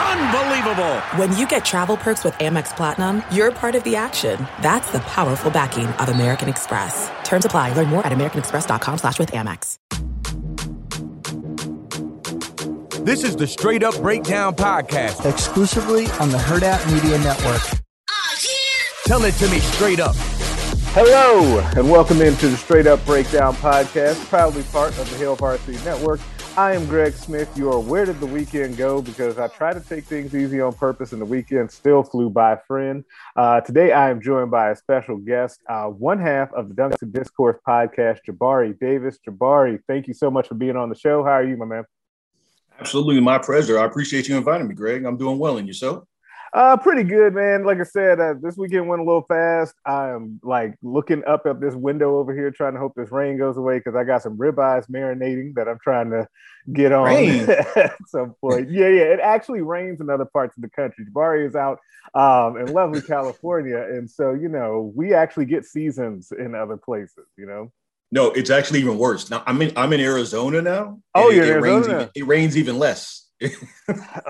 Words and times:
Unbelievable! 0.00 1.00
When 1.16 1.36
you 1.36 1.46
get 1.46 1.64
travel 1.64 1.96
perks 1.96 2.24
with 2.24 2.32
Amex 2.34 2.74
Platinum, 2.74 3.22
you're 3.30 3.52
part 3.52 3.74
of 3.74 3.84
the 3.84 3.96
action. 3.96 4.46
That's 4.62 4.90
the 4.92 5.00
powerful 5.00 5.50
backing 5.50 5.86
of 5.86 6.08
American 6.08 6.48
Express. 6.48 7.10
Terms 7.22 7.44
apply. 7.44 7.74
Learn 7.74 7.88
more 7.88 8.04
at 8.06 8.12
americanexpress.com 8.12 8.98
slash 8.98 9.18
with 9.18 9.30
Amex. 9.32 9.76
This 13.04 13.24
is 13.24 13.36
the 13.36 13.46
Straight 13.46 13.82
Up 13.82 13.94
Breakdown 14.00 14.54
Podcast. 14.54 15.28
Exclusively 15.30 16.06
on 16.20 16.30
the 16.30 16.38
Herd 16.38 16.62
App 16.62 16.84
Media 16.92 17.18
Network. 17.18 17.62
Tell 19.04 19.24
it 19.24 19.32
to 19.34 19.48
me 19.50 19.58
straight 19.60 20.00
up. 20.00 20.14
Hello, 20.92 21.60
and 21.76 21.90
welcome 21.90 22.22
into 22.22 22.48
the 22.48 22.56
Straight 22.56 22.86
Up 22.86 23.04
Breakdown 23.04 23.54
Podcast, 23.54 24.24
proudly 24.28 24.62
part 24.64 24.96
of 24.98 25.10
the 25.10 25.16
Hail 25.16 25.36
Varsity 25.36 25.82
Network. 25.84 26.20
I 26.60 26.74
am 26.74 26.84
Greg 26.84 27.14
Smith. 27.14 27.50
You 27.56 27.72
are 27.72 27.80
Where 27.80 28.04
Did 28.04 28.20
the 28.20 28.26
Weekend 28.26 28.76
Go? 28.76 29.00
Because 29.00 29.38
I 29.38 29.48
try 29.48 29.72
to 29.72 29.80
take 29.80 30.04
things 30.04 30.34
easy 30.34 30.60
on 30.60 30.74
purpose, 30.74 31.12
and 31.12 31.20
the 31.22 31.24
weekend 31.24 31.70
still 31.70 32.02
flew 32.02 32.28
by, 32.28 32.58
friend. 32.68 33.02
Uh, 33.34 33.62
today, 33.62 33.92
I 33.92 34.10
am 34.10 34.20
joined 34.20 34.50
by 34.50 34.68
a 34.68 34.76
special 34.76 35.16
guest, 35.16 35.58
uh, 35.70 35.86
one 35.86 36.20
half 36.20 36.52
of 36.52 36.68
the 36.68 36.74
Dunks 36.74 37.00
and 37.00 37.14
Discourse 37.14 37.56
podcast, 37.66 38.18
Jabari 38.28 38.78
Davis. 38.78 39.18
Jabari, 39.26 39.78
thank 39.88 40.06
you 40.06 40.12
so 40.12 40.30
much 40.30 40.48
for 40.48 40.54
being 40.54 40.76
on 40.76 40.90
the 40.90 40.94
show. 40.94 41.24
How 41.24 41.30
are 41.30 41.44
you, 41.44 41.56
my 41.56 41.64
man? 41.64 41.84
Absolutely, 42.78 43.22
my 43.22 43.38
pleasure. 43.38 43.78
I 43.78 43.86
appreciate 43.86 44.28
you 44.28 44.36
inviting 44.36 44.68
me, 44.68 44.74
Greg. 44.74 45.06
I'm 45.06 45.16
doing 45.16 45.38
well, 45.38 45.56
and 45.56 45.66
yourself? 45.66 46.04
Uh, 46.52 46.76
pretty 46.76 47.04
good, 47.04 47.34
man. 47.34 47.64
Like 47.64 47.78
I 47.78 47.84
said, 47.84 48.18
uh, 48.18 48.34
this 48.40 48.56
weekend 48.56 48.88
went 48.88 49.00
a 49.00 49.04
little 49.04 49.22
fast. 49.22 49.74
I'm 49.86 50.40
like 50.42 50.74
looking 50.82 51.24
up 51.24 51.46
at 51.46 51.60
this 51.60 51.74
window 51.74 52.18
over 52.18 52.34
here, 52.34 52.50
trying 52.50 52.74
to 52.74 52.80
hope 52.80 52.94
this 52.96 53.12
rain 53.12 53.38
goes 53.38 53.56
away 53.56 53.78
because 53.78 53.94
I 53.94 54.02
got 54.02 54.22
some 54.22 54.36
ribeyes 54.36 54.90
marinating 54.90 55.54
that 55.54 55.68
I'm 55.68 55.78
trying 55.78 56.10
to 56.10 56.26
get 56.72 56.92
on 56.92 57.08
at 57.76 57.96
some 58.08 58.34
point. 58.40 58.68
Yeah, 58.70 58.88
yeah. 58.88 59.02
It 59.02 59.20
actually 59.20 59.62
rains 59.62 60.00
in 60.00 60.10
other 60.10 60.24
parts 60.24 60.56
of 60.56 60.62
the 60.62 60.70
country. 60.70 61.06
Jabari 61.06 61.46
is 61.46 61.54
out 61.54 61.78
um, 62.14 62.56
in 62.56 62.72
lovely 62.72 63.02
California, 63.02 63.78
and 63.78 64.10
so 64.10 64.34
you 64.34 64.48
know 64.48 64.92
we 64.94 65.14
actually 65.14 65.46
get 65.46 65.64
seasons 65.64 66.32
in 66.32 66.54
other 66.54 66.76
places. 66.76 67.26
You 67.36 67.46
know. 67.46 67.72
No, 68.12 68.32
it's 68.32 68.50
actually 68.50 68.80
even 68.80 68.98
worse. 68.98 69.30
Now 69.30 69.44
I'm 69.46 69.62
in 69.62 69.72
I'm 69.76 69.92
in 69.92 70.00
Arizona 70.00 70.62
now. 70.62 71.00
Oh, 71.14 71.30
you're 71.30 71.44
it, 71.44 71.50
it 71.50 71.60
rains 71.60 71.86
Arizona. 71.86 71.96
even, 71.96 72.10
it 72.16 72.26
rains 72.26 72.56
even 72.56 72.78
less. 72.78 73.29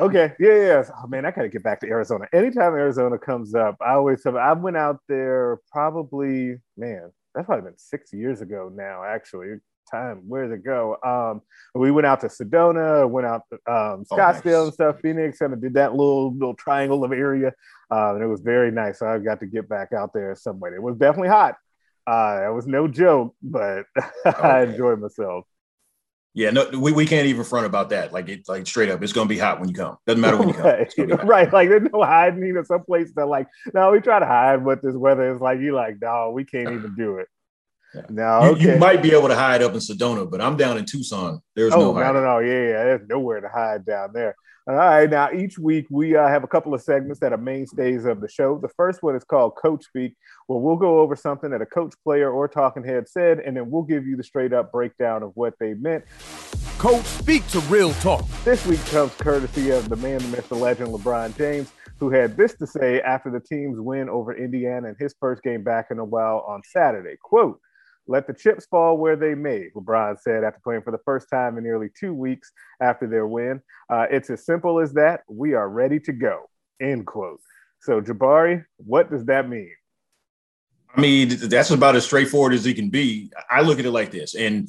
Okay, 0.00 0.34
yeah, 0.38 0.54
yeah. 0.54 0.84
Oh 1.02 1.06
man, 1.08 1.24
I 1.24 1.30
gotta 1.30 1.48
get 1.48 1.62
back 1.62 1.80
to 1.80 1.88
Arizona. 1.88 2.26
Anytime 2.32 2.74
Arizona 2.74 3.18
comes 3.18 3.54
up, 3.54 3.76
I 3.80 3.94
always 3.94 4.22
have. 4.24 4.36
I 4.36 4.52
went 4.52 4.76
out 4.76 5.00
there 5.08 5.58
probably, 5.72 6.58
man, 6.76 7.10
that's 7.34 7.46
probably 7.46 7.64
been 7.70 7.78
six 7.78 8.12
years 8.12 8.40
ago 8.40 8.70
now. 8.74 9.02
Actually, 9.04 9.56
time 9.90 10.18
where'd 10.28 10.52
it 10.52 10.64
go? 10.64 10.96
Um, 11.04 11.42
we 11.74 11.90
went 11.90 12.06
out 12.06 12.20
to 12.20 12.28
Sedona, 12.28 13.08
went 13.08 13.26
out 13.26 13.42
to 13.50 13.54
um, 13.72 14.04
Oh, 14.10 14.16
Scottsdale 14.16 14.44
nice. 14.44 14.64
and 14.66 14.72
stuff, 14.74 14.96
Phoenix, 15.02 15.40
and 15.40 15.54
I 15.54 15.58
did 15.58 15.74
that 15.74 15.92
little 15.92 16.32
little 16.32 16.54
triangle 16.54 17.04
of 17.04 17.12
area, 17.12 17.52
uh, 17.90 18.14
and 18.14 18.22
it 18.22 18.28
was 18.28 18.40
very 18.40 18.70
nice. 18.70 19.00
So 19.00 19.08
I 19.08 19.18
got 19.18 19.40
to 19.40 19.46
get 19.46 19.68
back 19.68 19.92
out 19.92 20.12
there 20.12 20.34
some 20.36 20.60
way. 20.60 20.70
It 20.74 20.82
was 20.82 20.96
definitely 20.96 21.30
hot. 21.30 21.56
Uh, 22.06 22.42
it 22.48 22.54
was 22.54 22.66
no 22.66 22.88
joke, 22.88 23.34
but 23.42 23.86
I 24.24 24.62
enjoyed 24.62 25.00
myself. 25.00 25.44
Yeah, 26.32 26.50
no, 26.50 26.68
we, 26.78 26.92
we 26.92 27.06
can't 27.06 27.26
even 27.26 27.44
front 27.44 27.66
about 27.66 27.90
that. 27.90 28.12
Like 28.12 28.28
it, 28.28 28.48
like 28.48 28.66
straight 28.66 28.88
up, 28.88 29.02
it's 29.02 29.12
gonna 29.12 29.28
be 29.28 29.38
hot 29.38 29.58
when 29.58 29.68
you 29.68 29.74
come. 29.74 29.96
Doesn't 30.06 30.20
matter 30.20 30.36
when 30.36 30.48
you 30.48 30.54
come. 30.54 30.64
right, 30.66 30.80
It's 30.80 30.94
gonna 30.94 31.08
be 31.08 31.16
hot. 31.16 31.26
right. 31.26 31.52
Like 31.52 31.68
there's 31.68 31.88
no 31.92 32.02
hiding. 32.02 32.44
You 32.44 32.52
know, 32.52 32.62
some 32.62 32.84
places 32.84 33.14
are 33.16 33.26
like, 33.26 33.48
no, 33.74 33.90
we 33.90 34.00
try 34.00 34.20
to 34.20 34.26
hide 34.26 34.64
but 34.64 34.80
this 34.82 34.94
weather 34.94 35.34
is 35.34 35.40
like. 35.40 35.58
You 35.60 35.74
like, 35.74 35.96
no, 36.00 36.30
we 36.30 36.44
can't 36.44 36.70
even 36.72 36.94
do 36.96 37.16
it. 37.16 37.28
Yeah. 37.94 38.02
No, 38.08 38.44
You, 38.44 38.50
okay. 38.50 38.72
you 38.72 38.78
might 38.78 39.02
be 39.02 39.12
able 39.12 39.28
to 39.28 39.34
hide 39.34 39.62
up 39.62 39.72
in 39.72 39.78
Sedona, 39.78 40.30
but 40.30 40.40
I'm 40.40 40.56
down 40.56 40.78
in 40.78 40.84
Tucson. 40.84 41.40
There's 41.56 41.72
oh, 41.72 41.78
no 41.78 41.92
no, 41.92 41.94
hiding. 41.94 42.14
no, 42.14 42.22
no. 42.22 42.38
Yeah, 42.38 42.52
yeah. 42.52 42.84
There's 42.84 43.08
nowhere 43.08 43.40
to 43.40 43.48
hide 43.48 43.84
down 43.84 44.12
there. 44.12 44.36
All 44.66 44.74
right. 44.76 45.10
Now, 45.10 45.32
each 45.32 45.58
week 45.58 45.86
we 45.90 46.14
uh, 46.14 46.28
have 46.28 46.44
a 46.44 46.46
couple 46.46 46.74
of 46.74 46.82
segments 46.82 47.18
that 47.20 47.32
are 47.32 47.38
mainstays 47.38 48.04
of 48.04 48.20
the 48.20 48.28
show. 48.28 48.58
The 48.58 48.68
first 48.68 49.02
one 49.02 49.16
is 49.16 49.24
called 49.24 49.56
Coach 49.56 49.84
Speak, 49.84 50.14
where 50.46 50.60
we'll 50.60 50.76
go 50.76 51.00
over 51.00 51.16
something 51.16 51.50
that 51.50 51.62
a 51.62 51.66
coach, 51.66 51.94
player, 52.04 52.30
or 52.30 52.46
talking 52.46 52.84
head 52.84 53.08
said, 53.08 53.40
and 53.40 53.56
then 53.56 53.70
we'll 53.70 53.82
give 53.82 54.06
you 54.06 54.16
the 54.16 54.22
straight 54.22 54.52
up 54.52 54.70
breakdown 54.70 55.22
of 55.22 55.32
what 55.34 55.54
they 55.58 55.74
meant. 55.74 56.04
Coach, 56.78 57.04
speak 57.04 57.46
to 57.48 57.58
real 57.62 57.92
talk. 57.94 58.24
This 58.44 58.64
week 58.66 58.84
comes 58.86 59.12
courtesy 59.16 59.70
of 59.70 59.88
the 59.88 59.96
man, 59.96 60.18
the 60.18 60.28
myth, 60.28 60.48
the 60.48 60.54
legend, 60.54 60.90
LeBron 60.90 61.36
James, 61.36 61.72
who 61.98 62.10
had 62.10 62.36
this 62.36 62.54
to 62.54 62.66
say 62.66 63.00
after 63.00 63.30
the 63.30 63.40
team's 63.40 63.80
win 63.80 64.08
over 64.08 64.34
Indiana 64.34 64.88
in 64.88 64.96
his 64.98 65.14
first 65.18 65.42
game 65.42 65.64
back 65.64 65.88
in 65.90 65.98
a 65.98 66.04
while 66.04 66.44
on 66.46 66.62
Saturday. 66.64 67.16
Quote, 67.20 67.60
let 68.10 68.26
the 68.26 68.34
chips 68.34 68.66
fall 68.66 68.98
where 68.98 69.14
they 69.14 69.36
may, 69.36 69.68
LeBron 69.74 70.18
said 70.18 70.42
after 70.42 70.60
playing 70.64 70.82
for 70.82 70.90
the 70.90 70.98
first 71.04 71.28
time 71.30 71.56
in 71.56 71.64
nearly 71.64 71.88
two 71.98 72.12
weeks 72.12 72.50
after 72.80 73.06
their 73.06 73.26
win. 73.26 73.62
Uh, 73.88 74.06
it's 74.10 74.28
as 74.30 74.44
simple 74.44 74.80
as 74.80 74.92
that. 74.94 75.20
We 75.28 75.54
are 75.54 75.68
ready 75.68 76.00
to 76.00 76.12
go. 76.12 76.50
End 76.82 77.06
quote. 77.06 77.40
So, 77.82 78.00
Jabari, 78.00 78.64
what 78.78 79.10
does 79.10 79.24
that 79.26 79.48
mean? 79.48 79.72
I 80.94 81.00
mean, 81.00 81.28
that's 81.28 81.70
about 81.70 81.94
as 81.94 82.04
straightforward 82.04 82.52
as 82.52 82.66
it 82.66 82.74
can 82.74 82.90
be. 82.90 83.30
I 83.48 83.60
look 83.60 83.78
at 83.78 83.86
it 83.86 83.92
like 83.92 84.10
this, 84.10 84.34
and 84.34 84.68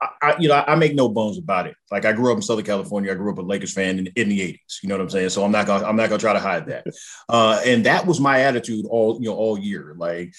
I, 0.00 0.36
you 0.38 0.48
know, 0.48 0.62
I 0.64 0.76
make 0.76 0.94
no 0.94 1.08
bones 1.08 1.38
about 1.38 1.66
it. 1.66 1.74
Like 1.90 2.04
I 2.04 2.12
grew 2.12 2.30
up 2.30 2.36
in 2.36 2.42
Southern 2.42 2.64
California. 2.64 3.10
I 3.10 3.16
grew 3.16 3.32
up 3.32 3.38
a 3.38 3.42
Lakers 3.42 3.72
fan 3.72 3.98
in, 3.98 4.06
in 4.14 4.28
the 4.28 4.38
'80s. 4.38 4.82
You 4.82 4.88
know 4.88 4.94
what 4.94 5.02
I'm 5.02 5.10
saying? 5.10 5.30
So 5.30 5.42
I'm 5.42 5.50
not 5.50 5.66
gonna 5.66 5.84
I'm 5.84 5.96
not 5.96 6.08
gonna 6.08 6.20
try 6.20 6.34
to 6.34 6.38
hide 6.38 6.66
that. 6.66 6.86
Uh, 7.30 7.60
and 7.66 7.84
that 7.84 8.06
was 8.06 8.20
my 8.20 8.40
attitude 8.40 8.86
all 8.88 9.18
you 9.20 9.28
know 9.28 9.34
all 9.34 9.58
year. 9.58 9.94
Like 9.98 10.32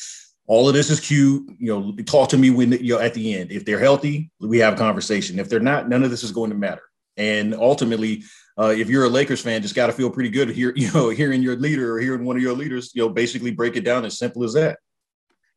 all 0.49 0.67
of 0.67 0.73
this 0.73 0.89
is 0.89 0.99
cute. 0.99 1.47
You 1.59 1.79
know, 1.79 2.03
talk 2.03 2.29
to 2.29 2.37
me 2.37 2.49
when 2.49 2.71
you 2.71 2.95
know 2.95 2.99
at 2.99 3.13
the 3.13 3.35
end. 3.35 3.51
If 3.51 3.63
they're 3.63 3.79
healthy, 3.79 4.31
we 4.41 4.57
have 4.57 4.73
a 4.73 4.77
conversation. 4.77 5.39
If 5.39 5.47
they're 5.47 5.59
not, 5.59 5.87
none 5.87 6.03
of 6.03 6.09
this 6.09 6.23
is 6.23 6.31
going 6.31 6.49
to 6.49 6.57
matter. 6.57 6.81
And 7.17 7.53
ultimately, 7.53 8.23
uh, 8.57 8.73
if 8.75 8.89
you're 8.89 9.05
a 9.05 9.09
Lakers 9.09 9.41
fan, 9.41 9.61
just 9.61 9.75
got 9.75 9.87
to 9.87 9.93
feel 9.93 10.09
pretty 10.09 10.29
good 10.29 10.49
here. 10.49 10.73
You 10.75 10.91
know, 10.91 11.09
hearing 11.09 11.43
your 11.43 11.55
leader 11.55 11.95
or 11.95 11.99
hearing 11.99 12.25
one 12.25 12.35
of 12.35 12.41
your 12.41 12.53
leaders, 12.53 12.91
you 12.95 13.03
know, 13.03 13.09
basically 13.09 13.51
break 13.51 13.75
it 13.75 13.85
down 13.85 14.05
as 14.05 14.17
simple 14.17 14.43
as 14.43 14.53
that. 14.53 14.79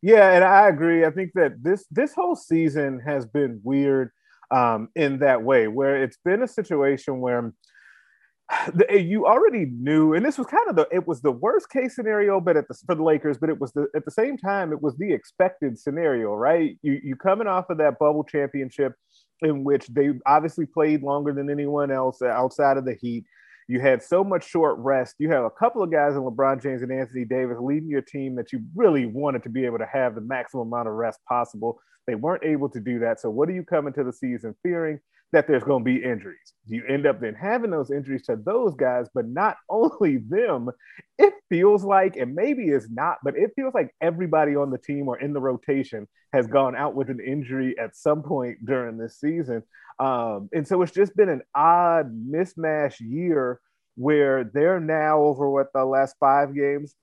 Yeah, 0.03 0.31
and 0.31 0.43
I 0.43 0.67
agree. 0.67 1.05
I 1.05 1.09
think 1.09 1.31
that 1.33 1.63
this 1.63 1.85
this 1.89 2.13
whole 2.13 2.35
season 2.35 2.99
has 2.99 3.25
been 3.25 3.61
weird 3.63 4.11
um, 4.51 4.89
in 4.95 5.19
that 5.19 5.41
way, 5.41 5.67
where 5.67 6.03
it's 6.03 6.17
been 6.23 6.43
a 6.43 6.47
situation 6.47 7.19
where 7.19 7.51
you 8.89 9.25
already 9.25 9.65
knew, 9.65 10.13
and 10.13 10.25
this 10.25 10.37
was 10.37 10.47
kind 10.47 10.67
of 10.69 10.75
the 10.75 10.87
it 10.91 11.07
was 11.07 11.21
the 11.21 11.31
worst 11.31 11.69
case 11.69 11.95
scenario, 11.95 12.39
but 12.39 12.57
at 12.57 12.67
the 12.67 12.75
for 12.85 12.95
the 12.95 13.03
Lakers, 13.03 13.37
but 13.37 13.49
it 13.49 13.59
was 13.59 13.71
the 13.73 13.87
at 13.95 14.05
the 14.05 14.11
same 14.11 14.37
time 14.37 14.71
it 14.71 14.81
was 14.81 14.95
the 14.97 15.11
expected 15.11 15.77
scenario, 15.77 16.33
right? 16.33 16.77
You 16.81 16.99
you 17.03 17.15
coming 17.15 17.47
off 17.47 17.69
of 17.69 17.77
that 17.77 17.99
bubble 17.99 18.23
championship 18.23 18.93
in 19.41 19.63
which 19.63 19.87
they 19.87 20.11
obviously 20.25 20.65
played 20.65 21.03
longer 21.03 21.33
than 21.33 21.49
anyone 21.49 21.91
else 21.91 22.21
outside 22.21 22.77
of 22.77 22.85
the 22.85 22.95
Heat. 22.95 23.25
You 23.67 23.79
had 23.79 24.03
so 24.03 24.23
much 24.23 24.47
short 24.47 24.77
rest. 24.79 25.15
You 25.19 25.31
have 25.31 25.45
a 25.45 25.49
couple 25.49 25.81
of 25.81 25.91
guys 25.91 26.15
in 26.15 26.21
LeBron 26.21 26.61
James 26.61 26.81
and 26.81 26.91
Anthony 26.91 27.25
Davis 27.25 27.57
leading 27.61 27.89
your 27.89 28.01
team 28.01 28.35
that 28.35 28.51
you 28.51 28.61
really 28.75 29.05
wanted 29.05 29.43
to 29.43 29.49
be 29.49 29.65
able 29.65 29.77
to 29.77 29.87
have 29.91 30.15
the 30.15 30.21
maximum 30.21 30.67
amount 30.67 30.89
of 30.89 30.95
rest 30.95 31.19
possible. 31.27 31.79
They 32.05 32.15
weren't 32.15 32.43
able 32.43 32.69
to 32.69 32.81
do 32.81 32.99
that. 32.99 33.21
So, 33.21 33.29
what 33.29 33.47
are 33.47 33.53
you 33.53 33.63
coming 33.63 33.93
to 33.93 34.03
the 34.03 34.11
season 34.11 34.55
fearing? 34.63 34.99
That 35.33 35.47
there's 35.47 35.63
going 35.63 35.83
to 35.83 35.85
be 35.85 36.03
injuries. 36.03 36.53
You 36.65 36.83
end 36.87 37.05
up 37.05 37.19
then 37.19 37.33
having 37.33 37.71
those 37.71 37.91
injuries 37.91 38.23
to 38.27 38.37
those 38.37 38.75
guys, 38.75 39.07
but 39.13 39.27
not 39.27 39.57
only 39.69 40.17
them, 40.17 40.69
it 41.17 41.33
feels 41.49 41.83
like, 41.83 42.15
and 42.15 42.33
maybe 42.33 42.65
it's 42.69 42.89
not, 42.89 43.17
but 43.23 43.35
it 43.35 43.51
feels 43.55 43.73
like 43.73 43.93
everybody 43.99 44.55
on 44.55 44.69
the 44.69 44.77
team 44.77 45.07
or 45.07 45.19
in 45.19 45.33
the 45.33 45.41
rotation 45.41 46.07
has 46.31 46.47
gone 46.47 46.75
out 46.75 46.95
with 46.95 47.09
an 47.09 47.19
injury 47.19 47.77
at 47.77 47.95
some 47.95 48.23
point 48.23 48.65
during 48.65 48.97
this 48.97 49.19
season. 49.19 49.63
Um, 49.99 50.49
and 50.53 50.67
so 50.67 50.81
it's 50.81 50.91
just 50.91 51.15
been 51.15 51.29
an 51.29 51.41
odd 51.53 52.11
mismatch 52.11 52.99
year 52.99 53.59
where 53.95 54.43
they're 54.43 54.79
now 54.79 55.21
over 55.21 55.49
what 55.49 55.67
the 55.73 55.85
last 55.85 56.15
five 56.19 56.55
games 56.55 56.95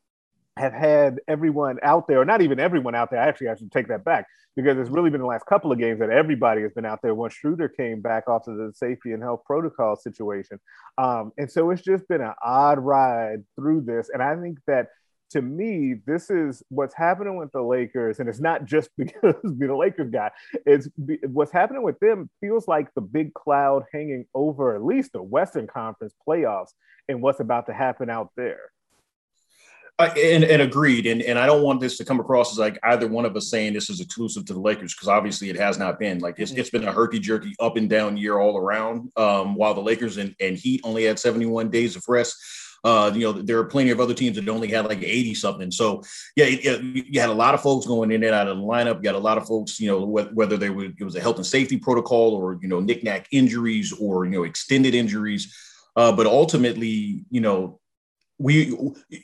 have 0.56 0.72
had 0.72 1.20
everyone 1.28 1.78
out 1.82 2.08
there, 2.08 2.20
or 2.20 2.24
not 2.24 2.42
even 2.42 2.60
everyone 2.60 2.94
out 2.94 3.10
there. 3.10 3.20
I 3.20 3.28
actually, 3.28 3.48
I 3.48 3.54
should 3.54 3.72
take 3.72 3.88
that 3.88 4.04
back 4.04 4.26
because 4.56 4.78
it's 4.78 4.90
really 4.90 5.10
been 5.10 5.20
the 5.20 5.26
last 5.26 5.46
couple 5.46 5.70
of 5.72 5.78
games 5.78 6.00
that 6.00 6.10
everybody 6.10 6.62
has 6.62 6.72
been 6.72 6.84
out 6.84 7.00
there 7.02 7.14
once 7.14 7.34
Schroeder 7.34 7.68
came 7.68 8.00
back 8.00 8.28
off 8.28 8.46
of 8.48 8.56
the 8.56 8.72
safety 8.74 9.12
and 9.12 9.22
health 9.22 9.42
protocol 9.46 9.96
situation. 9.96 10.58
Um, 10.98 11.32
and 11.38 11.50
so 11.50 11.70
it's 11.70 11.82
just 11.82 12.06
been 12.08 12.20
an 12.20 12.34
odd 12.42 12.78
ride 12.78 13.44
through 13.56 13.82
this. 13.82 14.10
And 14.12 14.22
I 14.22 14.36
think 14.36 14.58
that 14.66 14.88
to 15.30 15.42
me, 15.42 15.94
this 16.06 16.28
is 16.28 16.62
what's 16.68 16.94
happening 16.94 17.36
with 17.36 17.52
the 17.52 17.62
Lakers, 17.62 18.18
and 18.18 18.28
it's 18.28 18.40
not 18.40 18.64
just 18.64 18.90
because 18.98 19.34
being 19.58 19.70
a 19.70 19.76
Lakers 19.76 20.10
guy. 20.10 20.30
It's 20.66 20.88
be, 20.88 21.18
what's 21.26 21.52
happening 21.52 21.82
with 21.82 21.98
them 22.00 22.28
feels 22.40 22.66
like 22.66 22.92
the 22.94 23.00
big 23.00 23.32
cloud 23.34 23.84
hanging 23.92 24.26
over 24.34 24.74
at 24.74 24.84
least 24.84 25.12
the 25.12 25.22
Western 25.22 25.66
Conference 25.66 26.14
playoffs 26.28 26.72
and 27.08 27.22
what's 27.22 27.40
about 27.40 27.66
to 27.66 27.72
happen 27.72 28.10
out 28.10 28.30
there. 28.36 28.72
And, 30.00 30.44
and 30.44 30.62
agreed. 30.62 31.06
And, 31.06 31.22
and 31.22 31.38
I 31.38 31.46
don't 31.46 31.62
want 31.62 31.80
this 31.80 31.96
to 31.98 32.04
come 32.04 32.20
across 32.20 32.52
as 32.52 32.58
like 32.58 32.78
either 32.82 33.08
one 33.08 33.24
of 33.24 33.36
us 33.36 33.50
saying 33.50 33.72
this 33.72 33.90
is 33.90 34.00
exclusive 34.00 34.44
to 34.46 34.54
the 34.54 34.60
Lakers 34.60 34.94
because 34.94 35.08
obviously 35.08 35.50
it 35.50 35.56
has 35.56 35.78
not 35.78 35.98
been. 35.98 36.18
Like 36.18 36.38
it's, 36.38 36.52
it's 36.52 36.70
been 36.70 36.84
a 36.84 36.92
herky 36.92 37.18
jerky 37.18 37.54
up 37.60 37.76
and 37.76 37.88
down 37.88 38.16
year 38.16 38.38
all 38.38 38.56
around. 38.56 39.10
Um, 39.16 39.54
while 39.54 39.74
the 39.74 39.80
Lakers 39.80 40.16
and, 40.16 40.34
and 40.40 40.56
Heat 40.56 40.80
only 40.84 41.04
had 41.04 41.18
71 41.18 41.70
days 41.70 41.96
of 41.96 42.04
rest. 42.08 42.36
Uh, 42.82 43.12
you 43.14 43.20
know, 43.20 43.32
there 43.32 43.58
are 43.58 43.64
plenty 43.64 43.90
of 43.90 44.00
other 44.00 44.14
teams 44.14 44.36
that 44.36 44.48
only 44.48 44.68
had 44.68 44.86
like 44.86 45.02
80 45.02 45.34
something. 45.34 45.70
So, 45.70 46.02
yeah, 46.34 46.46
it, 46.46 46.64
it, 46.64 47.06
you 47.12 47.20
had 47.20 47.28
a 47.28 47.34
lot 47.34 47.52
of 47.52 47.60
folks 47.60 47.86
going 47.86 48.10
in 48.10 48.24
and 48.24 48.34
out 48.34 48.48
of 48.48 48.56
the 48.56 48.62
lineup. 48.62 48.96
You 48.96 49.02
got 49.02 49.16
a 49.16 49.18
lot 49.18 49.36
of 49.36 49.46
folks, 49.46 49.78
you 49.78 49.88
know, 49.88 50.02
whether 50.06 50.56
they 50.56 50.70
were, 50.70 50.84
it 50.84 51.04
was 51.04 51.14
a 51.14 51.20
health 51.20 51.36
and 51.36 51.44
safety 51.44 51.76
protocol 51.76 52.34
or, 52.34 52.58
you 52.62 52.68
know, 52.68 52.80
knickknack 52.80 53.26
injuries 53.32 53.92
or, 53.92 54.24
you 54.24 54.30
know, 54.30 54.44
extended 54.44 54.94
injuries. 54.94 55.54
Uh, 55.96 56.12
but 56.12 56.26
ultimately, 56.26 57.24
you 57.30 57.40
know, 57.40 57.79
we 58.40 58.74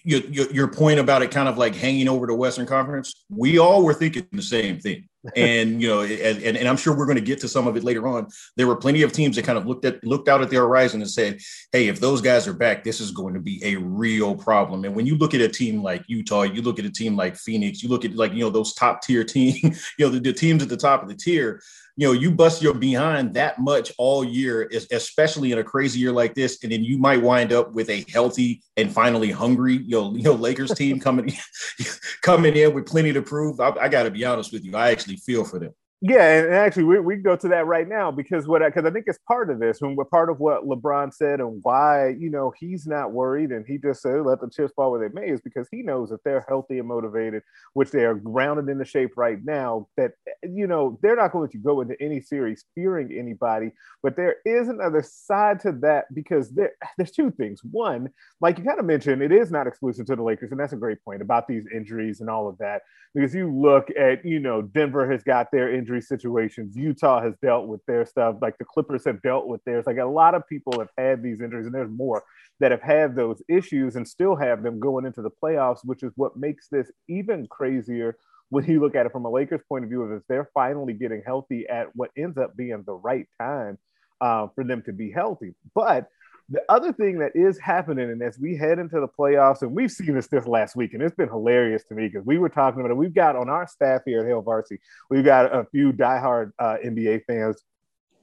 your, 0.04 0.20
your 0.52 0.68
point 0.68 1.00
about 1.00 1.22
it 1.22 1.30
kind 1.30 1.48
of 1.48 1.56
like 1.56 1.74
hanging 1.74 2.06
over 2.06 2.26
the 2.26 2.34
Western 2.34 2.66
Conference, 2.66 3.24
we 3.30 3.58
all 3.58 3.82
were 3.82 3.94
thinking 3.94 4.26
the 4.30 4.42
same 4.42 4.78
thing. 4.78 5.08
And 5.34 5.82
you 5.82 5.88
know, 5.88 6.02
and, 6.02 6.56
and 6.56 6.68
I'm 6.68 6.76
sure 6.76 6.96
we're 6.96 7.06
going 7.06 7.18
to 7.18 7.24
get 7.24 7.40
to 7.40 7.48
some 7.48 7.66
of 7.66 7.76
it 7.76 7.84
later 7.84 8.06
on. 8.06 8.28
There 8.56 8.66
were 8.66 8.76
plenty 8.76 9.02
of 9.02 9.12
teams 9.12 9.36
that 9.36 9.44
kind 9.44 9.58
of 9.58 9.66
looked 9.66 9.84
at 9.84 10.04
looked 10.04 10.28
out 10.28 10.42
at 10.42 10.50
the 10.50 10.56
horizon 10.56 11.00
and 11.00 11.10
said, 11.10 11.40
"Hey, 11.72 11.88
if 11.88 12.00
those 12.00 12.20
guys 12.20 12.46
are 12.46 12.52
back, 12.52 12.84
this 12.84 13.00
is 13.00 13.10
going 13.10 13.34
to 13.34 13.40
be 13.40 13.60
a 13.64 13.76
real 13.76 14.34
problem." 14.34 14.84
And 14.84 14.94
when 14.94 15.06
you 15.06 15.16
look 15.16 15.34
at 15.34 15.40
a 15.40 15.48
team 15.48 15.82
like 15.82 16.04
Utah, 16.06 16.42
you 16.42 16.62
look 16.62 16.78
at 16.78 16.84
a 16.84 16.90
team 16.90 17.16
like 17.16 17.36
Phoenix, 17.36 17.82
you 17.82 17.88
look 17.88 18.04
at 18.04 18.14
like 18.14 18.32
you 18.32 18.40
know 18.40 18.50
those 18.50 18.74
top 18.74 19.02
tier 19.02 19.24
team, 19.36 19.56
you 19.98 20.06
know 20.06 20.08
the, 20.10 20.20
the 20.20 20.32
teams 20.32 20.62
at 20.62 20.68
the 20.68 20.76
top 20.76 21.02
of 21.02 21.08
the 21.08 21.14
tier 21.14 21.60
you 21.98 22.06
know, 22.06 22.12
you 22.12 22.30
bust 22.30 22.60
your 22.60 22.74
behind 22.74 23.32
that 23.34 23.58
much 23.58 23.90
all 23.96 24.22
year, 24.22 24.70
especially 24.92 25.52
in 25.52 25.58
a 25.58 25.64
crazy 25.64 25.98
year 25.98 26.12
like 26.12 26.34
this, 26.34 26.62
and 26.62 26.70
then 26.70 26.84
you 26.84 26.98
might 26.98 27.22
wind 27.22 27.54
up 27.54 27.72
with 27.72 27.88
a 27.88 28.04
healthy 28.12 28.62
and 28.76 28.92
finally 28.92 29.30
hungry, 29.30 29.78
you 29.78 29.98
know, 29.98 30.14
you 30.14 30.22
know 30.22 30.34
Lakers 30.34 30.72
team 30.74 31.00
coming 31.06 31.32
coming 32.22 32.54
in 32.54 32.74
with 32.74 32.86
plenty 32.86 33.14
to 33.14 33.22
prove. 33.22 33.60
I, 33.60 33.70
I 33.80 33.88
got 33.88 34.02
to 34.02 34.10
be 34.10 34.26
honest 34.26 34.52
with 34.52 34.62
you, 34.62 34.76
I 34.76 34.90
actually 34.90 35.15
feel 35.16 35.44
for 35.44 35.58
them. 35.58 35.72
Yeah, 36.02 36.40
and 36.44 36.54
actually, 36.54 36.84
we, 36.84 37.00
we 37.00 37.16
go 37.16 37.36
to 37.36 37.48
that 37.48 37.66
right 37.66 37.88
now 37.88 38.10
because 38.10 38.46
what 38.46 38.60
because 38.62 38.84
I 38.84 38.90
think 38.90 39.06
it's 39.08 39.18
part 39.26 39.48
of 39.50 39.58
this, 39.58 39.80
and 39.80 39.96
part 40.10 40.28
of 40.28 40.38
what 40.40 40.64
LeBron 40.66 41.12
said 41.12 41.40
and 41.40 41.60
why 41.62 42.10
you 42.10 42.28
know 42.30 42.52
he's 42.60 42.86
not 42.86 43.12
worried, 43.12 43.50
and 43.50 43.64
he 43.66 43.78
just 43.78 44.02
said 44.02 44.20
let 44.26 44.42
the 44.42 44.50
chips 44.50 44.74
fall 44.76 44.90
where 44.90 45.08
they 45.08 45.18
may, 45.18 45.30
is 45.30 45.40
because 45.40 45.66
he 45.70 45.80
knows 45.80 46.10
that 46.10 46.22
they're 46.22 46.44
healthy 46.46 46.78
and 46.78 46.86
motivated, 46.86 47.42
which 47.72 47.90
they 47.92 48.04
are 48.04 48.14
grounded 48.14 48.68
in 48.68 48.76
the 48.76 48.84
shape 48.84 49.12
right 49.16 49.38
now. 49.42 49.88
That 49.96 50.12
you 50.42 50.66
know 50.66 50.98
they're 51.00 51.16
not 51.16 51.32
going 51.32 51.48
to 51.50 51.58
go 51.58 51.80
into 51.80 51.96
any 51.98 52.20
series 52.20 52.66
fearing 52.74 53.10
anybody, 53.18 53.72
but 54.02 54.16
there 54.16 54.36
is 54.44 54.68
another 54.68 55.02
side 55.02 55.60
to 55.60 55.72
that 55.80 56.12
because 56.14 56.50
there 56.50 56.72
there's 56.98 57.10
two 57.10 57.30
things. 57.30 57.62
One, 57.70 58.10
like 58.42 58.58
you 58.58 58.64
kind 58.64 58.78
of 58.78 58.84
mentioned, 58.84 59.22
it 59.22 59.32
is 59.32 59.50
not 59.50 59.66
exclusive 59.66 60.04
to 60.06 60.16
the 60.16 60.22
Lakers, 60.22 60.50
and 60.50 60.60
that's 60.60 60.74
a 60.74 60.76
great 60.76 61.02
point 61.06 61.22
about 61.22 61.48
these 61.48 61.64
injuries 61.74 62.20
and 62.20 62.28
all 62.28 62.48
of 62.48 62.58
that. 62.58 62.82
Because 63.14 63.34
you 63.34 63.50
look 63.50 63.88
at 63.98 64.24
you 64.24 64.38
know 64.38 64.60
Denver 64.62 65.10
has 65.10 65.22
got 65.22 65.50
their 65.50 65.72
injuries 65.72 65.85
injury 65.86 66.02
situations. 66.02 66.76
Utah 66.76 67.22
has 67.22 67.34
dealt 67.40 67.68
with 67.68 67.80
their 67.86 68.04
stuff. 68.04 68.36
Like 68.42 68.58
the 68.58 68.64
Clippers 68.64 69.04
have 69.04 69.22
dealt 69.22 69.46
with 69.46 69.62
theirs. 69.64 69.84
Like 69.86 69.98
a 69.98 70.04
lot 70.04 70.34
of 70.34 70.46
people 70.48 70.74
have 70.80 70.90
had 70.98 71.22
these 71.22 71.40
injuries, 71.40 71.66
and 71.66 71.74
there's 71.74 71.90
more 71.90 72.24
that 72.58 72.72
have 72.72 72.82
had 72.82 73.14
those 73.14 73.40
issues 73.48 73.94
and 73.94 74.06
still 74.06 74.34
have 74.34 74.64
them 74.64 74.80
going 74.80 75.06
into 75.06 75.22
the 75.22 75.30
playoffs, 75.42 75.80
which 75.84 76.02
is 76.02 76.12
what 76.16 76.36
makes 76.36 76.66
this 76.68 76.90
even 77.08 77.46
crazier 77.46 78.16
when 78.48 78.64
you 78.64 78.80
look 78.80 78.96
at 78.96 79.06
it 79.06 79.12
from 79.12 79.26
a 79.26 79.30
Lakers 79.30 79.60
point 79.68 79.84
of 79.84 79.90
view. 79.90 80.12
Is 80.12 80.22
they're 80.28 80.50
finally 80.52 80.92
getting 80.92 81.22
healthy 81.24 81.68
at 81.68 81.94
what 81.94 82.10
ends 82.18 82.36
up 82.36 82.56
being 82.56 82.82
the 82.84 82.94
right 82.94 83.28
time 83.40 83.78
uh, 84.20 84.48
for 84.56 84.64
them 84.64 84.82
to 84.86 84.92
be 84.92 85.12
healthy. 85.12 85.54
But 85.72 86.08
the 86.48 86.62
other 86.68 86.92
thing 86.92 87.18
that 87.18 87.32
is 87.34 87.58
happening, 87.58 88.10
and 88.10 88.22
as 88.22 88.38
we 88.38 88.56
head 88.56 88.78
into 88.78 89.00
the 89.00 89.08
playoffs, 89.08 89.62
and 89.62 89.72
we've 89.72 89.90
seen 89.90 90.14
this 90.14 90.28
this 90.28 90.46
last 90.46 90.76
week, 90.76 90.94
and 90.94 91.02
it's 91.02 91.14
been 91.14 91.28
hilarious 91.28 91.84
to 91.84 91.94
me 91.94 92.08
because 92.08 92.24
we 92.24 92.38
were 92.38 92.48
talking 92.48 92.80
about 92.80 92.90
it. 92.90 92.96
We've 92.96 93.14
got 93.14 93.36
on 93.36 93.48
our 93.48 93.66
staff 93.66 94.02
here 94.06 94.20
at 94.20 94.26
Hail 94.26 94.42
Varsity, 94.42 94.80
we've 95.10 95.24
got 95.24 95.52
a 95.54 95.66
few 95.72 95.92
diehard 95.92 96.52
uh, 96.58 96.76
NBA 96.84 97.24
fans 97.24 97.62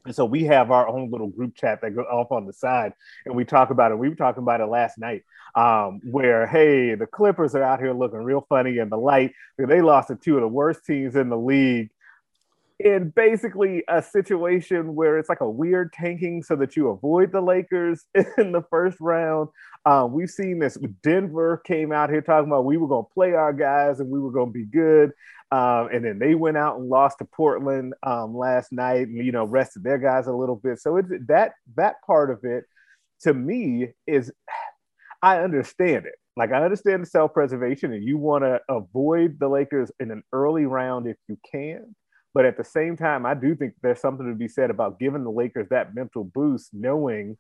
and 0.06 0.16
so 0.16 0.26
we 0.26 0.44
have 0.46 0.72
our 0.72 0.88
own 0.88 1.10
little 1.12 1.30
group 1.30 1.56
chat 1.56 1.82
that 1.82 1.96
goes 1.96 2.06
off 2.12 2.32
on 2.32 2.46
the 2.46 2.54
side, 2.54 2.94
and 3.26 3.36
we 3.36 3.46
talk 3.46 3.70
about 3.70 3.92
it. 3.92 3.98
We 3.98 4.10
were 4.10 4.16
talking 4.16 4.44
about 4.44 4.60
it 4.60 4.66
last 4.66 4.98
night, 4.98 5.24
um, 5.56 6.02
where 6.04 6.46
hey, 6.46 6.96
the 6.96 7.08
Clippers 7.08 7.56
are 7.56 7.64
out 7.64 7.80
here 7.80 7.94
looking 7.94 8.20
real 8.20 8.46
funny 8.50 8.80
in 8.80 8.90
the 8.90 8.98
light. 8.98 9.34
They 9.58 9.82
lost 9.82 10.10
to 10.10 10.16
two 10.16 10.36
of 10.36 10.42
the 10.42 10.48
worst 10.48 10.86
teams 10.86 11.16
in 11.16 11.30
the 11.30 11.38
league, 11.38 11.90
in 12.80 13.14
basically 13.16 13.84
a 13.88 14.02
situation 14.02 14.96
where 14.96 15.18
it's 15.18 15.30
like 15.30 15.42
a 15.42 15.50
weird 15.50 15.94
tanking 15.94 16.42
so 16.44 16.56
that 16.56 16.76
you 16.76 16.90
avoid 16.90 17.32
the 17.32 17.42
Lakers 17.42 18.06
in 18.38 18.52
the 18.52 18.64
first 18.70 18.98
round. 19.00 19.50
Um, 19.86 20.14
we've 20.14 20.30
seen 20.30 20.60
this. 20.60 20.78
Denver 21.02 21.62
came 21.66 21.92
out 21.92 22.10
here 22.10 22.22
talking 22.22 22.50
about 22.50 22.66
we 22.66 22.78
were 22.78 22.88
going 22.88 23.06
to 23.06 23.14
play 23.14 23.34
our 23.34 23.54
guys 23.54 24.00
and 24.00 24.10
we 24.10 24.20
were 24.20 24.32
going 24.32 24.50
to 24.50 24.54
be 24.54 24.66
good. 24.66 25.12
Um, 25.52 25.90
and 25.94 26.04
then 26.04 26.18
they 26.18 26.34
went 26.36 26.58
out 26.58 26.80
and 26.80 26.90
lost 26.90 27.20
to 27.20 27.26
Portland 27.26 27.94
um, 28.02 28.36
last 28.36 28.72
night 28.72 29.08
and, 29.08 29.24
you 29.24 29.32
know, 29.32 29.46
rested 29.46 29.84
their 29.84 30.00
guys 30.00 30.28
a 30.28 30.34
little 30.34 30.56
bit. 30.56 30.80
So 30.80 30.98
it's 30.98 31.10
that, 31.28 31.54
that 31.76 31.96
part 32.06 32.32
of 32.32 32.44
it 32.44 32.64
to 33.22 33.34
me 33.34 33.90
is, 34.08 34.32
I 35.22 35.40
understand 35.40 36.06
it. 36.06 36.16
Like 36.36 36.52
I 36.52 36.64
understand 36.64 37.04
the 37.04 37.06
self-preservation 37.06 37.94
and 37.94 38.04
you 38.04 38.18
want 38.18 38.44
to 38.44 38.60
avoid 38.68 39.38
the 39.40 39.48
Lakers 39.48 39.90
in 40.02 40.12
an 40.12 40.24
early 40.34 40.66
round 40.66 41.08
if 41.08 41.16
you 41.30 41.38
can 41.50 41.96
but 42.34 42.46
at 42.46 42.58
the 42.58 42.64
same 42.64 42.98
time, 42.98 43.26
I 43.26 43.34
do 43.34 43.56
think 43.56 43.74
there's 43.82 44.02
something 44.02 44.28
to 44.28 44.36
be 44.36 44.48
said 44.48 44.70
about 44.70 45.00
giving 45.00 45.24
the 45.24 45.32
Lakers 45.32 45.70
that 45.70 45.96
mental 45.96 46.24
boost, 46.24 46.74
knowing, 46.74 47.38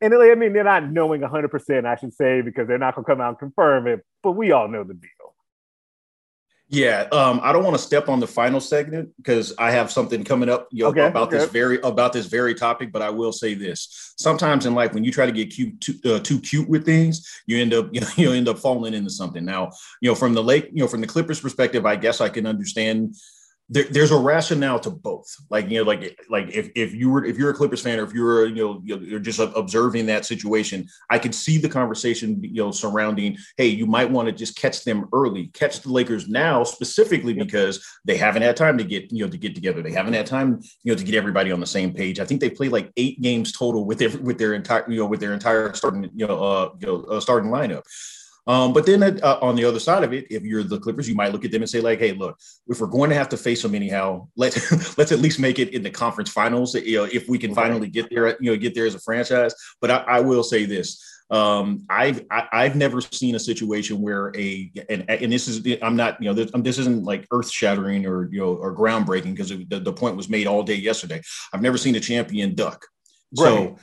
and 0.00 0.14
I 0.14 0.34
mean, 0.34 0.52
they're 0.52 0.64
not 0.64 0.90
knowing 0.90 1.20
100%, 1.20 1.86
I 1.86 1.96
should 1.96 2.14
say, 2.14 2.40
because 2.40 2.68
they're 2.68 2.78
not 2.78 2.94
going 2.94 3.04
to 3.04 3.10
come 3.10 3.20
out 3.20 3.30
and 3.30 3.38
confirm 3.38 3.86
it, 3.86 4.04
but 4.22 4.32
we 4.32 4.52
all 4.52 4.68
know 4.68 4.84
the 4.84 4.94
deal. 4.94 5.10
Yeah, 6.68 7.06
um, 7.12 7.40
I 7.42 7.52
don't 7.52 7.62
want 7.62 7.76
to 7.76 7.82
step 7.82 8.08
on 8.08 8.20
the 8.20 8.26
final 8.26 8.58
segment 8.58 9.10
because 9.18 9.54
I 9.58 9.70
have 9.70 9.92
something 9.92 10.24
coming 10.24 10.48
up 10.48 10.66
you 10.72 10.84
know, 10.84 10.90
okay, 10.90 11.06
about 11.06 11.28
okay. 11.28 11.38
this 11.38 11.50
very 11.50 11.78
about 11.82 12.14
this 12.14 12.24
very 12.24 12.54
topic. 12.54 12.90
But 12.90 13.02
I 13.02 13.10
will 13.10 13.32
say 13.32 13.52
this: 13.52 14.14
sometimes 14.16 14.64
in 14.64 14.74
life, 14.74 14.94
when 14.94 15.04
you 15.04 15.12
try 15.12 15.26
to 15.26 15.32
get 15.32 15.50
cute, 15.50 15.78
too, 15.80 15.94
uh, 16.06 16.20
too 16.20 16.40
cute 16.40 16.68
with 16.68 16.86
things, 16.86 17.42
you 17.46 17.58
end 17.58 17.74
up 17.74 17.88
you, 17.92 18.00
know, 18.00 18.08
you 18.16 18.32
end 18.32 18.48
up 18.48 18.58
falling 18.58 18.94
into 18.94 19.10
something. 19.10 19.44
Now, 19.44 19.72
you 20.00 20.10
know, 20.10 20.14
from 20.14 20.32
the 20.32 20.42
lake, 20.42 20.70
you 20.72 20.82
know, 20.82 20.88
from 20.88 21.02
the 21.02 21.06
Clippers' 21.06 21.38
perspective, 21.38 21.84
I 21.84 21.96
guess 21.96 22.22
I 22.22 22.30
can 22.30 22.46
understand 22.46 23.14
there, 23.68 23.84
there's 23.84 24.10
a 24.10 24.16
rationale 24.16 24.78
to 24.80 24.90
both. 24.90 25.34
Like 25.48 25.70
you 25.70 25.78
know, 25.78 25.84
like 25.84 26.18
like 26.28 26.50
if, 26.50 26.70
if 26.74 26.94
you 26.94 27.10
were 27.10 27.24
if 27.24 27.38
you're 27.38 27.50
a 27.50 27.54
Clippers 27.54 27.80
fan 27.82 27.98
or 27.98 28.04
if 28.04 28.12
you're 28.12 28.46
you 28.46 28.54
know 28.56 28.82
you're 28.84 29.18
just 29.18 29.40
observing 29.40 30.06
that 30.06 30.26
situation, 30.26 30.86
I 31.08 31.18
could 31.18 31.34
see 31.34 31.56
the 31.58 31.68
conversation 31.68 32.42
you 32.42 32.62
know 32.62 32.70
surrounding. 32.70 33.38
Hey, 33.56 33.68
you 33.68 33.86
might 33.86 34.10
want 34.10 34.26
to 34.26 34.32
just 34.32 34.56
catch 34.56 34.84
them 34.84 35.08
early, 35.12 35.46
catch 35.48 35.80
the 35.80 35.90
Lakers 35.90 36.28
now 36.28 36.62
specifically 36.62 37.32
because 37.32 37.84
they 38.04 38.16
haven't 38.16 38.42
had 38.42 38.56
time 38.56 38.76
to 38.78 38.84
get 38.84 39.10
you 39.10 39.24
know 39.24 39.30
to 39.30 39.38
get 39.38 39.54
together. 39.54 39.80
They 39.80 39.92
haven't 39.92 40.14
had 40.14 40.26
time 40.26 40.60
you 40.82 40.92
know 40.92 40.98
to 40.98 41.04
get 41.04 41.14
everybody 41.14 41.50
on 41.50 41.60
the 41.60 41.66
same 41.66 41.94
page. 41.94 42.20
I 42.20 42.26
think 42.26 42.40
they 42.42 42.50
played 42.50 42.72
like 42.72 42.92
eight 42.98 43.20
games 43.22 43.52
total 43.52 43.86
with 43.86 43.98
their 43.98 44.10
with 44.18 44.38
their 44.38 44.52
entire 44.52 44.84
you 44.90 44.98
know 44.98 45.06
with 45.06 45.20
their 45.20 45.32
entire 45.32 45.72
starting 45.72 46.10
you 46.14 46.26
know 46.26 46.42
uh, 46.42 46.70
you 46.80 46.86
know 46.86 47.02
uh, 47.04 47.20
starting 47.20 47.50
lineup. 47.50 47.82
Um, 48.46 48.72
but 48.72 48.84
then 48.84 49.02
uh, 49.02 49.38
on 49.40 49.56
the 49.56 49.64
other 49.64 49.80
side 49.80 50.04
of 50.04 50.12
it, 50.12 50.26
if 50.30 50.42
you're 50.42 50.62
the 50.62 50.78
Clippers, 50.78 51.08
you 51.08 51.14
might 51.14 51.32
look 51.32 51.44
at 51.44 51.50
them 51.50 51.62
and 51.62 51.70
say, 51.70 51.80
like, 51.80 51.98
hey, 51.98 52.12
look, 52.12 52.38
if 52.68 52.80
we're 52.80 52.86
going 52.86 53.10
to 53.10 53.16
have 53.16 53.28
to 53.30 53.36
face 53.36 53.62
them 53.62 53.74
anyhow, 53.74 54.28
let 54.36 54.54
let's 54.98 55.12
at 55.12 55.20
least 55.20 55.40
make 55.40 55.58
it 55.58 55.70
in 55.70 55.82
the 55.82 55.90
conference 55.90 56.30
finals. 56.30 56.74
You 56.74 56.98
know, 56.98 57.04
if 57.04 57.28
we 57.28 57.38
can 57.38 57.54
finally 57.54 57.88
get 57.88 58.10
there, 58.10 58.28
you 58.40 58.50
know, 58.50 58.56
get 58.56 58.74
there 58.74 58.86
as 58.86 58.94
a 58.94 59.00
franchise. 59.00 59.54
But 59.80 59.90
I, 59.90 59.96
I 59.96 60.20
will 60.20 60.42
say 60.42 60.64
this. 60.66 61.02
Um, 61.30 61.86
I've 61.88 62.22
I, 62.30 62.36
have 62.36 62.48
i 62.52 62.62
have 62.64 62.76
never 62.76 63.00
seen 63.00 63.34
a 63.34 63.40
situation 63.40 64.02
where 64.02 64.30
a 64.36 64.70
and, 64.90 65.08
and 65.08 65.32
this 65.32 65.48
is 65.48 65.66
I'm 65.80 65.96
not 65.96 66.22
you 66.22 66.28
know 66.28 66.34
this, 66.34 66.50
this 66.54 66.78
isn't 66.78 67.04
like 67.04 67.26
earth 67.32 67.50
shattering 67.50 68.04
or 68.04 68.28
you 68.30 68.40
know 68.40 68.54
or 68.54 68.76
groundbreaking 68.76 69.34
because 69.34 69.48
the, 69.48 69.80
the 69.80 69.92
point 69.92 70.16
was 70.16 70.28
made 70.28 70.46
all 70.46 70.62
day 70.62 70.74
yesterday. 70.74 71.22
I've 71.52 71.62
never 71.62 71.78
seen 71.78 71.94
a 71.94 72.00
champion 72.00 72.54
duck. 72.54 72.86
Right. 73.36 73.74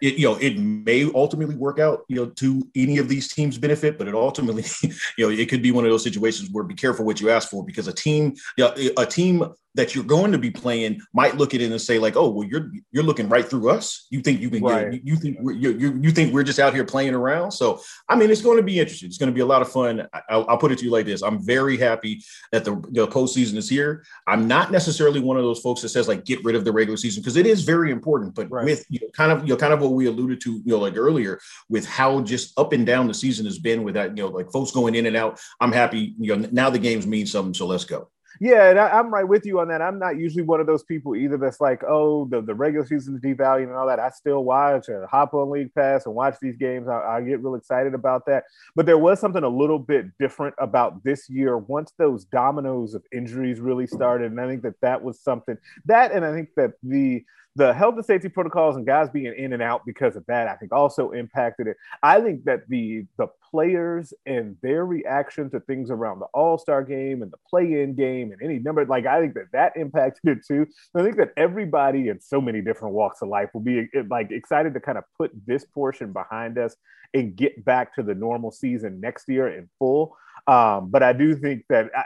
It, 0.00 0.14
you 0.14 0.26
know, 0.26 0.36
it 0.36 0.56
may 0.58 1.10
ultimately 1.14 1.56
work 1.56 1.78
out, 1.78 2.04
you 2.08 2.16
know, 2.16 2.26
to 2.26 2.66
any 2.74 2.98
of 2.98 3.08
these 3.08 3.28
teams' 3.28 3.58
benefit, 3.58 3.98
but 3.98 4.08
it 4.08 4.14
ultimately, 4.14 4.64
you 5.18 5.26
know, 5.26 5.30
it 5.30 5.48
could 5.48 5.62
be 5.62 5.72
one 5.72 5.84
of 5.84 5.90
those 5.90 6.04
situations 6.04 6.48
where 6.50 6.64
be 6.64 6.74
careful 6.74 7.04
what 7.04 7.20
you 7.20 7.30
ask 7.30 7.50
for 7.50 7.64
because 7.64 7.88
a 7.88 7.92
team, 7.92 8.34
you 8.56 8.64
know, 8.64 8.74
a 8.96 9.06
team 9.06 9.44
that 9.74 9.94
you're 9.94 10.04
going 10.04 10.32
to 10.32 10.38
be 10.38 10.50
playing 10.50 11.00
might 11.12 11.36
look 11.36 11.54
at 11.54 11.60
it 11.60 11.70
and 11.70 11.80
say 11.80 11.98
like, 11.98 12.16
oh, 12.16 12.28
well, 12.28 12.46
you're 12.46 12.70
you're 12.90 13.04
looking 13.04 13.28
right 13.28 13.48
through 13.48 13.70
us. 13.70 14.06
You 14.10 14.20
think 14.20 14.40
you 14.40 14.50
can 14.50 14.62
right. 14.62 14.92
get, 14.92 15.06
you 15.06 15.16
think 15.16 15.38
we're, 15.40 15.52
you 15.52 15.98
you 16.00 16.10
think 16.10 16.32
we're 16.32 16.42
just 16.42 16.58
out 16.58 16.74
here 16.74 16.84
playing 16.84 17.14
around. 17.14 17.52
So 17.52 17.80
I 18.08 18.16
mean, 18.16 18.30
it's 18.30 18.42
going 18.42 18.56
to 18.56 18.62
be 18.62 18.80
interesting. 18.80 19.08
It's 19.08 19.18
going 19.18 19.30
to 19.30 19.34
be 19.34 19.40
a 19.40 19.46
lot 19.46 19.62
of 19.62 19.70
fun. 19.70 20.08
I'll, 20.28 20.46
I'll 20.48 20.58
put 20.58 20.72
it 20.72 20.78
to 20.78 20.84
you 20.84 20.90
like 20.90 21.06
this: 21.06 21.22
I'm 21.22 21.44
very 21.44 21.76
happy 21.76 22.22
that 22.52 22.64
the, 22.64 22.72
the 22.90 23.06
postseason 23.06 23.56
is 23.56 23.68
here. 23.68 24.04
I'm 24.26 24.48
not 24.48 24.72
necessarily 24.72 25.20
one 25.20 25.36
of 25.36 25.44
those 25.44 25.60
folks 25.60 25.82
that 25.82 25.90
says 25.90 26.08
like 26.08 26.24
get 26.24 26.42
rid 26.44 26.56
of 26.56 26.64
the 26.64 26.72
regular 26.72 26.96
season 26.96 27.22
because 27.22 27.36
it 27.36 27.46
is 27.46 27.62
very 27.62 27.90
important. 27.90 28.34
But 28.34 28.50
right. 28.50 28.64
with 28.64 28.84
you 28.88 29.00
know, 29.00 29.08
kind 29.12 29.30
of 29.30 29.42
you 29.46 29.54
know 29.54 29.56
kind 29.56 29.72
of 29.72 29.80
what 29.80 29.92
we 29.92 30.06
alluded 30.06 30.40
to 30.42 30.52
you 30.52 30.62
know 30.66 30.78
like 30.78 30.96
earlier 30.96 31.38
with 31.68 31.86
how 31.86 32.20
just 32.22 32.58
up 32.58 32.72
and 32.72 32.84
down 32.84 33.06
the 33.06 33.14
season 33.14 33.46
has 33.46 33.58
been 33.58 33.84
with 33.84 33.94
that 33.94 34.16
you 34.16 34.24
know 34.24 34.30
like 34.30 34.50
folks 34.50 34.72
going 34.72 34.94
in 34.96 35.06
and 35.06 35.16
out. 35.16 35.40
I'm 35.60 35.72
happy. 35.72 36.14
You 36.18 36.36
know 36.36 36.48
now 36.50 36.70
the 36.70 36.78
games 36.78 37.06
mean 37.06 37.26
something. 37.26 37.54
So 37.54 37.66
let's 37.66 37.84
go. 37.84 38.08
Yeah, 38.38 38.70
and 38.70 38.78
I, 38.78 38.98
am 38.98 39.12
right 39.12 39.26
with 39.26 39.44
you 39.44 39.60
on 39.60 39.68
that. 39.68 39.82
I'm 39.82 39.98
not 39.98 40.16
usually 40.16 40.42
one 40.42 40.60
of 40.60 40.66
those 40.66 40.84
people 40.84 41.16
either 41.16 41.36
that's 41.36 41.60
like, 41.60 41.82
oh, 41.84 42.26
the, 42.26 42.40
the 42.40 42.54
regular 42.54 42.86
season's 42.86 43.20
devaluing 43.20 43.64
and 43.64 43.74
all 43.74 43.86
that. 43.86 43.98
I 43.98 44.10
still 44.10 44.44
watch 44.44 44.88
and 44.88 45.04
hop 45.06 45.34
on 45.34 45.50
League 45.50 45.74
Pass 45.74 46.06
and 46.06 46.14
watch 46.14 46.36
these 46.40 46.56
games. 46.56 46.88
I, 46.88 47.00
I, 47.00 47.20
get 47.22 47.42
real 47.42 47.56
excited 47.56 47.94
about 47.94 48.26
that. 48.26 48.44
But 48.76 48.86
there 48.86 48.98
was 48.98 49.18
something 49.18 49.42
a 49.42 49.48
little 49.48 49.78
bit 49.78 50.06
different 50.18 50.54
about 50.58 51.02
this 51.02 51.28
year 51.28 51.58
once 51.58 51.92
those 51.98 52.24
dominoes 52.26 52.94
of 52.94 53.02
injuries 53.12 53.58
really 53.58 53.86
started. 53.86 54.30
And 54.30 54.40
I 54.40 54.46
think 54.46 54.62
that 54.62 54.80
that 54.82 55.02
was 55.02 55.18
something 55.18 55.58
that, 55.86 56.12
and 56.12 56.24
I 56.24 56.32
think 56.32 56.50
that 56.56 56.72
the 56.82 57.24
the 57.60 57.74
health 57.74 57.94
and 57.96 58.04
safety 58.06 58.30
protocols 58.30 58.74
and 58.74 58.86
guys 58.86 59.10
being 59.10 59.34
in 59.36 59.52
and 59.52 59.62
out 59.62 59.84
because 59.84 60.16
of 60.16 60.24
that, 60.24 60.48
I 60.48 60.56
think 60.56 60.72
also 60.72 61.10
impacted 61.10 61.66
it. 61.66 61.76
I 62.02 62.18
think 62.22 62.44
that 62.44 62.66
the 62.70 63.04
the 63.18 63.26
players 63.50 64.14
and 64.24 64.56
their 64.62 64.86
reaction 64.86 65.50
to 65.50 65.60
things 65.60 65.90
around 65.90 66.20
the 66.20 66.26
All 66.32 66.56
Star 66.56 66.82
game 66.82 67.20
and 67.20 67.30
the 67.30 67.36
play 67.50 67.82
in 67.82 67.94
game 67.94 68.32
and 68.32 68.40
any 68.42 68.60
number, 68.60 68.86
like 68.86 69.04
I 69.04 69.20
think 69.20 69.34
that 69.34 69.52
that 69.52 69.76
impacted 69.76 70.38
it 70.38 70.46
too. 70.46 70.66
I 70.94 71.02
think 71.02 71.18
that 71.18 71.34
everybody 71.36 72.08
in 72.08 72.18
so 72.18 72.40
many 72.40 72.62
different 72.62 72.94
walks 72.94 73.20
of 73.20 73.28
life 73.28 73.50
will 73.52 73.60
be 73.60 73.80
eh, 73.94 74.04
like 74.08 74.30
excited 74.30 74.72
to 74.72 74.80
kind 74.80 74.96
of 74.96 75.04
put 75.18 75.30
this 75.46 75.66
portion 75.66 76.14
behind 76.14 76.56
us 76.56 76.74
and 77.14 77.36
get 77.36 77.64
back 77.64 77.94
to 77.94 78.02
the 78.02 78.14
normal 78.14 78.50
season 78.50 79.00
next 79.00 79.28
year 79.28 79.48
in 79.48 79.68
full. 79.78 80.16
Um, 80.46 80.90
but 80.90 81.02
I 81.02 81.12
do 81.12 81.36
think 81.36 81.64
that, 81.68 81.90
uh, 81.96 82.02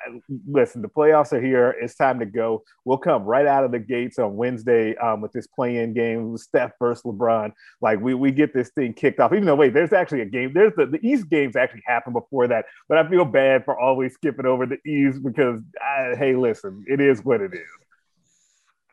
listen, 0.46 0.82
the 0.82 0.88
playoffs 0.88 1.32
are 1.32 1.40
here. 1.40 1.76
It's 1.80 1.94
time 1.94 2.18
to 2.18 2.26
go. 2.26 2.64
We'll 2.84 2.98
come 2.98 3.22
right 3.22 3.46
out 3.46 3.64
of 3.64 3.70
the 3.70 3.78
gates 3.78 4.18
on 4.18 4.36
Wednesday 4.36 4.96
um, 4.96 5.20
with 5.20 5.32
this 5.32 5.46
play-in 5.46 5.94
game, 5.94 6.36
Steph 6.36 6.72
versus 6.78 7.04
LeBron. 7.04 7.52
Like 7.80 8.00
we 8.00 8.14
we 8.14 8.32
get 8.32 8.52
this 8.52 8.70
thing 8.70 8.92
kicked 8.92 9.20
off. 9.20 9.32
Even 9.32 9.44
though 9.44 9.54
wait, 9.54 9.72
there's 9.72 9.92
actually 9.92 10.22
a 10.22 10.26
game. 10.26 10.52
There's 10.52 10.72
the, 10.76 10.86
the 10.86 11.06
East 11.06 11.30
games 11.30 11.56
actually 11.56 11.84
happened 11.86 12.14
before 12.14 12.48
that. 12.48 12.66
But 12.88 12.98
I 12.98 13.08
feel 13.08 13.24
bad 13.24 13.64
for 13.64 13.78
always 13.78 14.14
skipping 14.14 14.46
over 14.46 14.66
the 14.66 14.78
East 14.84 15.22
because 15.22 15.60
I, 15.80 16.14
hey, 16.16 16.34
listen, 16.34 16.84
it 16.88 17.00
is 17.00 17.24
what 17.24 17.40
it 17.40 17.54
is. 17.54 17.83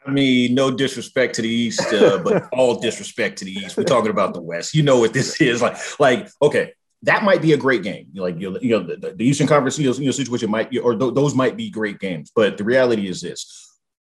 I 0.05 0.11
mean, 0.11 0.55
no 0.55 0.71
disrespect 0.71 1.35
to 1.35 1.41
the 1.43 1.49
East, 1.49 1.93
uh, 1.93 2.17
but 2.23 2.49
all 2.53 2.79
disrespect 2.79 3.37
to 3.39 3.45
the 3.45 3.51
East. 3.51 3.77
We're 3.77 3.83
talking 3.83 4.09
about 4.09 4.33
the 4.33 4.41
West. 4.41 4.73
You 4.73 4.83
know 4.83 4.99
what 4.99 5.13
this 5.13 5.39
is 5.39 5.61
like. 5.61 5.77
Like, 5.99 6.29
okay, 6.41 6.73
that 7.03 7.23
might 7.23 7.41
be 7.41 7.53
a 7.53 7.57
great 7.57 7.83
game. 7.83 8.07
Like 8.15 8.39
you 8.39 8.51
know, 8.51 8.83
the, 8.83 9.13
the 9.15 9.25
Eastern 9.25 9.47
Conference 9.47 9.77
you 9.77 9.93
know, 9.93 10.11
situation 10.11 10.49
might, 10.49 10.75
or 10.79 10.95
th- 10.95 11.13
those 11.13 11.35
might 11.35 11.55
be 11.55 11.69
great 11.69 11.99
games. 11.99 12.31
But 12.35 12.57
the 12.57 12.63
reality 12.63 13.07
is 13.07 13.21
this, 13.21 13.70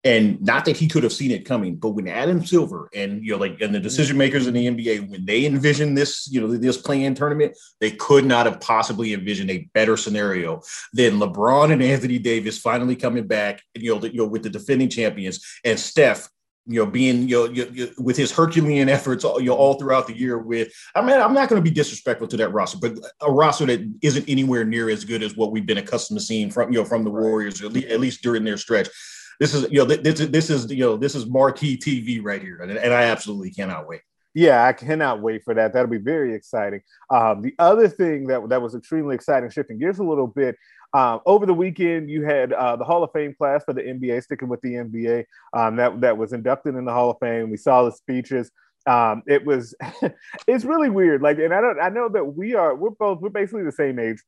and 0.04 0.42
not 0.42 0.66
that 0.66 0.76
he 0.76 0.88
could 0.88 1.04
have 1.04 1.14
seen 1.14 1.32
it 1.32 1.46
coming, 1.46 1.76
but 1.76 1.90
when 1.90 2.08
Adam 2.08 2.46
Silver 2.46 2.90
and 2.94 3.24
you 3.24 3.32
know, 3.32 3.38
like, 3.38 3.62
and 3.62 3.74
the 3.74 3.80
mm-hmm. 3.80 3.84
decision 3.84 4.18
makers 4.18 4.48
in 4.48 4.54
the 4.54 4.68
NBA, 4.68 5.10
when 5.10 5.26
they 5.26 5.46
envisioned 5.46 5.98
this, 5.98 6.30
you 6.30 6.42
know, 6.42 6.48
this 6.48 6.78
play-in 6.78 7.16
tournament, 7.16 7.58
they 7.80 7.92
could 7.92 8.26
not 8.26 8.46
have 8.46 8.60
possibly 8.60 9.14
envisioned 9.14 9.50
a 9.50 9.70
better 9.74 9.96
scenario 9.96 10.62
than 10.92 11.20
LeBron 11.20 11.72
and 11.72 11.82
Anthony 11.82 12.20
Davis 12.20 12.60
finally 12.60 12.96
coming 12.96 13.28
back, 13.28 13.62
you 13.76 13.94
know, 13.94 14.00
the, 14.00 14.12
you 14.12 14.18
know, 14.18 14.28
with 14.28 14.44
the 14.44 14.50
defending 14.50 14.90
champions 14.90 15.46
and 15.64 15.80
Steph 15.80 16.30
you 16.66 16.80
know, 16.80 16.90
being 16.90 17.28
you 17.28 17.36
know, 17.36 17.54
you, 17.54 17.70
you, 17.74 17.92
with 17.98 18.16
his 18.16 18.32
Herculean 18.32 18.88
efforts, 18.88 19.26
you 19.26 19.44
know, 19.44 19.56
all 19.56 19.74
throughout 19.74 20.08
the 20.08 20.18
year. 20.18 20.38
With 20.38 20.72
I 20.96 21.02
mean, 21.02 21.20
I'm 21.20 21.34
not 21.34 21.50
going 21.50 21.62
to 21.62 21.70
be 21.70 21.76
disrespectful 21.76 22.28
to 22.30 22.38
that 22.38 22.54
roster, 22.54 22.78
but 22.78 22.98
a 23.22 23.30
roster 23.30 23.66
that 23.66 23.94
isn't 24.02 24.30
anywhere 24.30 24.64
near 24.64 24.90
as 24.90 25.04
good 25.04 25.24
as 25.24 25.36
what 25.36 25.52
we've 25.52 25.66
been 25.66 25.78
accustomed 25.78 26.20
to 26.20 26.26
seeing 26.26 26.50
from 26.50 26.72
you 26.72 26.80
know 26.80 26.86
from 26.86 27.04
the 27.04 27.10
Warriors, 27.10 27.62
at 27.62 27.74
least 27.74 28.22
during 28.22 28.46
their 28.46 28.58
stretch. 28.58 28.88
This 29.40 29.54
is 29.54 29.70
you 29.72 29.80
know 29.80 29.86
this 29.86 30.20
is 30.20 30.30
this 30.30 30.50
is 30.50 30.72
you 30.72 30.84
know 30.84 30.98
this 30.98 31.16
is 31.16 31.26
marquee 31.26 31.78
TV 31.78 32.24
right 32.24 32.42
here, 32.42 32.62
and, 32.62 32.72
and 32.72 32.94
I 32.94 33.04
absolutely 33.04 33.52
cannot 33.52 33.88
wait. 33.88 34.02
Yeah, 34.36 34.66
I 34.66 34.74
cannot 34.74 35.22
wait 35.22 35.44
for 35.44 35.54
that. 35.54 35.74
That'll 35.74 35.92
be 35.92 35.98
very 35.98 36.34
exciting. 36.34 36.82
Um, 37.12 37.42
the 37.42 37.54
other 37.60 37.88
thing 37.88 38.28
that 38.28 38.50
that 38.50 38.62
was 38.62 38.76
extremely 38.76 39.16
exciting, 39.16 39.50
shifting 39.52 39.78
gears 39.78 40.00
a 40.00 40.04
little 40.04 40.28
bit, 40.28 40.56
um, 40.94 41.22
over 41.26 41.46
the 41.46 41.54
weekend, 41.54 42.10
you 42.10 42.24
had 42.24 42.54
uh, 42.54 42.76
the 42.76 42.84
Hall 42.84 43.04
of 43.04 43.12
Fame 43.12 43.34
class 43.34 43.64
for 43.64 43.74
the 43.74 43.82
NBA, 43.82 44.24
sticking 44.24 44.48
with 44.48 44.62
the 44.62 44.74
NBA, 44.74 45.26
um, 45.54 45.76
that, 45.78 46.00
that 46.02 46.18
was 46.18 46.34
inducted 46.34 46.76
in 46.76 46.86
the 46.86 46.94
Hall 46.94 47.10
of 47.10 47.18
Fame. 47.20 47.50
We 47.50 47.58
saw 47.58 47.84
the 47.84 47.92
speeches. 47.92 48.52
Um, 48.86 49.24
it 49.26 49.44
was, 49.44 49.74
it's 50.48 50.66
really 50.66 50.90
weird. 50.90 51.24
Like, 51.24 51.40
and 51.40 51.54
I 51.54 51.62
don't, 51.62 51.80
I 51.80 51.90
know 51.90 52.10
that 52.10 52.24
we 52.24 52.54
are, 52.54 52.76
we're 52.76 52.92
both, 52.92 53.22
we're 53.22 53.30
basically 53.30 53.64
the 53.64 53.72
same 53.72 53.98
age. 53.98 54.22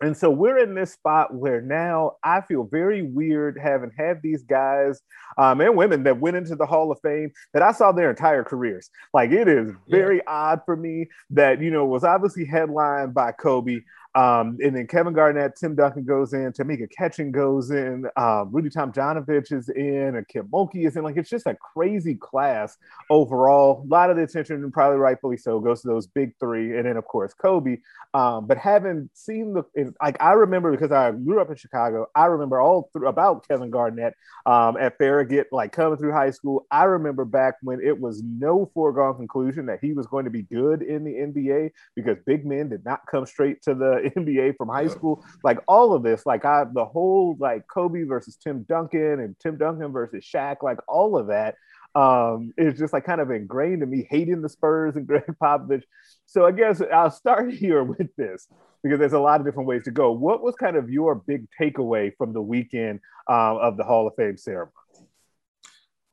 And 0.00 0.16
so 0.16 0.28
we're 0.28 0.58
in 0.58 0.74
this 0.74 0.92
spot 0.92 1.34
where 1.34 1.60
now 1.60 2.16
I 2.22 2.40
feel 2.40 2.64
very 2.64 3.02
weird 3.02 3.58
having 3.62 3.92
had 3.96 4.20
these 4.22 4.42
guys 4.42 5.00
um, 5.38 5.60
and 5.60 5.76
women 5.76 6.02
that 6.02 6.20
went 6.20 6.36
into 6.36 6.56
the 6.56 6.66
Hall 6.66 6.90
of 6.90 6.98
Fame 7.00 7.30
that 7.52 7.62
I 7.62 7.72
saw 7.72 7.92
their 7.92 8.10
entire 8.10 8.44
careers. 8.44 8.90
Like 9.12 9.30
it 9.30 9.48
is 9.48 9.70
very 9.88 10.16
yeah. 10.16 10.22
odd 10.26 10.60
for 10.66 10.76
me 10.76 11.06
that, 11.30 11.60
you 11.62 11.70
know, 11.70 11.86
was 11.86 12.04
obviously 12.04 12.44
headlined 12.44 13.14
by 13.14 13.32
Kobe. 13.32 13.80
Um, 14.14 14.58
and 14.62 14.76
then 14.76 14.86
Kevin 14.86 15.12
Garnett, 15.12 15.56
Tim 15.56 15.74
Duncan 15.74 16.04
goes 16.04 16.32
in, 16.34 16.52
Tamika 16.52 16.88
Catchings 16.90 17.34
goes 17.34 17.70
in, 17.70 18.06
um, 18.16 18.50
Rudy 18.52 18.70
Tomjanovich 18.70 19.52
is 19.52 19.68
in, 19.70 20.14
and 20.16 20.28
Kim 20.28 20.46
Mulkey 20.48 20.86
is 20.86 20.96
in. 20.96 21.02
Like 21.02 21.16
it's 21.16 21.30
just 21.30 21.46
a 21.46 21.56
crazy 21.56 22.14
class 22.14 22.76
overall. 23.10 23.84
A 23.84 23.88
lot 23.88 24.10
of 24.10 24.16
the 24.16 24.22
attention, 24.22 24.62
and 24.62 24.72
probably 24.72 24.98
rightfully 24.98 25.36
so, 25.36 25.58
goes 25.58 25.82
to 25.82 25.88
those 25.88 26.06
big 26.06 26.32
three, 26.38 26.76
and 26.76 26.86
then 26.86 26.96
of 26.96 27.04
course 27.06 27.34
Kobe. 27.34 27.78
Um, 28.14 28.46
but 28.46 28.56
having 28.56 29.10
seen 29.14 29.54
the 29.54 29.64
like, 30.00 30.16
I 30.20 30.32
remember 30.32 30.70
because 30.70 30.92
I 30.92 31.10
grew 31.10 31.40
up 31.40 31.50
in 31.50 31.56
Chicago. 31.56 32.06
I 32.14 32.26
remember 32.26 32.60
all 32.60 32.90
through 32.92 33.08
about 33.08 33.46
Kevin 33.48 33.70
Garnett 33.70 34.14
um, 34.46 34.76
at 34.76 34.96
Farragut, 34.96 35.48
like 35.50 35.72
coming 35.72 35.98
through 35.98 36.12
high 36.12 36.30
school. 36.30 36.66
I 36.70 36.84
remember 36.84 37.24
back 37.24 37.54
when 37.62 37.80
it 37.80 37.98
was 37.98 38.22
no 38.22 38.70
foregone 38.74 39.16
conclusion 39.16 39.66
that 39.66 39.80
he 39.82 39.92
was 39.92 40.06
going 40.06 40.24
to 40.24 40.30
be 40.30 40.42
good 40.42 40.82
in 40.82 41.02
the 41.02 41.14
NBA 41.14 41.70
because 41.96 42.18
big 42.24 42.46
men 42.46 42.68
did 42.68 42.84
not 42.84 43.00
come 43.10 43.26
straight 43.26 43.60
to 43.62 43.74
the 43.74 44.03
NBA 44.10 44.56
from 44.56 44.68
high 44.68 44.88
school. 44.88 45.24
Like 45.42 45.58
all 45.68 45.94
of 45.94 46.02
this, 46.02 46.26
like 46.26 46.44
I 46.44 46.64
the 46.72 46.84
whole 46.84 47.36
like 47.38 47.66
Kobe 47.68 48.02
versus 48.04 48.36
Tim 48.36 48.64
Duncan 48.68 49.20
and 49.20 49.36
Tim 49.40 49.56
Duncan 49.56 49.92
versus 49.92 50.24
Shaq, 50.24 50.62
like 50.62 50.78
all 50.88 51.16
of 51.16 51.28
that 51.28 51.54
um, 51.94 52.52
is 52.56 52.78
just 52.78 52.92
like 52.92 53.04
kind 53.04 53.20
of 53.20 53.30
ingrained 53.30 53.82
in 53.82 53.90
me 53.90 54.06
hating 54.10 54.42
the 54.42 54.48
Spurs 54.48 54.96
and 54.96 55.06
Gregg 55.06 55.24
Popovich. 55.40 55.84
So 56.26 56.46
I 56.46 56.52
guess 56.52 56.82
I'll 56.92 57.10
start 57.10 57.52
here 57.54 57.84
with 57.84 58.14
this 58.16 58.48
because 58.82 58.98
there's 58.98 59.12
a 59.12 59.18
lot 59.18 59.40
of 59.40 59.46
different 59.46 59.68
ways 59.68 59.84
to 59.84 59.90
go. 59.90 60.12
What 60.12 60.42
was 60.42 60.54
kind 60.56 60.76
of 60.76 60.90
your 60.90 61.14
big 61.14 61.46
takeaway 61.60 62.12
from 62.16 62.32
the 62.32 62.42
weekend 62.42 63.00
uh, 63.28 63.56
of 63.56 63.76
the 63.76 63.84
Hall 63.84 64.06
of 64.06 64.14
Fame 64.16 64.36
ceremony? 64.36 64.72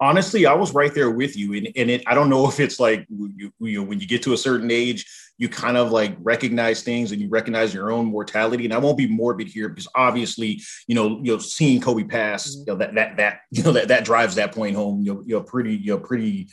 Honestly, 0.01 0.48
I 0.48 0.53
was 0.53 0.74
right 0.74 0.93
there 0.93 1.12
with 1.12 1.38
you. 1.38 1.53
And, 1.53 1.70
and 1.75 1.91
it, 1.91 2.03
I 2.08 2.15
don't 2.15 2.29
know 2.29 2.50
if 2.50 2.60
it's 2.60 2.79
like 2.79 3.05
you, 3.10 3.53
you, 3.60 3.84
when 3.84 4.00
you 4.00 4.08
get 4.08 4.24
to 4.24 4.34
a 4.34 4.38
certain 4.38 4.72
age, 4.72 5.05
you 5.38 5.48
kind 5.48 5.77
of 5.77 5.91
like 5.91 6.17
recognize 6.20 6.81
things 6.81 7.12
and 7.12 7.22
you 7.22 7.29
recognize 7.29 7.74
your 7.74 7.91
own 7.91 8.08
mortality. 8.08 8.65
And 8.65 8.74
I 8.74 8.79
won't 8.79 8.98
be 8.98 9.08
morbid 9.08 9.48
here 9.48 9.70
because 9.70 9.88
obviously, 9.96 10.62
you 10.88 10.96
know, 10.96 11.22
you 11.24 11.34
know, 11.34 11.38
seeing 11.38 11.79
Kobe 11.79 12.03
pass, 12.03 12.55
you 12.55 12.65
know, 12.67 12.75
that 12.75 12.96
that 12.96 13.17
that 13.17 13.41
you 13.51 13.63
know 13.63 13.72
that 13.72 13.88
that 13.88 14.03
drives 14.03 14.36
that 14.36 14.53
point 14.53 14.75
home. 14.75 15.01
You 15.03 15.13
know, 15.13 15.24
you 15.25 15.36
know, 15.36 15.41
pretty, 15.41 15.75
you 15.75 15.93
know, 15.93 16.00
pretty, 16.00 16.50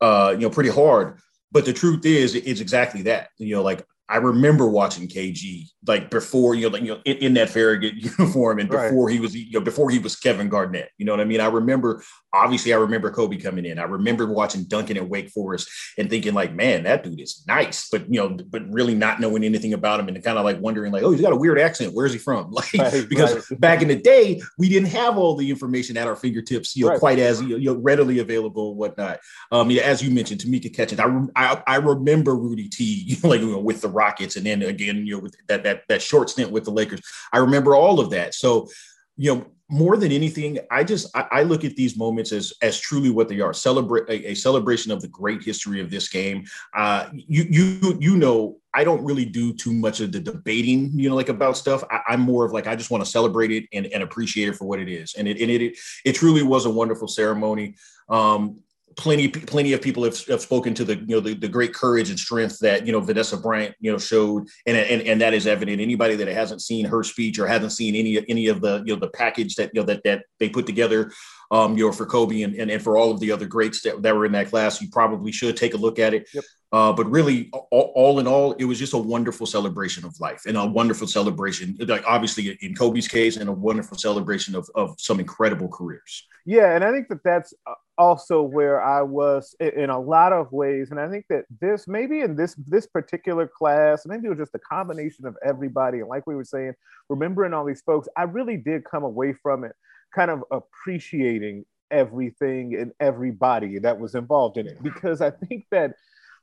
uh, 0.00 0.32
you 0.32 0.42
know, 0.42 0.50
pretty 0.50 0.70
hard. 0.70 1.18
But 1.52 1.64
the 1.64 1.72
truth 1.72 2.04
is, 2.04 2.34
it's 2.34 2.60
exactly 2.60 3.02
that. 3.02 3.28
You 3.38 3.56
know, 3.56 3.62
like 3.62 3.86
I 4.12 4.16
remember 4.16 4.68
watching 4.68 5.08
KG 5.08 5.68
like 5.86 6.10
before, 6.10 6.54
you 6.54 6.62
know, 6.62 6.68
like, 6.68 6.82
you 6.82 6.94
know, 6.94 7.00
in, 7.04 7.16
in 7.18 7.34
that 7.34 7.48
Farragut 7.48 7.94
uniform 7.94 8.58
and 8.58 8.68
before 8.68 9.06
right. 9.06 9.12
he 9.12 9.20
was, 9.20 9.34
you 9.34 9.52
know, 9.52 9.64
before 9.64 9.90
he 9.90 9.98
was 9.98 10.16
Kevin 10.16 10.48
Garnett. 10.48 10.90
You 10.98 11.06
know 11.06 11.12
what 11.12 11.20
I 11.20 11.24
mean? 11.24 11.40
I 11.40 11.46
remember, 11.46 12.04
obviously, 12.32 12.72
I 12.72 12.78
remember 12.78 13.10
Kobe 13.10 13.36
coming 13.36 13.64
in. 13.66 13.78
I 13.78 13.84
remember 13.84 14.26
watching 14.26 14.64
Duncan 14.64 14.96
at 14.96 15.08
Wake 15.08 15.30
Forest 15.30 15.68
and 15.98 16.08
thinking, 16.08 16.34
like, 16.34 16.54
man, 16.54 16.84
that 16.84 17.02
dude 17.02 17.20
is 17.20 17.44
nice, 17.46 17.88
but 17.90 18.12
you 18.12 18.20
know, 18.20 18.28
but 18.28 18.62
really 18.72 18.94
not 18.94 19.20
knowing 19.20 19.44
anything 19.44 19.74
about 19.74 20.00
him 20.00 20.08
and 20.08 20.22
kind 20.22 20.38
of 20.38 20.44
like 20.44 20.60
wondering, 20.60 20.92
like, 20.92 21.02
oh, 21.02 21.10
he's 21.10 21.20
got 21.20 21.32
a 21.32 21.36
weird 21.36 21.58
accent. 21.58 21.92
Where's 21.94 22.12
he 22.12 22.18
from? 22.18 22.52
Like, 22.62 22.74
right, 22.74 23.08
because 23.08 23.50
right. 23.50 23.60
back 23.60 23.82
in 23.82 23.88
the 23.88 23.96
day, 23.96 24.40
we 24.56 24.68
didn't 24.68 24.90
have 24.90 25.18
all 25.18 25.34
the 25.34 25.50
information 25.50 25.96
at 25.96 26.06
our 26.06 26.14
fingertips, 26.14 26.76
you 26.76 26.86
know, 26.86 26.98
quite 26.98 27.18
as 27.18 27.42
you 27.42 27.58
know, 27.58 27.74
readily 27.74 28.20
available 28.20 28.70
and 28.70 28.78
whatnot. 28.78 29.18
Um, 29.50 29.70
yeah, 29.70 29.82
as 29.82 30.02
you 30.02 30.10
mentioned, 30.10 30.40
Tamika 30.40 30.72
Catchings. 30.72 31.00
I, 31.00 31.26
I, 31.34 31.62
I 31.66 31.76
remember 31.76 32.36
Rudy 32.36 32.68
T, 32.68 33.18
like 33.24 33.40
you 33.40 33.52
know, 33.52 33.58
with 33.58 33.80
the 33.80 33.88
Rockets, 33.88 34.36
and 34.36 34.46
then 34.46 34.62
again, 34.62 35.06
you 35.06 35.16
know, 35.16 35.20
with 35.20 35.34
that 35.48 35.64
that 35.64 35.82
that 35.88 36.02
short 36.02 36.30
stint 36.30 36.52
with 36.52 36.64
the 36.64 36.70
Lakers. 36.70 37.00
I 37.32 37.38
remember 37.38 37.74
all 37.74 37.98
of 37.98 38.10
that. 38.10 38.34
So, 38.34 38.68
you 39.16 39.34
know, 39.34 39.46
more 39.72 39.96
than 39.96 40.12
anything, 40.12 40.58
I 40.70 40.84
just 40.84 41.08
I, 41.16 41.26
I 41.32 41.42
look 41.42 41.64
at 41.64 41.76
these 41.76 41.96
moments 41.96 42.30
as 42.30 42.52
as 42.60 42.78
truly 42.78 43.08
what 43.08 43.28
they 43.28 43.40
are 43.40 43.54
celebrate 43.54 44.08
a, 44.08 44.32
a 44.32 44.34
celebration 44.34 44.92
of 44.92 45.00
the 45.00 45.08
great 45.08 45.42
history 45.42 45.80
of 45.80 45.90
this 45.90 46.08
game. 46.08 46.44
Uh, 46.76 47.08
you 47.12 47.44
you 47.48 47.98
you 47.98 48.16
know 48.16 48.58
I 48.74 48.84
don't 48.84 49.02
really 49.02 49.24
do 49.24 49.52
too 49.54 49.72
much 49.72 50.00
of 50.00 50.12
the 50.12 50.20
debating, 50.20 50.90
you 50.94 51.08
know, 51.08 51.16
like 51.16 51.30
about 51.30 51.56
stuff. 51.56 51.82
I, 51.90 52.14
am 52.14 52.20
more 52.20 52.44
of 52.44 52.52
like 52.52 52.66
I 52.66 52.76
just 52.76 52.90
want 52.90 53.04
to 53.04 53.10
celebrate 53.10 53.50
it 53.50 53.64
and, 53.72 53.86
and 53.86 54.02
appreciate 54.02 54.48
it 54.48 54.56
for 54.56 54.66
what 54.66 54.78
it 54.78 54.88
is. 54.88 55.14
And 55.14 55.26
it 55.26 55.40
and 55.40 55.50
it 55.50 55.78
it 56.04 56.12
truly 56.12 56.42
was 56.42 56.66
a 56.66 56.70
wonderful 56.70 57.08
ceremony. 57.08 57.76
Um, 58.08 58.60
plenty 58.96 59.28
plenty 59.28 59.72
of 59.72 59.82
people 59.82 60.04
have, 60.04 60.18
have 60.26 60.40
spoken 60.40 60.74
to 60.74 60.84
the 60.84 60.96
you 60.96 61.06
know 61.06 61.20
the, 61.20 61.34
the 61.34 61.48
great 61.48 61.74
courage 61.74 62.10
and 62.10 62.18
strength 62.18 62.58
that 62.60 62.86
you 62.86 62.92
know 62.92 63.00
Vanessa 63.00 63.36
Bryant 63.36 63.74
you 63.80 63.90
know 63.90 63.98
showed 63.98 64.48
and, 64.66 64.76
and 64.76 65.02
and 65.02 65.20
that 65.20 65.34
is 65.34 65.46
evident 65.46 65.80
anybody 65.80 66.14
that 66.16 66.28
hasn't 66.28 66.62
seen 66.62 66.84
her 66.84 67.02
speech 67.02 67.38
or 67.38 67.46
hasn't 67.46 67.72
seen 67.72 67.94
any 67.94 68.24
any 68.28 68.48
of 68.48 68.60
the 68.60 68.82
you 68.84 68.94
know 68.94 69.00
the 69.00 69.10
package 69.10 69.54
that 69.56 69.70
you 69.74 69.80
know 69.80 69.86
that 69.86 70.02
that 70.04 70.24
they 70.38 70.48
put 70.48 70.66
together 70.66 71.12
um 71.50 71.76
you 71.76 71.86
know 71.86 71.92
for 71.92 72.06
Kobe 72.06 72.42
and 72.42 72.54
and, 72.54 72.70
and 72.70 72.82
for 72.82 72.96
all 72.96 73.10
of 73.10 73.20
the 73.20 73.32
other 73.32 73.46
greats 73.46 73.82
that, 73.82 74.02
that 74.02 74.14
were 74.14 74.26
in 74.26 74.32
that 74.32 74.48
class 74.48 74.80
you 74.80 74.88
probably 74.90 75.32
should 75.32 75.56
take 75.56 75.74
a 75.74 75.78
look 75.78 75.98
at 75.98 76.14
it 76.14 76.28
yep. 76.34 76.44
Uh, 76.72 76.90
but 76.90 77.08
really, 77.10 77.50
all, 77.52 77.92
all, 77.94 78.18
in 78.18 78.26
all, 78.26 78.52
it 78.52 78.64
was 78.64 78.78
just 78.78 78.94
a 78.94 78.98
wonderful 78.98 79.46
celebration 79.46 80.06
of 80.06 80.18
life 80.20 80.44
and 80.46 80.56
a 80.56 80.64
wonderful 80.64 81.06
celebration, 81.06 81.76
like 81.80 82.02
obviously 82.06 82.56
in 82.62 82.74
Kobe's 82.74 83.06
case, 83.06 83.36
and 83.36 83.46
a 83.50 83.52
wonderful 83.52 83.98
celebration 83.98 84.54
of, 84.54 84.66
of 84.74 84.94
some 84.98 85.20
incredible 85.20 85.68
careers. 85.68 86.26
Yeah, 86.46 86.74
and 86.74 86.82
I 86.82 86.90
think 86.90 87.08
that 87.08 87.22
that's 87.22 87.52
uh, 87.66 87.74
also 88.02 88.42
where 88.42 88.82
I 88.82 89.02
was 89.02 89.54
in 89.60 89.88
a 89.88 90.00
lot 90.00 90.32
of 90.32 90.50
ways, 90.50 90.90
and 90.90 90.98
I 90.98 91.08
think 91.08 91.26
that 91.28 91.44
this 91.60 91.86
maybe 91.86 92.20
in 92.20 92.34
this 92.34 92.56
this 92.66 92.86
particular 92.86 93.46
class, 93.46 94.04
maybe 94.06 94.26
it 94.26 94.30
was 94.30 94.38
just 94.38 94.54
a 94.54 94.58
combination 94.58 95.24
of 95.24 95.36
everybody, 95.44 96.00
and 96.00 96.08
like 96.08 96.26
we 96.26 96.34
were 96.34 96.44
saying, 96.44 96.74
remembering 97.08 97.54
all 97.54 97.64
these 97.64 97.82
folks, 97.82 98.08
I 98.16 98.24
really 98.24 98.56
did 98.56 98.84
come 98.84 99.04
away 99.04 99.32
from 99.32 99.64
it 99.64 99.72
kind 100.14 100.30
of 100.30 100.42
appreciating 100.50 101.64
everything 101.90 102.74
and 102.74 102.92
everybody 103.00 103.78
that 103.78 103.98
was 104.00 104.14
involved 104.14 104.56
in 104.56 104.66
it 104.66 104.82
because 104.82 105.20
I 105.20 105.30
think 105.30 105.66
that 105.70 105.94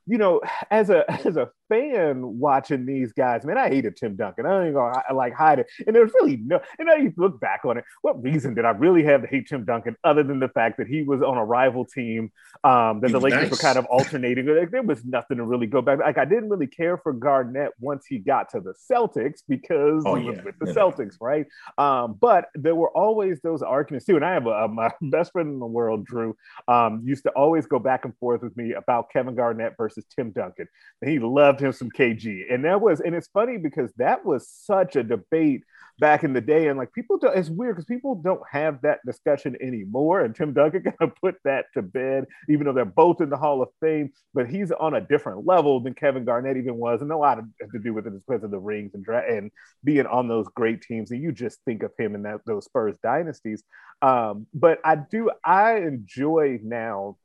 you 0.06 0.18
know, 0.18 0.40
as 0.70 0.90
a 0.90 1.08
as 1.26 1.36
a 1.36 1.50
fan 1.70 2.38
watching 2.38 2.84
these 2.84 3.12
guys, 3.12 3.44
man, 3.44 3.56
I 3.56 3.68
hated 3.68 3.96
Tim 3.96 4.16
Duncan. 4.16 4.44
I 4.44 4.66
ain't 4.66 4.74
gonna 4.74 5.02
like 5.14 5.32
hide 5.32 5.60
it. 5.60 5.66
And 5.86 5.96
there's 5.96 6.12
really 6.20 6.36
no, 6.36 6.60
and 6.78 6.90
I 6.90 7.12
look 7.16 7.40
back 7.40 7.60
on 7.64 7.78
it. 7.78 7.84
What 8.02 8.22
reason 8.22 8.54
did 8.54 8.64
I 8.64 8.70
really 8.70 9.04
have 9.04 9.22
to 9.22 9.28
hate 9.28 9.48
Tim 9.48 9.64
Duncan 9.64 9.96
other 10.04 10.22
than 10.22 10.40
the 10.40 10.48
fact 10.48 10.76
that 10.78 10.88
he 10.88 11.02
was 11.02 11.22
on 11.22 11.38
a 11.38 11.44
rival 11.44 11.84
team 11.84 12.32
um, 12.64 13.00
that 13.00 13.12
the 13.12 13.20
Lakers 13.20 13.42
nice. 13.42 13.50
were 13.50 13.56
kind 13.56 13.78
of 13.78 13.84
alternating? 13.90 14.46
Like, 14.46 14.70
there 14.70 14.82
was 14.82 15.04
nothing 15.04 15.38
to 15.38 15.44
really 15.44 15.66
go 15.66 15.80
back. 15.80 16.00
Like 16.00 16.18
I 16.18 16.24
didn't 16.24 16.50
really 16.50 16.66
care 16.66 16.98
for 16.98 17.12
Garnett 17.12 17.70
once 17.78 18.06
he 18.06 18.18
got 18.18 18.50
to 18.50 18.60
the 18.60 18.74
Celtics 18.90 19.42
because 19.48 20.02
oh, 20.06 20.16
he 20.16 20.24
was 20.24 20.36
yeah. 20.36 20.42
with 20.44 20.58
the 20.58 20.66
yeah. 20.66 20.74
Celtics, 20.74 21.16
right? 21.20 21.46
Um, 21.78 22.18
but 22.20 22.48
there 22.54 22.74
were 22.74 22.90
always 22.90 23.40
those 23.40 23.62
arguments 23.62 24.06
too. 24.06 24.16
And 24.16 24.24
I 24.24 24.32
have 24.32 24.46
a, 24.46 24.68
my 24.68 24.90
best 25.02 25.32
friend 25.32 25.48
in 25.48 25.60
the 25.60 25.66
world, 25.66 26.04
Drew, 26.04 26.36
um, 26.68 27.02
used 27.04 27.22
to 27.24 27.30
always 27.30 27.66
go 27.66 27.78
back 27.78 28.04
and 28.04 28.16
forth 28.18 28.42
with 28.42 28.56
me 28.56 28.72
about 28.72 29.10
Kevin 29.10 29.34
Garnett 29.34 29.74
versus 29.76 30.04
Tim 30.14 30.30
Duncan. 30.32 30.66
And 31.00 31.10
he 31.10 31.18
loved 31.18 31.59
him 31.60 31.72
some 31.72 31.90
KG. 31.90 32.52
And 32.52 32.64
that 32.64 32.80
was, 32.80 33.00
and 33.00 33.14
it's 33.14 33.28
funny 33.28 33.58
because 33.58 33.92
that 33.96 34.24
was 34.24 34.48
such 34.48 34.96
a 34.96 35.02
debate 35.02 35.62
back 35.98 36.24
in 36.24 36.32
the 36.32 36.40
day. 36.40 36.68
And 36.68 36.78
like 36.78 36.92
people 36.92 37.18
don't, 37.18 37.36
it's 37.36 37.50
weird 37.50 37.76
because 37.76 37.84
people 37.84 38.14
don't 38.14 38.40
have 38.50 38.80
that 38.82 39.00
discussion 39.06 39.56
anymore. 39.60 40.22
And 40.22 40.34
Tim 40.34 40.52
Duncan 40.52 40.82
kind 40.84 40.96
of 41.00 41.12
put 41.16 41.36
that 41.44 41.66
to 41.74 41.82
bed, 41.82 42.26
even 42.48 42.66
though 42.66 42.72
they're 42.72 42.84
both 42.84 43.20
in 43.20 43.30
the 43.30 43.36
Hall 43.36 43.62
of 43.62 43.68
Fame, 43.80 44.10
but 44.34 44.48
he's 44.48 44.72
on 44.72 44.94
a 44.94 45.00
different 45.00 45.46
level 45.46 45.80
than 45.80 45.94
Kevin 45.94 46.24
Garnett 46.24 46.56
even 46.56 46.76
was. 46.76 47.02
And 47.02 47.12
a 47.12 47.16
lot 47.16 47.38
of, 47.38 47.44
to 47.72 47.78
do 47.78 47.94
with 47.94 48.06
it 48.06 48.14
because 48.26 48.42
of 48.42 48.50
the 48.50 48.58
rings 48.58 48.92
and, 48.94 49.06
and 49.06 49.50
being 49.84 50.06
on 50.06 50.26
those 50.26 50.48
great 50.54 50.82
teams. 50.82 51.10
And 51.10 51.22
you 51.22 51.32
just 51.32 51.60
think 51.64 51.82
of 51.82 51.92
him 51.98 52.14
in 52.14 52.22
that, 52.22 52.40
those 52.46 52.64
Spurs 52.64 52.96
dynasties. 53.02 53.62
Um, 54.02 54.46
but 54.54 54.78
I 54.84 54.96
do, 54.96 55.30
I 55.44 55.76
enjoy 55.76 56.58
now 56.62 57.16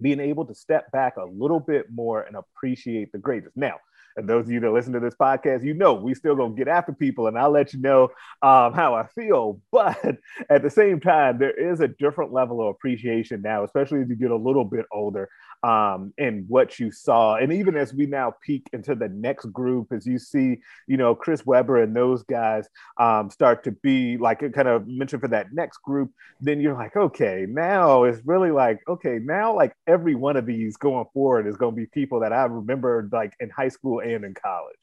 being 0.00 0.20
able 0.20 0.44
to 0.46 0.54
step 0.54 0.90
back 0.92 1.16
a 1.16 1.24
little 1.24 1.60
bit 1.60 1.86
more 1.90 2.22
and 2.22 2.36
appreciate 2.36 3.12
the 3.12 3.18
greatness. 3.18 3.52
Now, 3.56 3.76
and 4.18 4.28
those 4.28 4.46
of 4.46 4.50
you 4.50 4.58
that 4.60 4.72
listen 4.72 4.92
to 4.94 5.00
this 5.00 5.14
podcast, 5.14 5.64
you 5.64 5.74
know 5.74 5.94
we 5.94 6.12
still 6.12 6.34
gonna 6.34 6.54
get 6.54 6.66
after 6.66 6.92
people, 6.92 7.28
and 7.28 7.38
I'll 7.38 7.50
let 7.50 7.72
you 7.72 7.80
know 7.80 8.04
um, 8.42 8.72
how 8.74 8.94
I 8.94 9.06
feel. 9.06 9.60
But 9.70 10.18
at 10.50 10.62
the 10.62 10.70
same 10.70 10.98
time, 10.98 11.38
there 11.38 11.52
is 11.52 11.80
a 11.80 11.88
different 11.88 12.32
level 12.32 12.60
of 12.60 12.68
appreciation 12.68 13.42
now, 13.42 13.62
especially 13.62 14.00
as 14.00 14.08
you 14.08 14.16
get 14.16 14.32
a 14.32 14.36
little 14.36 14.64
bit 14.64 14.86
older 14.92 15.28
um, 15.62 16.12
and 16.18 16.48
what 16.48 16.78
you 16.78 16.90
saw. 16.90 17.36
And 17.36 17.52
even 17.52 17.76
as 17.76 17.92
we 17.92 18.06
now 18.06 18.34
peek 18.42 18.68
into 18.72 18.94
the 18.94 19.08
next 19.08 19.46
group, 19.46 19.92
as 19.92 20.06
you 20.06 20.18
see, 20.18 20.58
you 20.86 20.96
know, 20.96 21.14
Chris 21.14 21.44
Webber 21.44 21.82
and 21.82 21.94
those 21.94 22.22
guys 22.22 22.68
um, 22.98 23.30
start 23.30 23.64
to 23.64 23.72
be 23.72 24.16
like 24.16 24.40
kind 24.52 24.68
of 24.68 24.86
mentioned 24.86 25.22
for 25.22 25.28
that 25.28 25.52
next 25.52 25.78
group, 25.78 26.12
then 26.40 26.60
you're 26.60 26.74
like, 26.74 26.96
okay, 26.96 27.46
now 27.48 28.04
it's 28.04 28.20
really 28.24 28.50
like, 28.50 28.80
okay, 28.88 29.18
now 29.20 29.54
like 29.54 29.72
every 29.86 30.14
one 30.14 30.36
of 30.36 30.46
these 30.46 30.76
going 30.76 31.06
forward 31.12 31.46
is 31.46 31.56
going 31.56 31.74
to 31.74 31.80
be 31.80 31.86
people 31.86 32.20
that 32.20 32.32
I 32.32 32.44
remember 32.44 33.08
like 33.12 33.34
in 33.40 33.50
high 33.50 33.68
school 33.68 34.00
and 34.00 34.24
in 34.24 34.34
college. 34.34 34.76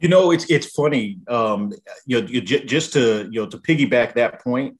You 0.00 0.08
know, 0.08 0.32
it's 0.32 0.50
it's 0.50 0.66
funny. 0.66 1.18
Um, 1.28 1.72
you 2.04 2.20
know, 2.20 2.26
you, 2.26 2.40
just 2.40 2.92
to 2.94 3.28
you 3.30 3.40
know 3.40 3.46
to 3.46 3.58
piggyback 3.58 4.14
that 4.14 4.42
point. 4.42 4.76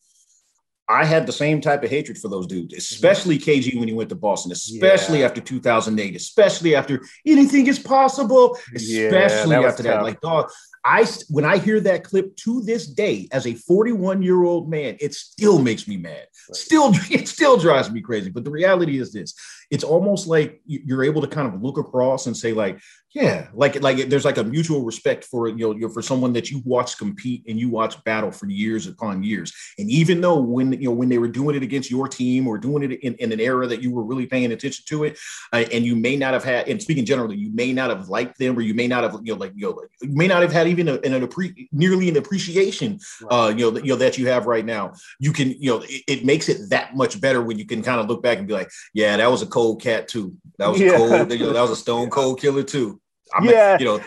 I 0.89 1.05
had 1.05 1.27
the 1.27 1.33
same 1.33 1.61
type 1.61 1.83
of 1.83 1.91
hatred 1.91 2.19
for 2.19 2.29
those 2.29 2.47
dudes, 2.47 2.75
especially 2.75 3.39
KG 3.39 3.79
when 3.79 3.89
he 3.89 3.95
went 3.95 4.11
to 4.11 4.15
Boston, 4.15 4.53
especially 4.53 5.21
yeah. 5.21 5.27
after 5.27 5.41
2008, 5.41 6.15
especially 6.15 6.75
after 6.75 7.03
anything 7.25 7.67
is 7.67 7.79
possible, 7.79 8.59
especially 8.75 9.57
yeah, 9.57 9.67
after 9.67 9.83
that. 9.85 10.03
Like, 10.03 10.21
dog, 10.21 10.51
I 10.85 11.07
when 11.31 11.47
I 11.47 11.57
hear 11.57 11.81
that 11.81 12.05
clip 12.05 12.37
to 12.37 12.61
this 12.61 12.87
day 12.87 13.27
as 13.33 13.47
a 13.47 13.55
41 13.55 14.23
year 14.23 14.45
old 14.45 14.69
man, 14.69 14.99
it 15.01 15.15
still 15.15 15.59
makes 15.59 15.89
me 15.89 15.97
mad. 15.97 16.27
Right. 16.49 16.57
Still, 16.57 16.93
it 17.11 17.29
still 17.29 17.57
drives 17.57 17.91
me 17.91 18.03
crazy. 18.03 18.31
But 18.31 18.45
the 18.45 18.51
reality 18.51 18.99
is 18.99 19.11
this: 19.11 19.35
it's 19.75 19.83
almost 19.83 20.29
like 20.29 20.61
you're 20.67 21.03
able 21.03 21.21
to 21.21 21.27
kind 21.27 21.53
of 21.53 21.61
look 21.61 21.79
across 21.79 22.29
and 22.29 22.37
say, 22.37 22.53
like, 22.53 22.79
yeah, 23.13 23.49
like 23.55 23.81
like 23.83 24.09
there's 24.09 24.25
like 24.25 24.39
a 24.39 24.45
mutual 24.45 24.85
respect 24.85 25.25
for 25.25 25.49
you 25.49 25.75
know 25.75 25.89
for 25.89 26.01
someone 26.01 26.33
that 26.33 26.51
you 26.51 26.63
watch 26.65 26.97
compete 26.97 27.45
and 27.49 27.59
you 27.59 27.69
watch 27.69 28.03
battle 28.05 28.31
for 28.31 28.49
years 28.49 28.87
upon 28.87 29.25
years. 29.25 29.53
And 29.79 29.91
even 29.91 30.21
though 30.21 30.39
when 30.39 30.73
you 30.73 30.89
know 30.89 30.93
when 30.93 31.09
they 31.09 31.19
were 31.19 31.29
doing 31.29 31.57
it 31.57 31.63
against 31.65 31.91
your 31.91 32.07
team 32.07 32.47
or 32.47 32.57
doing 32.57 32.85
it 32.85 33.01
in, 33.01 33.15
in 33.15 33.33
an 33.33 33.41
era 33.41 33.67
that 33.67 33.83
you 33.83 33.93
were 33.93 34.05
really 34.05 34.27
paying 34.27 34.51
attention 34.53 34.85
to 34.89 35.05
it, 35.05 35.19
uh, 35.53 35.65
and 35.73 35.85
you 35.85 35.97
may 35.97 36.17
not 36.17 36.35
have 36.35 36.45
had, 36.45 36.69
and 36.69 36.81
speaking 36.81 37.05
generally, 37.05 37.37
you 37.37 37.53
may 37.53 37.73
not 37.73 37.91
have 37.91 38.09
liked 38.09 38.39
them 38.39 38.57
or 38.57 38.61
you 38.61 38.75
may 38.75 38.87
not 38.87 39.03
have 39.03 39.21
you 39.25 39.33
know 39.33 39.41
like 39.41 39.53
you 39.57 39.67
know 39.67 39.81
you 40.03 40.17
may 40.17 40.29
not 40.29 40.43
have 40.43 40.53
had 40.53 40.69
even 40.69 40.89
a, 40.89 40.95
an, 40.95 41.15
an 41.15 41.27
appre- 41.27 41.69
nearly 41.73 42.09
an 42.09 42.17
appreciation 42.17 42.99
uh, 43.31 43.53
you 43.57 43.71
know 43.71 43.79
you 43.79 43.91
know 43.91 43.97
that 43.97 44.19
you 44.19 44.29
have 44.29 44.47
right 44.47 44.65
now. 44.65 44.93
You 45.19 45.33
can 45.33 45.51
you 45.51 45.71
know 45.71 45.85
it, 45.89 46.03
it 46.09 46.25
makes 46.25 46.49
it 46.49 46.71
that 46.71 46.97
much 46.97 47.21
better 47.21 47.43
when 47.43 47.59
you 47.59 47.67
can 47.67 47.83
kind 47.83 48.01
of 48.01 48.09
look 48.09 48.25
back 48.25 48.39
and 48.39 48.47
be 48.49 48.55
like, 48.55 48.71
yeah, 48.93 49.17
that 49.17 49.31
was 49.31 49.43
a 49.43 49.47
cold 49.65 49.83
cat 49.83 50.09
too. 50.09 50.37
That 50.59 50.69
was 50.69 50.81
yeah. 50.81 50.93
a 50.93 50.97
cold. 50.97 51.33
You 51.33 51.39
know, 51.39 51.53
that 51.53 51.63
was 51.63 51.71
a 51.71 51.77
stone 51.77 52.11
cold 52.19 52.41
killer 52.41 52.63
too. 52.63 53.01
I 53.35 53.45
yeah. 53.45 53.79
you 53.79 53.87
know, 53.87 54.01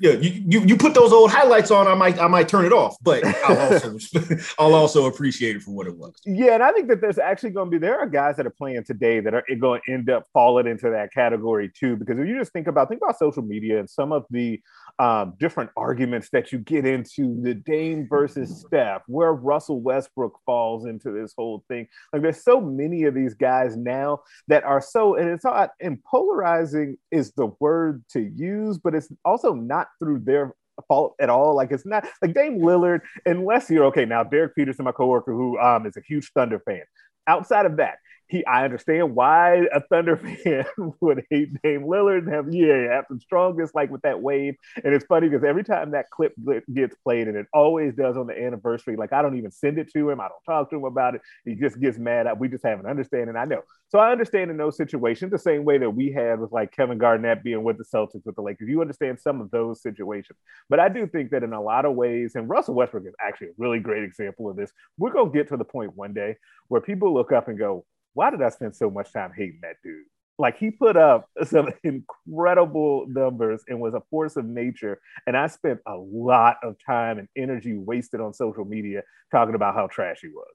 yeah, 0.00 0.12
you, 0.12 0.44
you 0.46 0.60
you 0.66 0.76
put 0.76 0.92
those 0.92 1.12
old 1.12 1.30
highlights 1.30 1.70
on, 1.70 1.86
I 1.86 1.94
might 1.94 2.18
I 2.18 2.26
might 2.26 2.48
turn 2.48 2.66
it 2.66 2.72
off, 2.72 2.96
but 3.00 3.24
I'll 3.24 3.72
also 3.72 3.98
I'll 4.58 4.74
also 4.74 5.06
appreciate 5.06 5.56
it 5.56 5.62
for 5.62 5.70
what 5.70 5.86
it 5.86 5.96
was. 5.96 6.14
Yeah, 6.26 6.54
and 6.54 6.62
I 6.62 6.72
think 6.72 6.88
that 6.88 7.00
there's 7.00 7.18
actually 7.18 7.50
going 7.50 7.70
to 7.70 7.78
be 7.78 7.78
there 7.78 7.98
are 7.98 8.06
guys 8.06 8.36
that 8.36 8.46
are 8.46 8.50
playing 8.50 8.84
today 8.84 9.20
that 9.20 9.32
are 9.32 9.44
going 9.58 9.80
to 9.86 9.92
end 9.92 10.10
up 10.10 10.26
falling 10.32 10.66
into 10.66 10.90
that 10.90 11.12
category 11.12 11.70
too. 11.74 11.96
Because 11.96 12.18
if 12.18 12.26
you 12.26 12.38
just 12.38 12.52
think 12.52 12.66
about 12.66 12.88
think 12.88 13.00
about 13.02 13.18
social 13.18 13.42
media 13.42 13.78
and 13.78 13.88
some 13.88 14.12
of 14.12 14.26
the 14.30 14.60
um, 14.98 15.34
different 15.38 15.70
arguments 15.76 16.30
that 16.30 16.52
you 16.52 16.58
get 16.58 16.86
into 16.86 17.40
the 17.42 17.54
Dame 17.54 18.06
versus 18.08 18.60
Steph, 18.66 19.02
where 19.06 19.32
Russell 19.32 19.80
Westbrook 19.80 20.38
falls 20.46 20.86
into 20.86 21.10
this 21.10 21.34
whole 21.36 21.64
thing. 21.68 21.86
Like 22.12 22.22
there's 22.22 22.42
so 22.42 22.60
many 22.60 23.04
of 23.04 23.14
these 23.14 23.34
guys 23.34 23.76
now 23.76 24.20
that 24.48 24.64
are 24.64 24.80
so, 24.80 25.16
and 25.16 25.28
it's 25.28 25.44
not, 25.44 25.70
and 25.80 26.02
polarizing 26.04 26.96
is 27.10 27.32
the 27.32 27.48
word 27.60 28.04
to 28.12 28.20
use, 28.20 28.78
but 28.78 28.94
it's 28.94 29.08
also 29.24 29.52
not 29.54 29.88
through 29.98 30.20
their 30.20 30.54
fault 30.88 31.14
at 31.20 31.30
all. 31.30 31.54
Like 31.54 31.72
it's 31.72 31.86
not 31.86 32.06
like 32.22 32.34
Dame 32.34 32.60
Lillard, 32.60 33.00
unless 33.24 33.70
you're 33.70 33.84
okay. 33.86 34.04
Now, 34.04 34.22
Derek 34.22 34.54
Peterson, 34.54 34.84
my 34.84 34.92
coworker, 34.92 35.32
who 35.32 35.58
um, 35.58 35.86
is 35.86 35.96
a 35.96 36.02
huge 36.06 36.30
Thunder 36.32 36.60
fan. 36.60 36.82
Outside 37.26 37.66
of 37.66 37.76
that, 37.78 37.98
he 38.28 38.44
I 38.44 38.64
understand 38.64 39.14
why 39.14 39.66
a 39.72 39.80
Thunder 39.80 40.16
fan 40.44 40.66
would 41.00 41.24
hate 41.30 41.50
Dame 41.62 41.82
Lillard 41.82 42.18
and 42.18 42.32
have 42.32 42.52
yeah 42.52 42.94
have 42.94 43.04
the 43.08 43.20
strongest 43.20 43.74
like 43.74 43.90
with 43.90 44.02
that 44.02 44.20
wave. 44.20 44.54
And 44.82 44.94
it's 44.94 45.06
funny 45.06 45.28
because 45.28 45.44
every 45.44 45.64
time 45.64 45.92
that 45.92 46.10
clip 46.10 46.34
gets 46.72 46.96
played, 47.04 47.28
and 47.28 47.36
it 47.36 47.46
always 47.52 47.94
does 47.94 48.16
on 48.16 48.26
the 48.26 48.40
anniversary, 48.40 48.96
like 48.96 49.12
I 49.12 49.22
don't 49.22 49.36
even 49.36 49.50
send 49.50 49.78
it 49.78 49.90
to 49.92 50.10
him, 50.10 50.20
I 50.20 50.28
don't 50.28 50.42
talk 50.44 50.70
to 50.70 50.76
him 50.76 50.84
about 50.84 51.14
it. 51.14 51.20
He 51.44 51.54
just 51.54 51.80
gets 51.80 51.98
mad. 51.98 52.26
We 52.38 52.48
just 52.48 52.64
have 52.64 52.80
an 52.80 52.86
understanding. 52.86 53.36
I 53.36 53.44
know. 53.44 53.62
So 53.88 53.98
I 54.00 54.10
understand 54.10 54.50
in 54.50 54.56
those 54.56 54.76
situations 54.76 55.30
the 55.30 55.38
same 55.38 55.64
way 55.64 55.78
that 55.78 55.90
we 55.90 56.10
had 56.10 56.40
with 56.40 56.50
like 56.52 56.72
Kevin 56.72 56.98
Garnett 56.98 57.44
being 57.44 57.62
with 57.62 57.78
the 57.78 57.84
Celtics 57.84 58.26
with 58.26 58.34
the 58.34 58.42
Lakers. 58.42 58.68
You 58.68 58.80
understand 58.80 59.20
some 59.20 59.40
of 59.40 59.50
those 59.50 59.80
situations. 59.80 60.38
But 60.68 60.80
I 60.80 60.88
do 60.88 61.06
think 61.06 61.30
that 61.30 61.44
in 61.44 61.52
a 61.52 61.62
lot 61.62 61.84
of 61.84 61.94
ways, 61.94 62.34
and 62.34 62.48
Russell 62.48 62.74
Westbrook 62.74 63.06
is 63.06 63.14
actually 63.20 63.48
a 63.48 63.58
really 63.58 63.78
great 63.78 64.02
example 64.02 64.50
of 64.50 64.56
this. 64.56 64.72
We're 64.98 65.12
gonna 65.12 65.30
get 65.30 65.48
to 65.48 65.56
the 65.56 65.64
point 65.64 65.96
one 65.96 66.12
day 66.12 66.36
where 66.68 66.80
people 66.80 67.14
look 67.14 67.30
up 67.30 67.48
and 67.48 67.58
go, 67.58 67.84
why 68.16 68.30
did 68.30 68.40
I 68.40 68.48
spend 68.48 68.74
so 68.74 68.90
much 68.90 69.12
time 69.12 69.30
hating 69.36 69.60
that 69.62 69.76
dude? 69.84 70.06
Like 70.38 70.56
he 70.56 70.70
put 70.70 70.96
up 70.96 71.28
some 71.44 71.68
incredible 71.84 73.04
numbers 73.08 73.62
and 73.68 73.78
was 73.78 73.92
a 73.92 74.02
force 74.10 74.36
of 74.36 74.46
nature. 74.46 74.98
And 75.26 75.36
I 75.36 75.46
spent 75.48 75.80
a 75.86 75.96
lot 75.96 76.56
of 76.62 76.76
time 76.84 77.18
and 77.18 77.28
energy 77.36 77.76
wasted 77.76 78.22
on 78.22 78.32
social 78.32 78.64
media 78.64 79.02
talking 79.30 79.54
about 79.54 79.74
how 79.74 79.86
trash 79.86 80.20
he 80.22 80.28
was. 80.28 80.48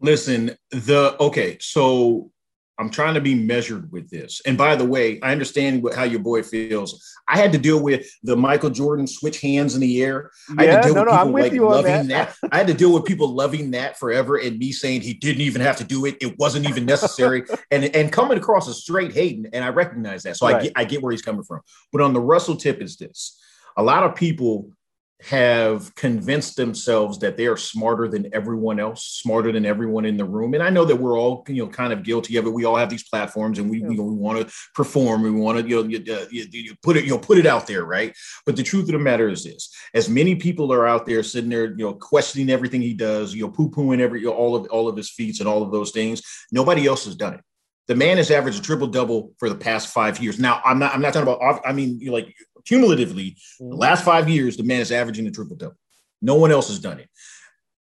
Listen, 0.00 0.56
the 0.70 1.14
okay, 1.20 1.58
so 1.60 2.32
I'm 2.80 2.88
trying 2.88 3.12
to 3.12 3.20
be 3.20 3.34
measured 3.34 3.92
with 3.92 4.08
this. 4.08 4.40
And 4.46 4.56
by 4.56 4.74
the 4.74 4.86
way, 4.86 5.20
I 5.20 5.32
understand 5.32 5.82
what, 5.82 5.94
how 5.94 6.04
your 6.04 6.20
boy 6.20 6.42
feels. 6.42 7.06
I 7.28 7.36
had 7.36 7.52
to 7.52 7.58
deal 7.58 7.82
with 7.82 8.06
the 8.22 8.36
Michael 8.36 8.70
Jordan 8.70 9.06
switch 9.06 9.42
hands 9.42 9.74
in 9.74 9.82
the 9.82 10.02
air. 10.02 10.30
I 10.56 10.64
had 10.64 10.82
to 10.82 10.88
deal 10.88 10.94
no, 10.94 11.26
with 11.26 11.44
no, 11.44 11.50
people 11.50 11.66
like 11.68 11.84
loving 11.84 12.08
that. 12.08 12.34
that. 12.40 12.48
I 12.50 12.56
had 12.56 12.66
to 12.68 12.74
deal 12.74 12.94
with 12.94 13.04
people 13.04 13.34
loving 13.34 13.72
that 13.72 13.98
forever 13.98 14.38
and 14.38 14.58
me 14.58 14.72
saying 14.72 15.02
he 15.02 15.12
didn't 15.12 15.42
even 15.42 15.60
have 15.60 15.76
to 15.76 15.84
do 15.84 16.06
it. 16.06 16.16
It 16.22 16.38
wasn't 16.38 16.70
even 16.70 16.86
necessary. 16.86 17.44
and 17.70 17.84
and 17.94 18.10
coming 18.10 18.38
across 18.38 18.66
a 18.66 18.72
straight 18.72 19.12
Hayden. 19.12 19.50
And 19.52 19.62
I 19.62 19.68
recognize 19.68 20.22
that. 20.22 20.38
So 20.38 20.46
right. 20.46 20.56
I 20.56 20.62
get 20.62 20.72
I 20.76 20.84
get 20.84 21.02
where 21.02 21.12
he's 21.12 21.22
coming 21.22 21.42
from. 21.42 21.60
But 21.92 22.00
on 22.00 22.14
the 22.14 22.20
Russell 22.20 22.56
tip 22.56 22.80
is 22.80 22.96
this. 22.96 23.38
A 23.76 23.82
lot 23.82 24.04
of 24.04 24.14
people 24.14 24.70
have 25.22 25.94
convinced 25.94 26.56
themselves 26.56 27.18
that 27.18 27.36
they 27.36 27.46
are 27.46 27.56
smarter 27.56 28.08
than 28.08 28.34
everyone 28.34 28.80
else, 28.80 29.04
smarter 29.04 29.52
than 29.52 29.66
everyone 29.66 30.04
in 30.04 30.16
the 30.16 30.24
room. 30.24 30.54
And 30.54 30.62
I 30.62 30.70
know 30.70 30.84
that 30.84 30.96
we're 30.96 31.18
all, 31.18 31.44
you 31.48 31.64
know, 31.64 31.70
kind 31.70 31.92
of 31.92 32.02
guilty 32.02 32.36
of 32.36 32.46
it. 32.46 32.52
We 32.52 32.64
all 32.64 32.76
have 32.76 32.88
these 32.88 33.08
platforms, 33.08 33.58
and 33.58 33.70
we, 33.70 33.78
you 33.78 33.94
know, 33.94 34.02
we 34.02 34.14
want 34.14 34.46
to 34.46 34.54
perform. 34.74 35.22
We 35.22 35.30
want 35.30 35.58
to, 35.58 35.68
you 35.68 35.82
know, 35.82 35.88
you, 35.88 36.14
uh, 36.14 36.26
you, 36.30 36.46
you 36.50 36.74
put 36.82 36.96
it, 36.96 37.04
you 37.04 37.10
know, 37.10 37.18
put 37.18 37.38
it 37.38 37.46
out 37.46 37.66
there, 37.66 37.84
right? 37.84 38.16
But 38.46 38.56
the 38.56 38.62
truth 38.62 38.84
of 38.84 38.92
the 38.92 38.98
matter 38.98 39.28
is 39.28 39.44
this: 39.44 39.74
as 39.94 40.08
many 40.08 40.36
people 40.36 40.72
are 40.72 40.86
out 40.86 41.06
there 41.06 41.22
sitting 41.22 41.50
there, 41.50 41.66
you 41.66 41.84
know, 41.84 41.92
questioning 41.92 42.50
everything 42.50 42.80
he 42.80 42.94
does, 42.94 43.34
you 43.34 43.42
know, 43.42 43.50
poo 43.50 43.70
pooing 43.70 44.00
every, 44.00 44.20
you 44.20 44.26
know, 44.26 44.32
all 44.32 44.56
of 44.56 44.66
all 44.68 44.88
of 44.88 44.96
his 44.96 45.10
feats 45.10 45.40
and 45.40 45.48
all 45.48 45.62
of 45.62 45.70
those 45.70 45.90
things. 45.90 46.22
Nobody 46.50 46.86
else 46.86 47.04
has 47.04 47.14
done 47.14 47.34
it. 47.34 47.40
The 47.88 47.96
man 47.96 48.18
has 48.18 48.30
averaged 48.30 48.60
a 48.60 48.62
triple 48.62 48.86
double 48.86 49.32
for 49.38 49.48
the 49.48 49.56
past 49.56 49.88
five 49.88 50.20
years. 50.20 50.38
Now, 50.38 50.62
I'm 50.64 50.78
not, 50.78 50.94
I'm 50.94 51.02
not 51.02 51.12
talking 51.12 51.28
about. 51.28 51.60
I 51.66 51.72
mean, 51.72 51.98
you 52.00 52.12
like 52.12 52.32
cumulatively, 52.64 53.36
the 53.58 53.66
mm-hmm. 53.66 53.74
last 53.74 54.04
five 54.04 54.28
years, 54.28 54.56
the 54.56 54.64
man 54.64 54.80
is 54.80 54.92
averaging 54.92 55.26
a 55.26 55.30
triple 55.30 55.56
double. 55.56 55.76
No 56.22 56.34
one 56.34 56.52
else 56.52 56.68
has 56.68 56.78
done 56.78 56.98
it. 56.98 57.08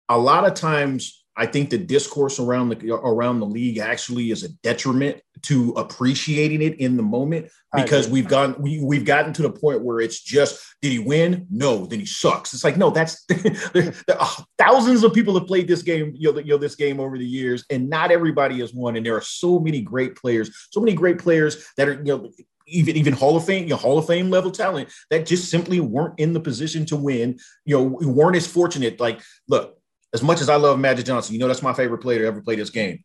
A 0.09 0.17
lot 0.17 0.45
of 0.45 0.53
times, 0.53 1.25
I 1.38 1.45
think 1.45 1.69
the 1.69 1.77
discourse 1.77 2.39
around 2.39 2.69
the 2.69 2.93
around 2.93 3.39
the 3.39 3.45
league 3.45 3.77
actually 3.77 4.31
is 4.31 4.43
a 4.43 4.49
detriment 4.63 5.21
to 5.43 5.71
appreciating 5.71 6.61
it 6.61 6.79
in 6.79 6.95
the 6.95 7.03
moment 7.03 7.51
because 7.75 8.07
we've 8.07 8.27
gotten 8.27 8.55
we, 8.61 8.81
we've 8.81 9.03
gotten 9.03 9.33
to 9.33 9.41
the 9.41 9.51
point 9.51 9.83
where 9.83 9.99
it's 9.99 10.21
just 10.21 10.63
did 10.81 10.93
he 10.93 10.99
win? 10.99 11.45
No, 11.49 11.85
then 11.85 11.99
he 11.99 12.05
sucks. 12.05 12.53
It's 12.53 12.63
like 12.63 12.77
no, 12.77 12.89
that's 12.89 13.25
there, 13.73 13.93
there 14.07 14.17
thousands 14.57 15.03
of 15.03 15.13
people 15.13 15.38
have 15.38 15.47
played 15.47 15.67
this 15.67 15.81
game, 15.81 16.13
you 16.15 16.31
know, 16.31 16.39
you 16.39 16.51
know, 16.51 16.57
this 16.57 16.75
game 16.75 17.01
over 17.01 17.17
the 17.17 17.25
years, 17.25 17.65
and 17.69 17.89
not 17.89 18.11
everybody 18.11 18.59
has 18.59 18.73
won. 18.73 18.95
And 18.95 19.05
there 19.05 19.17
are 19.17 19.21
so 19.21 19.59
many 19.59 19.81
great 19.81 20.15
players, 20.15 20.67
so 20.71 20.79
many 20.79 20.93
great 20.93 21.19
players 21.19 21.67
that 21.75 21.89
are 21.89 21.95
you 21.95 22.03
know 22.03 22.31
even 22.67 22.95
even 22.95 23.13
Hall 23.13 23.38
of 23.38 23.45
Fame, 23.45 23.63
you 23.63 23.71
know, 23.71 23.75
Hall 23.78 23.97
of 23.97 24.08
Fame 24.08 24.30
level 24.30 24.51
talent 24.51 24.89
that 25.10 25.25
just 25.25 25.49
simply 25.49 25.80
weren't 25.80 26.19
in 26.19 26.34
the 26.34 26.39
position 26.39 26.86
to 26.88 26.95
win. 26.95 27.38
You 27.65 27.78
know, 27.78 27.84
weren't 27.84 28.36
as 28.36 28.47
fortunate. 28.47 28.99
Like, 28.99 29.21
look, 29.47 29.78
as 30.13 30.23
much 30.23 30.41
as 30.41 30.49
I 30.49 30.56
love 30.56 30.80
Magic 30.80 31.06
Johnson, 31.06 31.34
you 31.34 31.39
know, 31.39 31.47
that's 31.47 31.62
my 31.62 31.73
favorite 31.73 31.99
player 31.99 32.19
to 32.19 32.25
ever 32.28 32.41
play 32.41 32.56
this 32.56 32.69
game. 32.69 33.04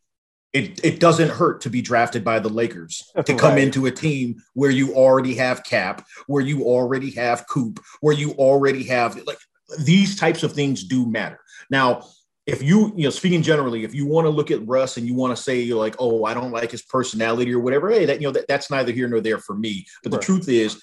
It, 0.53 0.85
it 0.85 0.99
doesn't 0.99 1.29
hurt 1.29 1.61
to 1.61 1.71
be 1.71 1.81
drafted 1.81 2.25
by 2.25 2.41
the 2.41 2.49
Lakers 2.49 3.09
to 3.25 3.37
come 3.37 3.55
right. 3.55 3.63
into 3.63 3.87
a 3.87 3.91
team 3.91 4.43
where 4.55 4.71
you 4.71 4.95
already 4.95 5.35
have 5.37 5.63
Cap, 5.63 6.05
where 6.27 6.43
you 6.43 6.65
already 6.65 7.13
have 7.13 7.47
Coop, 7.49 7.79
where 8.01 8.15
you 8.15 8.33
already 8.33 8.83
have 8.85 9.17
like 9.27 9.39
these 9.79 10.17
types 10.17 10.43
of 10.43 10.53
things 10.53 10.83
do 10.83 11.07
matter. 11.07 11.39
Now, 11.71 12.03
if 12.51 12.63
you, 12.63 12.93
you 12.97 13.05
know, 13.05 13.11
speaking 13.11 13.43
generally, 13.43 13.85
if 13.85 13.95
you 13.95 14.07
want 14.07 14.27
to 14.27 14.31
look 14.31 14.51
at 14.51 14.67
Russ 14.67 14.97
and 14.97 15.07
you 15.07 15.15
want 15.15 15.37
to 15.37 15.43
say 15.43 15.61
you're 15.61 15.79
like, 15.79 15.97
oh, 15.99 16.25
I 16.25 16.35
don't 16.35 16.51
like 16.51 16.71
his 16.71 16.83
personality 16.83 17.53
or 17.53 17.61
whatever, 17.61 17.91
hey, 17.91 18.05
that 18.07 18.21
you 18.21 18.27
know, 18.27 18.33
that, 18.33 18.49
that's 18.49 18.71
neither 18.71 18.93
here 18.93 19.09
nor 19.09 19.21
there 19.21 19.39
for 19.39 19.55
me. 19.55 19.87
But 20.03 20.13
right. 20.13 20.21
the 20.21 20.25
truth 20.25 20.49
is, 20.49 20.83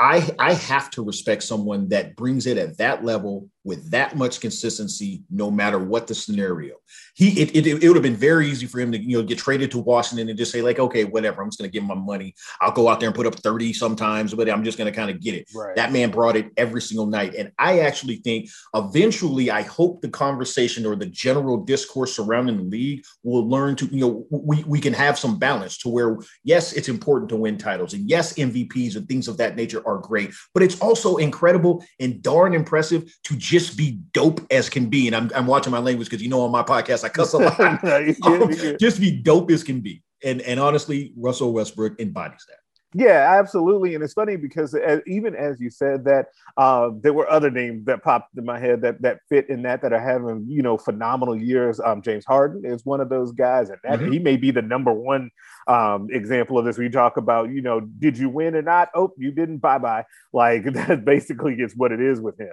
I 0.00 0.30
I 0.38 0.54
have 0.54 0.90
to 0.92 1.04
respect 1.04 1.42
someone 1.42 1.90
that 1.90 2.16
brings 2.16 2.46
it 2.46 2.56
at 2.56 2.78
that 2.78 3.04
level 3.04 3.50
with 3.62 3.90
that 3.90 4.16
much 4.16 4.40
consistency, 4.40 5.22
no 5.30 5.50
matter 5.50 5.78
what 5.78 6.06
the 6.06 6.14
scenario. 6.14 6.76
He 7.14 7.42
it, 7.42 7.54
it, 7.54 7.66
it 7.66 7.86
would 7.86 7.96
have 7.96 8.02
been 8.02 8.16
very 8.16 8.48
easy 8.48 8.66
for 8.66 8.80
him 8.80 8.90
to 8.92 8.98
you 8.98 9.18
know 9.18 9.22
get 9.22 9.38
traded 9.38 9.70
to 9.72 9.78
Washington 9.78 10.30
and 10.30 10.38
just 10.38 10.52
say 10.52 10.62
like, 10.62 10.78
okay, 10.78 11.04
whatever, 11.04 11.42
I'm 11.42 11.48
just 11.48 11.58
going 11.58 11.70
to 11.70 11.72
give 11.72 11.82
him 11.82 11.88
my 11.88 11.94
money. 11.94 12.34
I'll 12.62 12.72
go 12.72 12.88
out 12.88 13.00
there 13.00 13.08
and 13.08 13.16
put 13.16 13.26
up 13.26 13.34
30 13.34 13.74
sometimes, 13.74 14.32
but 14.32 14.48
I'm 14.48 14.64
just 14.64 14.78
going 14.78 14.90
to 14.90 14.96
kind 14.96 15.10
of 15.10 15.20
get 15.20 15.34
it. 15.34 15.48
Right. 15.54 15.76
That 15.76 15.92
man 15.92 16.10
brought 16.10 16.36
it 16.36 16.50
every 16.56 16.80
single 16.80 17.06
night, 17.06 17.34
and 17.34 17.52
I 17.58 17.80
actually 17.80 18.16
think 18.16 18.48
eventually, 18.74 19.50
I 19.50 19.62
hope 19.62 20.00
the 20.00 20.08
conversation 20.08 20.86
or 20.86 20.96
the 20.96 21.06
general 21.06 21.58
discourse 21.58 22.16
surrounding 22.16 22.56
the 22.56 22.62
league 22.62 23.04
will 23.22 23.46
learn 23.46 23.76
to 23.76 23.86
you 23.86 24.00
know 24.00 24.26
we 24.30 24.64
we 24.64 24.80
can 24.80 24.94
have 24.94 25.18
some 25.18 25.38
balance 25.38 25.76
to 25.78 25.90
where 25.90 26.16
yes, 26.42 26.72
it's 26.72 26.88
important 26.88 27.28
to 27.28 27.36
win 27.36 27.58
titles, 27.58 27.92
and 27.92 28.08
yes, 28.08 28.32
MVPs 28.34 28.96
and 28.96 29.06
things 29.06 29.28
of 29.28 29.36
that 29.36 29.56
nature 29.56 29.82
are 29.90 29.98
great, 29.98 30.30
but 30.54 30.62
it's 30.62 30.78
also 30.80 31.16
incredible 31.16 31.84
and 31.98 32.22
darn 32.22 32.54
impressive 32.54 33.12
to 33.24 33.36
just 33.36 33.76
be 33.76 34.00
dope 34.12 34.40
as 34.50 34.68
can 34.68 34.88
be. 34.88 35.06
And 35.06 35.16
I'm, 35.16 35.30
I'm 35.34 35.46
watching 35.46 35.72
my 35.72 35.78
language 35.78 36.08
because 36.08 36.22
you 36.22 36.28
know 36.28 36.42
on 36.42 36.50
my 36.50 36.62
podcast 36.62 37.04
I 37.04 37.08
cuss 37.08 37.32
a 37.32 37.38
lot. 37.38 37.60
um, 38.22 38.76
just 38.78 39.00
be 39.00 39.10
dope 39.10 39.50
as 39.50 39.62
can 39.62 39.80
be. 39.80 40.02
And 40.24 40.40
and 40.42 40.60
honestly, 40.60 41.12
Russell 41.16 41.52
Westbrook 41.52 42.00
embodies 42.00 42.44
that. 42.48 42.58
Yeah, 42.92 43.38
absolutely. 43.38 43.94
And 43.94 44.02
it's 44.02 44.14
funny 44.14 44.34
because 44.34 44.74
as, 44.74 45.00
even 45.06 45.36
as 45.36 45.60
you 45.60 45.70
said 45.70 46.04
that, 46.06 46.26
uh, 46.56 46.90
there 47.00 47.12
were 47.12 47.30
other 47.30 47.50
names 47.50 47.84
that 47.84 48.02
popped 48.02 48.36
in 48.36 48.44
my 48.44 48.58
head 48.58 48.82
that 48.82 49.00
that 49.02 49.20
fit 49.28 49.48
in 49.48 49.62
that 49.62 49.82
that 49.82 49.92
are 49.92 50.00
having 50.00 50.44
you 50.48 50.60
know 50.62 50.76
phenomenal 50.76 51.36
years. 51.36 51.78
Um, 51.78 52.02
James 52.02 52.24
Harden 52.24 52.64
is 52.64 52.84
one 52.84 53.00
of 53.00 53.08
those 53.08 53.30
guys, 53.30 53.70
and 53.70 53.78
that 53.84 54.00
mm-hmm. 54.00 54.12
he 54.12 54.18
may 54.18 54.36
be 54.36 54.50
the 54.50 54.62
number 54.62 54.92
one 54.92 55.30
um, 55.68 56.08
example 56.10 56.58
of 56.58 56.64
this. 56.64 56.78
We 56.78 56.88
talk 56.88 57.16
about 57.16 57.50
you 57.50 57.62
know, 57.62 57.80
did 57.80 58.18
you 58.18 58.28
win 58.28 58.56
or 58.56 58.62
not? 58.62 58.88
Oh, 58.94 59.12
you 59.16 59.30
didn't. 59.30 59.58
Bye 59.58 59.78
bye. 59.78 60.04
Like 60.32 60.64
that 60.72 61.04
basically 61.04 61.54
is 61.54 61.76
what 61.76 61.92
it 61.92 62.00
is 62.00 62.20
with 62.20 62.40
him. 62.40 62.48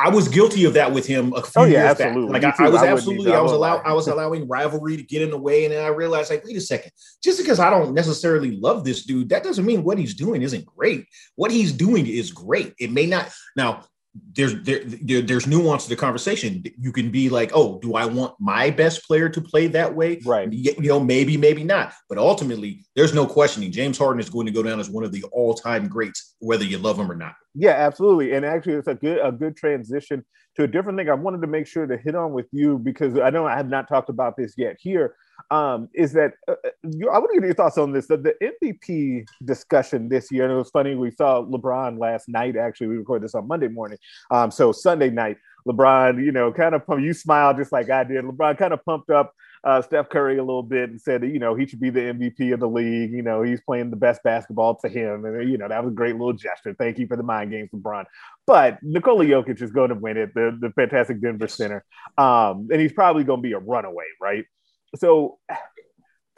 I 0.00 0.10
was 0.10 0.28
guilty 0.28 0.64
of 0.64 0.74
that 0.74 0.92
with 0.92 1.06
him 1.06 1.32
a 1.32 1.42
few 1.42 1.62
oh, 1.62 1.64
yeah, 1.64 1.88
years 1.88 2.00
absolutely. 2.00 2.32
back. 2.32 2.42
Like 2.44 2.60
I, 2.60 2.66
I, 2.66 2.68
was 2.70 2.82
I 2.82 2.86
absolutely, 2.86 3.32
I 3.32 3.40
was 3.40 3.50
allowed, 3.50 3.82
I 3.84 3.92
was 3.92 4.06
allowing 4.06 4.46
rivalry 4.46 4.96
to 4.96 5.02
get 5.02 5.22
in 5.22 5.30
the 5.30 5.38
way, 5.38 5.64
and 5.64 5.74
then 5.74 5.84
I 5.84 5.88
realized, 5.88 6.30
like, 6.30 6.44
wait 6.44 6.56
a 6.56 6.60
second, 6.60 6.92
just 7.20 7.38
because 7.38 7.58
I 7.58 7.68
don't 7.68 7.94
necessarily 7.94 8.52
love 8.52 8.84
this 8.84 9.04
dude, 9.04 9.28
that 9.30 9.42
doesn't 9.42 9.66
mean 9.66 9.82
what 9.82 9.98
he's 9.98 10.14
doing 10.14 10.42
isn't 10.42 10.64
great. 10.64 11.06
What 11.34 11.50
he's 11.50 11.72
doing 11.72 12.06
is 12.06 12.30
great. 12.30 12.74
It 12.78 12.92
may 12.92 13.06
not 13.06 13.28
now 13.56 13.86
there's 14.32 14.62
there, 14.62 14.80
there, 14.84 15.22
there's 15.22 15.46
nuance 15.46 15.84
to 15.84 15.90
the 15.90 15.96
conversation. 15.96 16.62
You 16.78 16.92
can 16.92 17.10
be 17.10 17.28
like, 17.28 17.50
oh, 17.54 17.78
do 17.80 17.94
I 17.94 18.04
want 18.04 18.34
my 18.38 18.70
best 18.70 19.06
player 19.06 19.28
to 19.28 19.40
play 19.40 19.66
that 19.68 19.94
way? 19.94 20.20
Right. 20.24 20.52
You 20.52 20.74
know, 20.78 21.00
maybe, 21.00 21.36
maybe 21.36 21.64
not. 21.64 21.92
But 22.08 22.18
ultimately, 22.18 22.86
there's 22.94 23.14
no 23.14 23.26
questioning. 23.26 23.72
James 23.72 23.98
Harden 23.98 24.20
is 24.20 24.30
going 24.30 24.46
to 24.46 24.52
go 24.52 24.62
down 24.62 24.80
as 24.80 24.88
one 24.90 25.04
of 25.04 25.12
the 25.12 25.24
all-time 25.32 25.88
greats, 25.88 26.36
whether 26.38 26.64
you 26.64 26.78
love 26.78 26.98
him 26.98 27.10
or 27.10 27.16
not. 27.16 27.34
Yeah, 27.54 27.72
absolutely. 27.72 28.34
And 28.34 28.44
actually, 28.44 28.74
it's 28.74 28.88
a 28.88 28.94
good 28.94 29.18
a 29.22 29.32
good 29.32 29.56
transition 29.56 30.24
to 30.56 30.64
a 30.64 30.66
different 30.68 30.98
thing. 30.98 31.08
I 31.08 31.14
wanted 31.14 31.40
to 31.42 31.46
make 31.46 31.66
sure 31.66 31.86
to 31.86 31.96
hit 31.96 32.14
on 32.14 32.32
with 32.32 32.46
you 32.52 32.78
because 32.78 33.18
I 33.18 33.30
know 33.30 33.46
I 33.46 33.56
have 33.56 33.68
not 33.68 33.88
talked 33.88 34.08
about 34.08 34.36
this 34.36 34.54
yet 34.56 34.76
here 34.78 35.14
um, 35.50 35.88
is 35.94 36.12
that 36.12 36.32
uh, 36.46 36.52
uh 36.52 36.70
you, 36.82 37.08
I 37.08 37.18
want 37.18 37.30
to 37.34 37.40
get 37.40 37.46
your 37.46 37.54
thoughts 37.54 37.78
on 37.78 37.92
this. 37.92 38.06
The, 38.06 38.16
the, 38.16 38.34
MVP 38.62 39.26
discussion 39.44 40.08
this 40.08 40.30
year, 40.30 40.44
and 40.44 40.52
it 40.52 40.56
was 40.56 40.70
funny. 40.70 40.94
We 40.94 41.10
saw 41.10 41.42
LeBron 41.42 41.98
last 41.98 42.28
night. 42.28 42.56
Actually, 42.56 42.88
we 42.88 42.96
recorded 42.98 43.24
this 43.24 43.34
on 43.34 43.48
Monday 43.48 43.68
morning. 43.68 43.98
Um, 44.30 44.50
so 44.50 44.72
Sunday 44.72 45.10
night, 45.10 45.36
LeBron, 45.66 46.24
you 46.24 46.32
know, 46.32 46.52
kind 46.52 46.74
of 46.74 46.82
you 47.00 47.12
smiled 47.12 47.56
just 47.56 47.72
like 47.72 47.90
I 47.90 48.04
did. 48.04 48.24
LeBron 48.24 48.58
kind 48.58 48.72
of 48.72 48.84
pumped 48.84 49.10
up 49.10 49.32
uh, 49.64 49.82
Steph 49.82 50.08
Curry 50.08 50.38
a 50.38 50.42
little 50.42 50.62
bit 50.62 50.90
and 50.90 51.00
said 51.00 51.24
you 51.24 51.38
know 51.38 51.54
he 51.54 51.66
should 51.66 51.80
be 51.80 51.90
the 51.90 52.00
MVP 52.00 52.52
of 52.52 52.60
the 52.60 52.68
league. 52.68 53.12
You 53.12 53.22
know, 53.22 53.42
he's 53.42 53.60
playing 53.60 53.90
the 53.90 53.96
best 53.96 54.22
basketball 54.22 54.76
to 54.76 54.88
him, 54.88 55.24
and 55.24 55.48
you 55.48 55.58
know 55.58 55.68
that 55.68 55.82
was 55.82 55.92
a 55.92 55.94
great 55.94 56.14
little 56.14 56.32
gesture. 56.32 56.74
Thank 56.78 56.98
you 56.98 57.06
for 57.06 57.16
the 57.16 57.22
mind 57.22 57.50
games, 57.50 57.70
LeBron. 57.74 58.04
But 58.46 58.78
Nikola 58.82 59.24
Jokic 59.24 59.60
is 59.60 59.72
going 59.72 59.90
to 59.90 59.94
win 59.94 60.16
it, 60.16 60.34
the 60.34 60.56
the 60.60 60.70
fantastic 60.70 61.20
Denver 61.20 61.48
center, 61.48 61.84
um, 62.16 62.68
and 62.70 62.80
he's 62.80 62.92
probably 62.92 63.24
going 63.24 63.40
to 63.40 63.48
be 63.48 63.52
a 63.52 63.58
runaway, 63.58 64.06
right? 64.20 64.44
So 64.96 65.38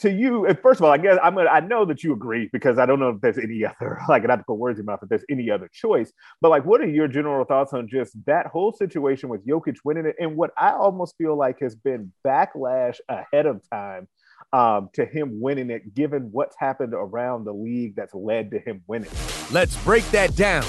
to 0.01 0.11
you, 0.11 0.47
first 0.63 0.81
of 0.81 0.85
all, 0.85 0.93
I 0.93 0.97
guess 0.97 1.19
I'm 1.23 1.35
gonna 1.35 1.51
I 1.51 1.61
know 1.61 1.85
that 1.85 2.03
you 2.03 2.13
agree 2.13 2.49
because 2.53 2.79
I 2.79 2.87
don't 2.87 3.01
know 3.01 3.11
if 3.11 3.21
there's 3.21 3.39
any 3.39 3.65
other 3.65 4.01
like 4.09 4.27
not 4.27 4.37
to 4.37 4.45
put 4.45 4.55
words 4.55 4.79
in 4.79 4.85
your 4.85 4.93
mouth 4.93 5.01
if 5.03 5.09
there's 5.09 5.25
any 5.31 5.51
other 5.51 5.69
choice. 5.73 6.13
But 6.41 6.49
like, 6.51 6.65
what 6.65 6.81
are 6.81 6.89
your 6.89 7.07
general 7.07 7.45
thoughts 7.45 7.73
on 7.73 7.87
just 7.87 8.17
that 8.25 8.47
whole 8.47 8.73
situation 8.73 9.29
with 9.29 9.47
Jokic 9.47 9.77
winning 9.85 10.07
it 10.07 10.17
and 10.19 10.37
what 10.37 10.53
I 10.57 10.73
almost 10.73 11.17
feel 11.19 11.37
like 11.37 11.61
has 11.61 11.75
been 11.75 12.13
backlash 12.27 12.97
ahead 13.09 13.47
of 13.47 13.61
time 13.71 14.09
um, 14.53 14.89
to 14.95 15.05
him 15.05 15.41
winning 15.41 15.71
it, 15.71 15.95
given 15.95 16.31
what's 16.33 16.57
happened 16.59 16.95
around 16.95 17.45
the 17.45 17.53
league 17.53 17.95
that's 17.95 18.15
led 18.15 18.51
to 18.53 18.59
him 18.59 18.83
winning. 18.87 19.11
Let's 19.53 19.77
break 19.85 20.05
that 20.11 20.35
down. 20.35 20.65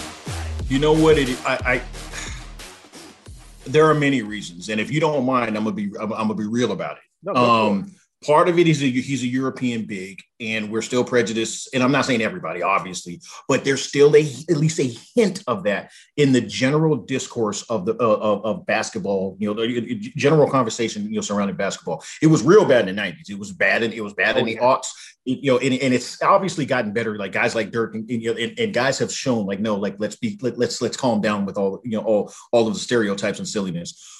You 0.67 0.79
know 0.79 0.93
what? 0.93 1.17
It 1.17 1.29
I, 1.45 1.57
I 1.65 1.81
there 3.65 3.85
are 3.85 3.93
many 3.93 4.23
reasons, 4.23 4.67
and 4.69 4.81
if 4.81 4.91
you 4.91 4.99
don't 4.99 5.25
mind, 5.25 5.55
I'm 5.55 5.63
gonna 5.63 5.75
be 5.75 5.91
I'm, 5.99 6.11
I'm 6.11 6.27
gonna 6.27 6.35
be 6.35 6.47
real 6.47 6.73
about 6.73 6.97
it. 6.97 7.03
No, 7.23 7.35
um, 7.35 7.91
part 8.23 8.47
of 8.47 8.59
it 8.59 8.67
is 8.67 8.83
a, 8.83 8.85
he's 8.85 9.23
a 9.23 9.27
European 9.27 9.85
big, 9.85 10.21
and 10.39 10.71
we're 10.71 10.81
still 10.81 11.03
prejudiced. 11.03 11.69
And 11.73 11.81
I'm 11.81 11.91
not 11.91 12.05
saying 12.05 12.21
everybody, 12.21 12.61
obviously, 12.61 13.21
but 13.47 13.63
there's 13.63 13.83
still 13.83 14.15
a 14.15 14.21
at 14.49 14.57
least 14.57 14.79
a 14.79 14.95
hint 15.15 15.43
of 15.47 15.63
that 15.63 15.91
in 16.17 16.31
the 16.31 16.41
general 16.41 16.95
discourse 16.95 17.63
of 17.63 17.85
the 17.85 17.93
uh, 17.95 18.17
of, 18.17 18.45
of, 18.45 18.65
basketball. 18.65 19.35
You 19.39 19.53
know, 19.53 19.65
the 19.65 19.99
general 20.15 20.49
conversation 20.49 21.05
you 21.05 21.15
know 21.15 21.21
surrounding 21.21 21.55
basketball. 21.55 22.03
It 22.21 22.27
was 22.27 22.43
real 22.43 22.65
bad 22.65 22.87
in 22.87 22.95
the 22.95 23.01
'90s. 23.01 23.29
It 23.29 23.39
was 23.39 23.51
bad, 23.51 23.83
and 23.83 23.93
it 23.93 24.01
was 24.01 24.13
bad 24.13 24.35
oh, 24.35 24.39
in 24.39 24.45
the 24.45 24.53
yeah. 24.53 24.61
aughts. 24.61 24.87
You 25.23 25.51
know, 25.51 25.59
and, 25.59 25.73
and, 25.75 25.93
it's 25.93 26.19
obviously 26.23 26.65
gotten 26.65 26.93
better. 26.93 27.15
Like 27.15 27.31
guys 27.31 27.53
like 27.53 27.69
Dirk, 27.69 27.93
and, 27.93 28.09
and, 28.09 28.23
and, 28.25 28.59
and 28.59 28.73
guys 28.73 28.97
have 28.97 29.11
shown 29.11 29.45
like 29.45 29.59
no, 29.59 29.75
like 29.75 29.97
let's 29.99 30.15
be 30.15 30.39
let, 30.41 30.57
let's 30.57 30.81
let's 30.81 30.97
calm 30.97 31.21
down 31.21 31.45
with 31.45 31.57
all 31.57 31.79
you 31.83 31.91
know 31.91 32.03
all 32.03 32.33
all 32.51 32.67
of 32.67 32.73
the 32.73 32.79
stereotypes 32.79 33.37
and 33.37 33.47
silliness 33.47 34.19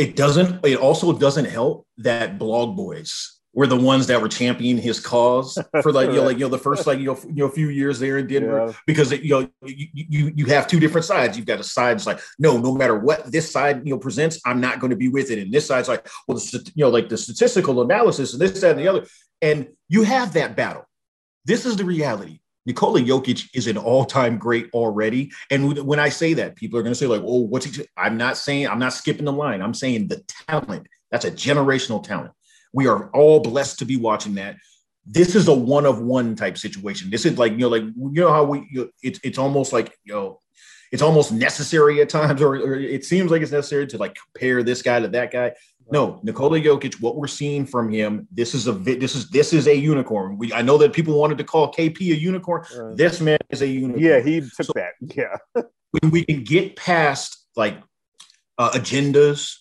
it 0.00 0.16
doesn't 0.16 0.64
it 0.64 0.78
also 0.78 1.12
doesn't 1.12 1.44
help 1.44 1.86
that 1.98 2.38
blog 2.38 2.74
boys 2.74 3.38
were 3.52 3.66
the 3.66 3.76
ones 3.76 4.06
that 4.06 4.22
were 4.22 4.28
championing 4.28 4.82
his 4.82 4.98
cause 4.98 5.58
for 5.82 5.92
like 5.92 6.08
you 6.08 6.16
know 6.16 6.22
like 6.28 6.38
you 6.38 6.44
know 6.44 6.48
the 6.48 6.56
first 6.56 6.86
like 6.86 6.98
you 6.98 7.04
know, 7.04 7.18
you 7.26 7.44
know 7.44 7.48
few 7.50 7.68
years 7.68 7.98
there 7.98 8.16
in 8.16 8.26
Denver 8.26 8.66
yeah. 8.66 8.72
because 8.86 9.12
it, 9.12 9.20
you 9.22 9.30
know 9.30 9.50
you, 9.62 9.86
you 9.92 10.32
you 10.34 10.46
have 10.46 10.66
two 10.66 10.80
different 10.80 11.04
sides. 11.04 11.36
You've 11.36 11.46
got 11.46 11.60
a 11.60 11.64
side 11.64 11.98
that's 11.98 12.06
like 12.06 12.20
no 12.38 12.56
no 12.56 12.74
matter 12.74 12.98
what 12.98 13.30
this 13.30 13.52
side 13.52 13.86
you 13.86 13.92
know 13.92 13.98
presents 13.98 14.40
I'm 14.46 14.60
not 14.60 14.80
going 14.80 14.90
to 14.90 14.96
be 14.96 15.08
with 15.08 15.30
it. 15.30 15.38
And 15.38 15.52
this 15.52 15.66
side's 15.66 15.88
like 15.88 16.08
well 16.26 16.38
the, 16.38 16.72
you 16.74 16.84
know 16.84 16.90
like 16.90 17.10
the 17.10 17.18
statistical 17.18 17.82
analysis 17.82 18.32
and 18.32 18.40
this 18.40 18.58
that 18.62 18.70
and 18.70 18.80
the 18.80 18.88
other. 18.88 19.06
And 19.42 19.68
you 19.88 20.02
have 20.04 20.32
that 20.32 20.56
battle. 20.56 20.86
This 21.44 21.66
is 21.66 21.76
the 21.76 21.84
reality 21.84 22.40
Nikola 22.66 23.00
Jokic 23.00 23.48
is 23.54 23.66
an 23.66 23.76
all-time 23.76 24.38
great 24.38 24.68
already. 24.72 25.30
And 25.50 25.86
when 25.86 25.98
I 25.98 26.08
say 26.08 26.34
that, 26.34 26.56
people 26.56 26.78
are 26.78 26.82
going 26.82 26.92
to 26.92 26.98
say 26.98 27.06
like, 27.06 27.22
"Oh, 27.24 27.40
what's 27.40 27.66
he?" 27.66 27.86
I'm 27.96 28.16
not 28.16 28.36
saying 28.36 28.68
I'm 28.68 28.78
not 28.78 28.92
skipping 28.92 29.24
the 29.24 29.32
line. 29.32 29.62
I'm 29.62 29.74
saying 29.74 30.08
the 30.08 30.22
talent. 30.48 30.86
That's 31.10 31.24
a 31.24 31.30
generational 31.30 32.02
talent. 32.02 32.32
We 32.72 32.86
are 32.86 33.10
all 33.10 33.40
blessed 33.40 33.78
to 33.80 33.84
be 33.84 33.96
watching 33.96 34.34
that. 34.34 34.56
This 35.06 35.34
is 35.34 35.48
a 35.48 35.54
one 35.54 35.86
of 35.86 36.00
one 36.00 36.36
type 36.36 36.58
situation. 36.58 37.10
This 37.10 37.24
is 37.24 37.38
like 37.38 37.52
you 37.52 37.58
know, 37.58 37.68
like 37.68 37.82
you 37.82 38.20
know 38.20 38.30
how 38.30 38.44
we. 38.44 38.68
You 38.70 38.90
it's 39.02 39.18
it's 39.24 39.38
almost 39.38 39.72
like 39.72 39.96
you 40.04 40.12
know, 40.12 40.38
it's 40.92 41.02
almost 41.02 41.32
necessary 41.32 42.00
at 42.02 42.10
times, 42.10 42.42
or, 42.42 42.56
or 42.56 42.74
it 42.74 43.04
seems 43.04 43.30
like 43.30 43.42
it's 43.42 43.52
necessary 43.52 43.86
to 43.88 43.98
like 43.98 44.16
compare 44.16 44.62
this 44.62 44.82
guy 44.82 45.00
to 45.00 45.08
that 45.08 45.32
guy. 45.32 45.52
No, 45.92 46.20
Nikola 46.22 46.60
Jokic, 46.60 47.00
what 47.00 47.16
we're 47.16 47.26
seeing 47.26 47.66
from 47.66 47.90
him, 47.90 48.28
this 48.30 48.54
is 48.54 48.68
a 48.68 48.72
this 48.72 49.16
is 49.16 49.28
this 49.30 49.52
is 49.52 49.66
a 49.66 49.74
unicorn. 49.74 50.38
We 50.38 50.52
I 50.52 50.62
know 50.62 50.78
that 50.78 50.92
people 50.92 51.18
wanted 51.18 51.38
to 51.38 51.44
call 51.44 51.72
KP 51.72 52.00
a 52.12 52.16
unicorn. 52.16 52.64
Uh, 52.76 52.94
this 52.94 53.20
man 53.20 53.38
is 53.50 53.62
a 53.62 53.66
unicorn. 53.66 54.02
Yeah, 54.02 54.20
he 54.20 54.40
took 54.40 54.66
so 54.66 54.72
that. 54.74 54.92
Yeah. 55.16 55.62
when 56.00 56.10
we 56.10 56.24
can 56.24 56.44
get 56.44 56.76
past 56.76 57.44
like 57.56 57.78
uh, 58.58 58.70
agendas, 58.70 59.56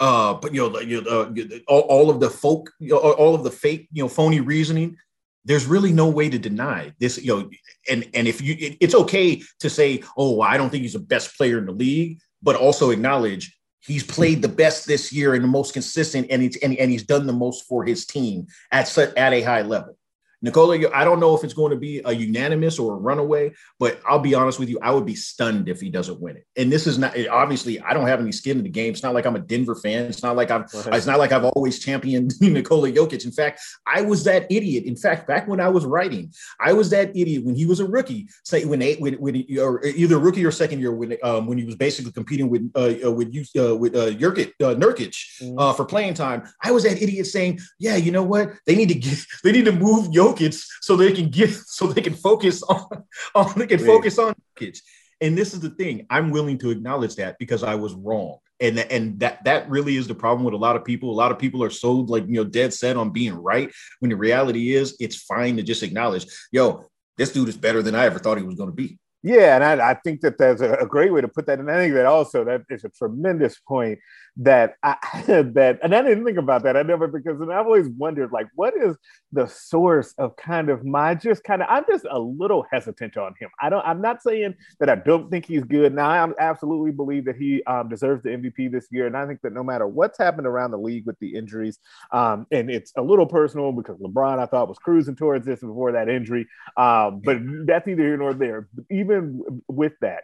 uh, 0.00 0.34
but 0.34 0.52
you 0.52 0.68
know, 0.68 0.80
you 0.80 1.02
know 1.02 1.10
uh, 1.22 1.58
all, 1.68 1.80
all, 1.82 2.10
of 2.10 2.20
the 2.20 2.30
folk, 2.30 2.70
you 2.80 2.90
know, 2.90 2.98
all 2.98 3.34
of 3.34 3.44
the 3.44 3.50
fake, 3.50 3.88
you 3.92 4.02
know, 4.02 4.08
phony 4.08 4.40
reasoning. 4.40 4.96
There's 5.44 5.66
really 5.66 5.92
no 5.92 6.08
way 6.08 6.28
to 6.28 6.38
deny 6.38 6.92
this, 6.98 7.16
you 7.16 7.34
know, 7.34 7.50
and 7.88 8.06
and 8.12 8.28
if 8.28 8.42
you, 8.42 8.56
it, 8.58 8.76
it's 8.80 8.94
okay 8.94 9.40
to 9.60 9.70
say, 9.70 10.02
oh, 10.16 10.40
I 10.40 10.56
don't 10.56 10.68
think 10.70 10.82
he's 10.82 10.94
the 10.94 10.98
best 10.98 11.36
player 11.36 11.58
in 11.58 11.66
the 11.66 11.72
league, 11.72 12.18
but 12.42 12.56
also 12.56 12.90
acknowledge 12.90 13.56
he's 13.80 14.04
played 14.04 14.42
the 14.42 14.48
best 14.48 14.86
this 14.86 15.12
year 15.12 15.34
and 15.34 15.42
the 15.42 15.48
most 15.48 15.72
consistent, 15.72 16.26
and 16.30 16.42
he's 16.42 16.56
and, 16.56 16.76
and 16.76 16.90
he's 16.90 17.04
done 17.04 17.26
the 17.26 17.32
most 17.32 17.66
for 17.66 17.84
his 17.84 18.06
team 18.06 18.46
at 18.70 18.96
at 18.98 19.32
a 19.32 19.42
high 19.42 19.62
level. 19.62 19.96
Nikola, 20.42 20.78
I 20.94 21.04
don't 21.04 21.20
know 21.20 21.36
if 21.36 21.44
it's 21.44 21.54
going 21.54 21.70
to 21.70 21.76
be 21.76 22.00
a 22.04 22.12
unanimous 22.12 22.78
or 22.78 22.94
a 22.94 22.96
runaway, 22.96 23.52
but 23.78 24.00
I'll 24.06 24.18
be 24.18 24.34
honest 24.34 24.58
with 24.58 24.70
you, 24.70 24.78
I 24.80 24.90
would 24.90 25.04
be 25.04 25.14
stunned 25.14 25.68
if 25.68 25.80
he 25.80 25.90
doesn't 25.90 26.20
win 26.20 26.36
it. 26.36 26.46
And 26.56 26.72
this 26.72 26.86
is 26.86 26.98
not 26.98 27.14
obviously 27.28 27.80
I 27.80 27.92
don't 27.92 28.06
have 28.06 28.20
any 28.20 28.32
skin 28.32 28.58
in 28.58 28.64
the 28.64 28.70
game. 28.70 28.92
It's 28.92 29.02
not 29.02 29.14
like 29.14 29.26
I'm 29.26 29.36
a 29.36 29.40
Denver 29.40 29.74
fan. 29.74 30.06
It's 30.06 30.22
not 30.22 30.36
like 30.36 30.50
right. 30.50 30.64
it's 30.72 31.06
not 31.06 31.18
like 31.18 31.32
I've 31.32 31.44
always 31.44 31.78
championed 31.78 32.32
Nikola 32.40 32.90
Jokic. 32.90 33.24
In 33.24 33.32
fact, 33.32 33.60
I 33.86 34.02
was 34.02 34.24
that 34.24 34.46
idiot. 34.50 34.84
In 34.84 34.96
fact, 34.96 35.26
back 35.26 35.46
when 35.46 35.60
I 35.60 35.68
was 35.68 35.84
writing, 35.84 36.32
I 36.58 36.72
was 36.72 36.90
that 36.90 37.10
idiot 37.10 37.44
when 37.44 37.54
he 37.54 37.66
was 37.66 37.80
a 37.80 37.86
rookie. 37.86 38.28
Say 38.44 38.64
when 38.64 38.78
they 38.78 38.94
when, 38.94 39.14
when 39.14 39.44
or 39.58 39.84
either 39.84 40.18
rookie 40.18 40.44
or 40.44 40.50
second 40.50 40.80
year 40.80 40.92
when 40.92 41.16
um, 41.22 41.46
when 41.46 41.58
he 41.58 41.64
was 41.64 41.76
basically 41.76 42.12
competing 42.12 42.48
with 42.48 42.70
uh, 42.74 42.94
uh 43.04 43.12
with 43.12 43.34
you 43.34 43.44
uh, 43.62 43.76
with 43.76 43.94
uh, 43.94 44.10
Jurkic, 44.12 44.52
uh, 44.60 44.74
Nurkic 44.74 45.14
mm-hmm. 45.42 45.58
uh, 45.58 45.72
for 45.74 45.84
playing 45.84 46.14
time. 46.14 46.44
I 46.62 46.70
was 46.70 46.84
that 46.84 47.02
idiot 47.02 47.26
saying, 47.26 47.60
yeah, 47.78 47.96
you 47.96 48.10
know 48.10 48.22
what? 48.22 48.52
They 48.66 48.74
need 48.74 48.88
to 48.88 48.94
get 48.94 49.18
they 49.44 49.52
need 49.52 49.66
to 49.66 49.72
move 49.72 50.08
Jokic 50.08 50.29
Jokic 50.34 50.62
so 50.80 50.96
they 50.96 51.12
can 51.12 51.28
get 51.28 51.50
so 51.66 51.86
they 51.86 52.00
can 52.02 52.14
focus 52.14 52.62
on, 52.62 53.04
on 53.34 53.52
they 53.56 53.66
can 53.66 53.78
focus 53.78 54.18
on 54.18 54.34
Jokic. 54.56 54.80
And 55.20 55.36
this 55.36 55.52
is 55.52 55.60
the 55.60 55.70
thing. 55.70 56.06
I'm 56.08 56.30
willing 56.30 56.56
to 56.58 56.70
acknowledge 56.70 57.16
that 57.16 57.36
because 57.38 57.62
I 57.62 57.74
was 57.74 57.92
wrong. 57.92 58.38
And, 58.58 58.78
and 58.78 59.20
that 59.20 59.44
that 59.44 59.68
really 59.70 59.96
is 59.96 60.06
the 60.06 60.14
problem 60.14 60.44
with 60.44 60.54
a 60.54 60.58
lot 60.58 60.76
of 60.76 60.84
people. 60.84 61.10
A 61.10 61.12
lot 61.12 61.32
of 61.32 61.38
people 61.38 61.62
are 61.62 61.70
so 61.70 61.92
like 61.92 62.26
you 62.26 62.34
know 62.34 62.44
dead 62.44 62.74
set 62.74 62.96
on 62.96 63.10
being 63.10 63.34
right 63.34 63.70
when 64.00 64.10
the 64.10 64.16
reality 64.16 64.74
is 64.74 64.96
it's 65.00 65.16
fine 65.16 65.56
to 65.56 65.62
just 65.62 65.82
acknowledge, 65.82 66.26
yo, 66.52 66.84
this 67.16 67.32
dude 67.32 67.48
is 67.48 67.56
better 67.56 67.82
than 67.82 67.94
I 67.94 68.04
ever 68.04 68.18
thought 68.18 68.38
he 68.38 68.44
was 68.44 68.56
going 68.56 68.70
to 68.70 68.76
be. 68.76 68.98
Yeah, 69.22 69.54
and 69.54 69.64
I, 69.64 69.90
I, 69.90 69.94
think 69.94 70.22
that 70.22 70.38
that's 70.38 70.62
a, 70.62 70.72
a, 70.74 70.86
great 70.86 71.12
way 71.12 71.20
to 71.20 71.28
put 71.28 71.44
that. 71.46 71.58
And 71.58 71.70
I 71.70 71.76
think 71.76 71.92
that 71.92 72.06
also 72.06 72.42
that 72.44 72.62
is 72.70 72.84
a 72.84 72.88
tremendous 72.88 73.58
point 73.58 73.98
that 74.36 74.74
I 74.82 74.96
that 75.26 75.78
and 75.82 75.94
I 75.94 76.02
didn't 76.02 76.24
think 76.24 76.38
about 76.38 76.62
that. 76.64 76.76
I 76.76 76.82
never 76.82 77.06
because 77.06 77.40
and 77.40 77.52
I've 77.52 77.66
always 77.66 77.88
wondered 77.88 78.32
like 78.32 78.48
what 78.54 78.74
is 78.76 78.96
the 79.32 79.46
source 79.46 80.14
of 80.18 80.36
kind 80.36 80.70
of 80.70 80.84
my 80.84 81.14
just 81.14 81.44
kind 81.44 81.62
of 81.62 81.68
I'm 81.70 81.84
just 81.88 82.06
a 82.10 82.18
little 82.18 82.64
hesitant 82.70 83.16
on 83.16 83.34
him. 83.38 83.50
I 83.60 83.70
don't 83.70 83.84
I'm 83.86 84.00
not 84.00 84.22
saying 84.22 84.54
that 84.78 84.88
I 84.88 84.96
don't 84.96 85.30
think 85.30 85.46
he's 85.46 85.64
good. 85.64 85.94
Now 85.94 86.08
I 86.08 86.28
absolutely 86.38 86.92
believe 86.92 87.24
that 87.26 87.36
he 87.36 87.62
um, 87.64 87.88
deserves 87.88 88.22
the 88.22 88.30
MVP 88.30 88.70
this 88.70 88.88
year, 88.90 89.06
and 89.06 89.16
I 89.16 89.26
think 89.26 89.40
that 89.42 89.52
no 89.52 89.62
matter 89.62 89.86
what's 89.86 90.18
happened 90.18 90.46
around 90.46 90.70
the 90.70 90.78
league 90.78 91.06
with 91.06 91.18
the 91.18 91.34
injuries, 91.34 91.78
um, 92.12 92.46
and 92.50 92.70
it's 92.70 92.92
a 92.96 93.02
little 93.02 93.26
personal 93.26 93.72
because 93.72 93.98
LeBron 93.98 94.38
I 94.38 94.46
thought 94.46 94.68
was 94.68 94.78
cruising 94.78 95.16
towards 95.16 95.46
this 95.46 95.60
before 95.60 95.92
that 95.92 96.08
injury, 96.08 96.46
um, 96.76 97.20
but 97.24 97.38
that's 97.66 97.86
neither 97.86 98.02
here 98.02 98.16
nor 98.16 98.34
there. 98.34 98.68
Even 98.90 99.62
with 99.68 99.92
that, 100.00 100.22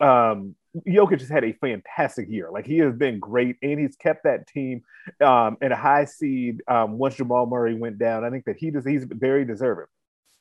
um, 0.00 0.54
Jokic 0.86 1.20
has 1.20 1.28
had 1.28 1.44
a 1.44 1.52
fantastic 1.54 2.28
year. 2.28 2.50
Like 2.50 2.66
he 2.66 2.78
has 2.78 2.94
been 2.94 3.18
great, 3.18 3.56
and 3.62 3.78
he's 3.78 3.96
kept 3.96 4.24
that 4.24 4.46
team 4.46 4.82
um, 5.20 5.56
in 5.60 5.72
a 5.72 5.76
high 5.76 6.04
seed. 6.04 6.62
Um, 6.68 6.98
once 6.98 7.16
Jamal 7.16 7.46
Murray 7.46 7.74
went 7.74 7.98
down, 7.98 8.24
I 8.24 8.30
think 8.30 8.44
that 8.44 8.56
he 8.56 8.70
does, 8.70 8.86
he's 8.86 9.04
very 9.04 9.44
deserving. 9.44 9.86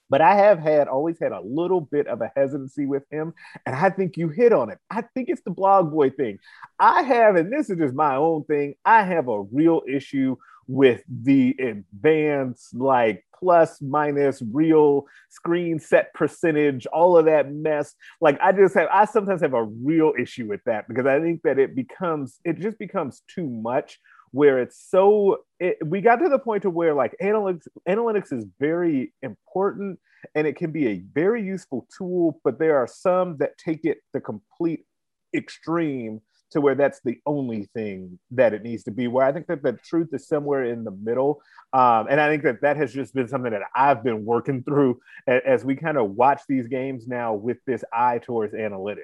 But 0.10 0.22
I 0.22 0.36
have 0.36 0.60
had 0.60 0.88
always 0.88 1.20
had 1.20 1.32
a 1.32 1.42
little 1.42 1.82
bit 1.82 2.08
of 2.08 2.22
a 2.22 2.32
hesitancy 2.36 2.86
with 2.86 3.04
him, 3.12 3.34
and 3.66 3.76
I 3.76 3.90
think 3.92 4.18
you 4.18 4.30
hit 4.30 4.52
on 4.52 4.72
it. 4.72 4.80
I 4.90 5.02
think 5.02 5.30
it's 5.30 5.44
the 5.44 5.52
blog 5.52 5.92
boy 5.92 6.10
thing. 6.10 6.40
I 6.80 7.04
have, 7.04 7.36
and 7.36 7.54
this 7.54 7.70
is 7.70 7.78
just 7.78 7.94
my 7.94 8.16
own 8.16 8.44
thing. 8.46 8.74
I 8.86 9.04
have 9.04 9.28
a 9.28 9.42
real 9.42 9.82
issue 9.88 10.36
with 10.70 11.02
the 11.24 11.56
advanced 11.60 12.76
like 12.76 13.26
plus 13.36 13.82
minus 13.82 14.44
real 14.54 15.08
screen 15.30 15.80
set 15.80 16.14
percentage 16.14 16.86
all 16.88 17.18
of 17.18 17.26
that 17.26 17.52
mess. 17.52 17.96
Like 18.22 18.40
i 18.40 18.52
just 18.52 18.76
have 18.76 18.88
i 18.94 19.06
sometimes 19.06 19.42
have 19.42 19.56
a 19.56 19.64
real 19.64 20.14
issue 20.18 20.48
with 20.48 20.64
that 20.66 20.88
because 20.88 21.08
i 21.08 21.20
think 21.20 21.42
that 21.42 21.58
it 21.58 21.76
becomes 21.76 22.40
it 22.46 22.60
just 22.60 22.78
becomes 22.78 23.24
too 23.28 23.50
much 23.50 24.00
where 24.32 24.60
it's 24.62 24.78
so 24.92 25.40
it, 25.60 25.78
we 25.84 26.02
got 26.02 26.18
to 26.18 26.30
the 26.30 26.38
point 26.38 26.62
to 26.62 26.70
where 26.70 26.94
like 26.94 27.16
analytics 27.20 27.68
analytics 27.88 28.32
is 28.32 28.46
very 28.60 29.12
important 29.24 30.00
and 30.36 30.46
it 30.46 30.56
can 30.56 30.72
be 30.72 30.88
a 30.88 31.02
very 31.16 31.44
useful 31.44 31.88
tool 31.98 32.40
but 32.44 32.60
there 32.60 32.78
are 32.78 32.88
some 32.88 33.38
that 33.38 33.58
take 33.58 33.86
it 33.86 33.98
the 34.14 34.22
complete 34.22 34.86
extreme 35.34 36.22
to 36.52 36.62
where 36.62 36.76
that's 36.76 37.02
the 37.02 37.20
only 37.26 37.70
thing 37.74 38.20
that 38.32 38.54
it 38.54 38.64
needs 38.64 38.84
to 38.84 38.92
be. 38.92 39.08
Where 39.08 39.26
I 39.26 39.32
think 39.32 39.48
that 39.48 39.62
the 39.62 39.74
truth 39.74 40.10
is 40.14 40.28
somewhere 40.28 40.66
in 40.66 40.84
the 40.84 40.92
middle. 40.92 41.42
Um, 41.74 42.08
and 42.10 42.20
I 42.20 42.30
think 42.30 42.44
that 42.44 42.62
that 42.62 42.78
has 42.78 42.94
just 42.94 43.14
been 43.14 43.28
something 43.28 43.52
that 43.52 43.62
I've 43.76 44.04
been 44.04 44.26
working 44.26 44.64
through 44.64 45.00
as, 45.28 45.42
as 45.46 45.66
we 45.66 45.76
kind 45.76 45.98
of 45.98 46.12
watch 46.12 46.42
these 46.48 46.68
games 46.68 47.08
now 47.08 47.34
with 47.34 47.58
this 47.66 47.84
eye 47.94 48.20
towards 48.20 48.54
analytics. 48.54 49.04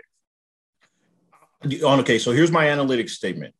Okay, 1.65 2.19
so 2.19 2.31
here's 2.31 2.51
my 2.51 2.65
analytics 2.65 3.11
statement. 3.11 3.53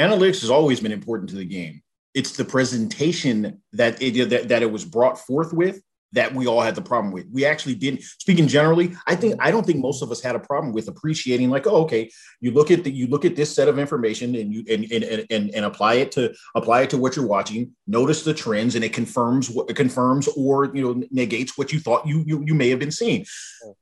Analytics 0.00 0.40
has 0.40 0.50
always 0.50 0.80
been 0.80 0.92
important 0.92 1.30
to 1.30 1.36
the 1.36 1.44
game. 1.44 1.82
It's 2.14 2.36
the 2.36 2.44
presentation 2.44 3.62
that 3.72 4.00
it 4.00 4.30
that, 4.30 4.48
that 4.48 4.62
it 4.62 4.70
was 4.70 4.84
brought 4.84 5.18
forth 5.18 5.52
with 5.52 5.80
that 6.14 6.34
we 6.34 6.46
all 6.46 6.60
had 6.60 6.74
the 6.74 6.82
problem 6.82 7.12
with. 7.12 7.26
We 7.30 7.44
actually 7.44 7.74
didn't. 7.74 8.02
Speaking 8.02 8.48
generally, 8.48 8.96
I 9.06 9.16
think 9.16 9.36
I 9.40 9.50
don't 9.50 9.66
think 9.66 9.80
most 9.80 10.02
of 10.02 10.10
us 10.10 10.22
had 10.22 10.34
a 10.34 10.38
problem 10.38 10.72
with 10.72 10.88
appreciating 10.88 11.50
like, 11.50 11.66
oh, 11.66 11.82
okay, 11.82 12.10
you 12.40 12.52
look 12.52 12.70
at 12.70 12.84
the 12.84 12.90
you 12.90 13.06
look 13.08 13.24
at 13.24 13.36
this 13.36 13.54
set 13.54 13.68
of 13.68 13.78
information 13.78 14.34
and 14.34 14.52
you 14.52 14.64
and 14.68 14.90
and 14.90 15.26
and, 15.30 15.54
and 15.54 15.64
apply 15.64 15.94
it 15.94 16.12
to 16.12 16.34
apply 16.54 16.82
it 16.82 16.90
to 16.90 16.98
what 16.98 17.16
you're 17.16 17.26
watching. 17.26 17.72
Notice 17.86 18.22
the 18.22 18.32
trends, 18.32 18.74
and 18.74 18.84
it 18.84 18.92
confirms 18.92 19.50
what 19.50 19.68
it 19.68 19.76
confirms 19.76 20.28
or 20.36 20.74
you 20.74 20.82
know 20.82 21.02
negates 21.10 21.58
what 21.58 21.72
you 21.72 21.80
thought 21.80 22.06
you 22.06 22.24
you 22.26 22.42
you 22.46 22.54
may 22.54 22.70
have 22.70 22.78
been 22.78 22.92
seeing. 22.92 23.26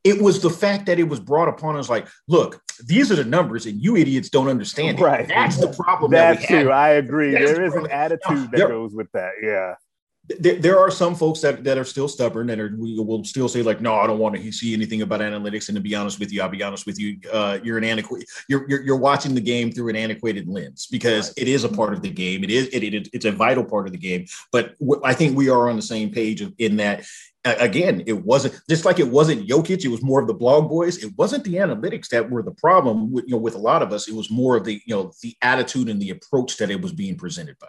It 0.03 0.21
was 0.21 0.41
the 0.41 0.49
fact 0.49 0.87
that 0.87 0.99
it 0.99 1.07
was 1.07 1.19
brought 1.19 1.47
upon 1.47 1.75
us 1.75 1.89
like, 1.89 2.07
look, 2.27 2.61
these 2.85 3.11
are 3.11 3.15
the 3.15 3.25
numbers, 3.25 3.65
and 3.65 3.81
you 3.81 3.95
idiots 3.95 4.29
don't 4.29 4.47
understand 4.47 4.99
it. 4.99 5.03
Right. 5.03 5.27
That's 5.27 5.57
the 5.57 5.67
problem. 5.67 6.11
That's 6.11 6.41
that 6.47 6.63
true. 6.63 6.71
I 6.71 6.89
agree. 6.89 7.31
That's 7.31 7.51
there 7.51 7.63
is 7.63 7.75
an 7.75 7.89
attitude 7.91 8.51
that 8.51 8.67
goes 8.67 8.93
with 8.93 9.11
that. 9.13 9.33
Yeah 9.41 9.75
there, 10.39 10.55
there 10.55 10.79
are 10.79 10.89
some 10.89 11.15
folks 11.15 11.41
that, 11.41 11.63
that 11.65 11.77
are 11.77 11.83
still 11.83 12.07
stubborn 12.07 12.49
and 12.49 12.61
are, 12.61 12.73
will 12.77 13.23
still 13.25 13.49
say 13.49 13.61
like, 13.61 13.81
no, 13.81 13.95
I 13.95 14.07
don't 14.07 14.19
want 14.19 14.35
to 14.35 14.51
see 14.51 14.73
anything 14.73 15.01
about 15.01 15.19
analytics. 15.19 15.67
And 15.67 15.75
to 15.75 15.81
be 15.81 15.95
honest 15.95 16.19
with 16.19 16.31
you, 16.31 16.41
I'll 16.41 16.49
be 16.49 16.63
honest 16.63 16.85
with 16.85 16.97
you, 16.99 17.17
uh, 17.31 17.59
you're 17.61 17.77
an 17.77 17.83
antiquated, 17.83 18.27
you're, 18.47 18.65
you're, 18.69 18.81
you're, 18.83 19.03
watching 19.03 19.35
the 19.35 19.41
game 19.41 19.69
through 19.69 19.89
an 19.89 19.97
antiquated 19.97 20.47
lens 20.47 20.87
because 20.89 21.29
right. 21.29 21.39
it 21.39 21.47
is 21.49 21.65
a 21.65 21.69
part 21.69 21.93
of 21.93 22.01
the 22.01 22.09
game. 22.09 22.43
It 22.43 22.51
is, 22.51 22.67
it, 22.67 22.83
it, 22.83 23.09
it's 23.11 23.25
a 23.25 23.31
vital 23.31 23.65
part 23.65 23.85
of 23.85 23.91
the 23.91 23.97
game. 23.97 24.25
But 24.51 24.79
w- 24.79 25.01
I 25.03 25.13
think 25.13 25.35
we 25.35 25.49
are 25.49 25.69
on 25.69 25.75
the 25.75 25.81
same 25.81 26.09
page 26.09 26.41
in 26.57 26.77
that 26.77 27.05
again, 27.43 28.03
it 28.07 28.13
wasn't 28.13 28.57
just 28.69 28.85
like 28.85 28.99
it 28.99 29.07
wasn't 29.09 29.49
Jokic. 29.49 29.83
It 29.83 29.89
was 29.89 30.01
more 30.01 30.21
of 30.21 30.27
the 30.27 30.33
blog 30.33 30.69
boys. 30.69 31.03
It 31.03 31.11
wasn't 31.17 31.43
the 31.43 31.55
analytics 31.55 32.07
that 32.09 32.29
were 32.29 32.41
the 32.41 32.51
problem 32.51 33.11
with, 33.11 33.25
you 33.25 33.31
know, 33.31 33.37
with 33.37 33.55
a 33.55 33.59
lot 33.59 33.81
of 33.81 33.91
us. 33.91 34.07
It 34.07 34.15
was 34.15 34.31
more 34.31 34.55
of 34.55 34.63
the, 34.63 34.81
you 34.85 34.95
know, 34.95 35.11
the 35.21 35.35
attitude 35.41 35.89
and 35.89 36.01
the 36.01 36.11
approach 36.11 36.55
that 36.57 36.71
it 36.71 36.81
was 36.81 36.93
being 36.93 37.17
presented 37.17 37.59
by 37.59 37.67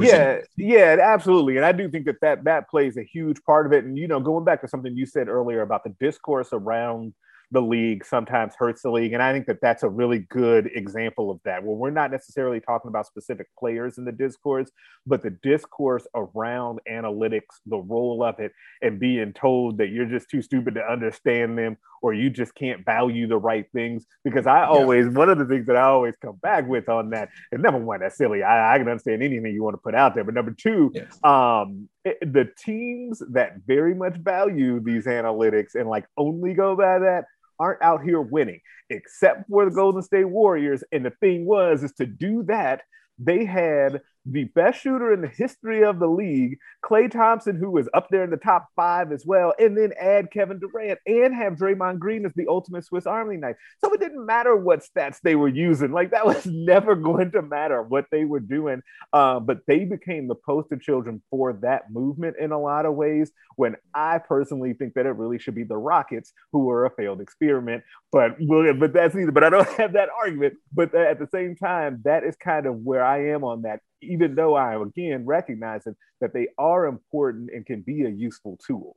yeah, 0.00 0.38
yeah, 0.56 0.96
absolutely. 1.02 1.56
And 1.56 1.66
I 1.66 1.72
do 1.72 1.90
think 1.90 2.06
that, 2.06 2.20
that 2.22 2.44
that 2.44 2.70
plays 2.70 2.96
a 2.96 3.02
huge 3.02 3.42
part 3.44 3.66
of 3.66 3.72
it. 3.72 3.84
And, 3.84 3.98
you 3.98 4.08
know, 4.08 4.20
going 4.20 4.44
back 4.44 4.60
to 4.62 4.68
something 4.68 4.96
you 4.96 5.06
said 5.06 5.28
earlier 5.28 5.62
about 5.62 5.84
the 5.84 5.90
discourse 6.00 6.48
around 6.52 7.12
the 7.52 7.62
league 7.62 8.04
sometimes 8.04 8.54
hurts 8.58 8.82
the 8.82 8.90
league. 8.90 9.12
And 9.12 9.22
I 9.22 9.32
think 9.32 9.46
that 9.46 9.60
that's 9.62 9.84
a 9.84 9.88
really 9.88 10.20
good 10.30 10.68
example 10.74 11.30
of 11.30 11.38
that, 11.44 11.62
where 11.62 11.76
we're 11.76 11.90
not 11.90 12.10
necessarily 12.10 12.60
talking 12.60 12.88
about 12.88 13.06
specific 13.06 13.46
players 13.58 13.98
in 13.98 14.04
the 14.04 14.12
discourse, 14.12 14.70
but 15.06 15.22
the 15.22 15.30
discourse 15.30 16.06
around 16.14 16.80
analytics, 16.90 17.60
the 17.64 17.78
role 17.78 18.24
of 18.24 18.40
it, 18.40 18.52
and 18.82 18.98
being 18.98 19.32
told 19.32 19.78
that 19.78 19.90
you're 19.90 20.06
just 20.06 20.28
too 20.28 20.42
stupid 20.42 20.74
to 20.74 20.82
understand 20.82 21.56
them 21.56 21.76
or 22.02 22.12
you 22.12 22.30
just 22.30 22.54
can't 22.54 22.84
value 22.84 23.26
the 23.26 23.38
right 23.38 23.66
things. 23.72 24.06
Because 24.24 24.46
I 24.46 24.64
always, 24.64 25.06
yeah. 25.06 25.12
one 25.12 25.30
of 25.30 25.38
the 25.38 25.46
things 25.46 25.66
that 25.66 25.76
I 25.76 25.82
always 25.82 26.16
come 26.16 26.36
back 26.42 26.68
with 26.68 26.88
on 26.88 27.10
that, 27.10 27.30
and 27.52 27.62
number 27.62 27.78
one, 27.78 28.00
that's 28.00 28.16
silly. 28.16 28.42
I, 28.42 28.74
I 28.74 28.78
can 28.78 28.88
understand 28.88 29.22
anything 29.22 29.52
you 29.52 29.62
want 29.62 29.74
to 29.74 29.78
put 29.78 29.94
out 29.94 30.14
there. 30.14 30.24
But 30.24 30.34
number 30.34 30.50
two, 30.50 30.90
yes. 30.94 31.18
um, 31.22 31.88
it, 32.06 32.32
the 32.32 32.48
teams 32.56 33.20
that 33.32 33.56
very 33.66 33.94
much 33.94 34.16
value 34.18 34.78
these 34.80 35.06
analytics 35.06 35.74
and 35.74 35.88
like 35.88 36.06
only 36.16 36.54
go 36.54 36.76
by 36.76 37.00
that 37.00 37.24
aren't 37.58 37.82
out 37.82 38.02
here 38.04 38.20
winning, 38.20 38.60
except 38.90 39.48
for 39.48 39.64
the 39.64 39.72
Golden 39.72 40.02
State 40.02 40.28
Warriors. 40.28 40.84
And 40.92 41.04
the 41.04 41.10
thing 41.10 41.46
was, 41.46 41.82
is 41.82 41.92
to 41.94 42.06
do 42.06 42.44
that, 42.44 42.82
they 43.18 43.44
had 43.44 44.00
the 44.26 44.44
best 44.44 44.80
shooter 44.80 45.12
in 45.12 45.20
the 45.20 45.28
history 45.28 45.84
of 45.84 45.98
the 45.98 46.08
league, 46.08 46.58
Klay 46.84 47.10
Thompson, 47.10 47.56
who 47.56 47.70
was 47.70 47.88
up 47.94 48.08
there 48.10 48.24
in 48.24 48.30
the 48.30 48.36
top 48.36 48.68
five 48.74 49.12
as 49.12 49.24
well, 49.24 49.54
and 49.58 49.76
then 49.76 49.92
add 50.00 50.30
Kevin 50.30 50.58
Durant 50.58 50.98
and 51.06 51.34
have 51.34 51.54
Draymond 51.54 52.00
Green 52.00 52.26
as 52.26 52.32
the 52.34 52.46
ultimate 52.48 52.84
Swiss 52.84 53.06
Army 53.06 53.36
knife. 53.36 53.56
So 53.78 53.92
it 53.92 54.00
didn't 54.00 54.26
matter 54.26 54.56
what 54.56 54.84
stats 54.84 55.20
they 55.22 55.36
were 55.36 55.48
using. 55.48 55.92
Like 55.92 56.10
that 56.10 56.26
was 56.26 56.44
never 56.46 56.94
going 56.96 57.30
to 57.32 57.42
matter 57.42 57.82
what 57.82 58.06
they 58.10 58.24
were 58.24 58.40
doing. 58.40 58.82
Uh, 59.12 59.40
but 59.40 59.60
they 59.66 59.84
became 59.84 60.26
the 60.26 60.34
poster 60.34 60.76
children 60.76 61.22
for 61.30 61.52
that 61.62 61.90
movement 61.90 62.36
in 62.40 62.52
a 62.52 62.60
lot 62.60 62.86
of 62.86 62.94
ways. 62.94 63.30
When 63.56 63.76
I 63.94 64.18
personally 64.18 64.74
think 64.74 64.94
that 64.94 65.06
it 65.06 65.10
really 65.10 65.38
should 65.38 65.54
be 65.54 65.64
the 65.64 65.76
Rockets, 65.76 66.32
who 66.52 66.64
were 66.64 66.84
a 66.84 66.90
failed 66.90 67.20
experiment. 67.20 67.84
But 68.12 68.36
but 68.48 68.92
that's 68.92 69.14
neither. 69.14 69.32
But 69.32 69.44
I 69.44 69.50
don't 69.50 69.68
have 69.78 69.92
that 69.92 70.08
argument. 70.16 70.54
But 70.72 70.94
at 70.94 71.18
the 71.18 71.28
same 71.32 71.56
time, 71.56 72.02
that 72.04 72.24
is 72.24 72.36
kind 72.36 72.66
of 72.66 72.76
where 72.76 73.04
I 73.04 73.30
am 73.30 73.44
on 73.44 73.62
that 73.62 73.80
even 74.02 74.34
though 74.34 74.54
I 74.54 74.74
am 74.74 74.82
again 74.82 75.24
recognizing 75.24 75.96
that 76.20 76.32
they 76.32 76.48
are 76.58 76.86
important 76.86 77.50
and 77.54 77.64
can 77.64 77.82
be 77.82 78.04
a 78.04 78.08
useful 78.08 78.58
tool. 78.66 78.96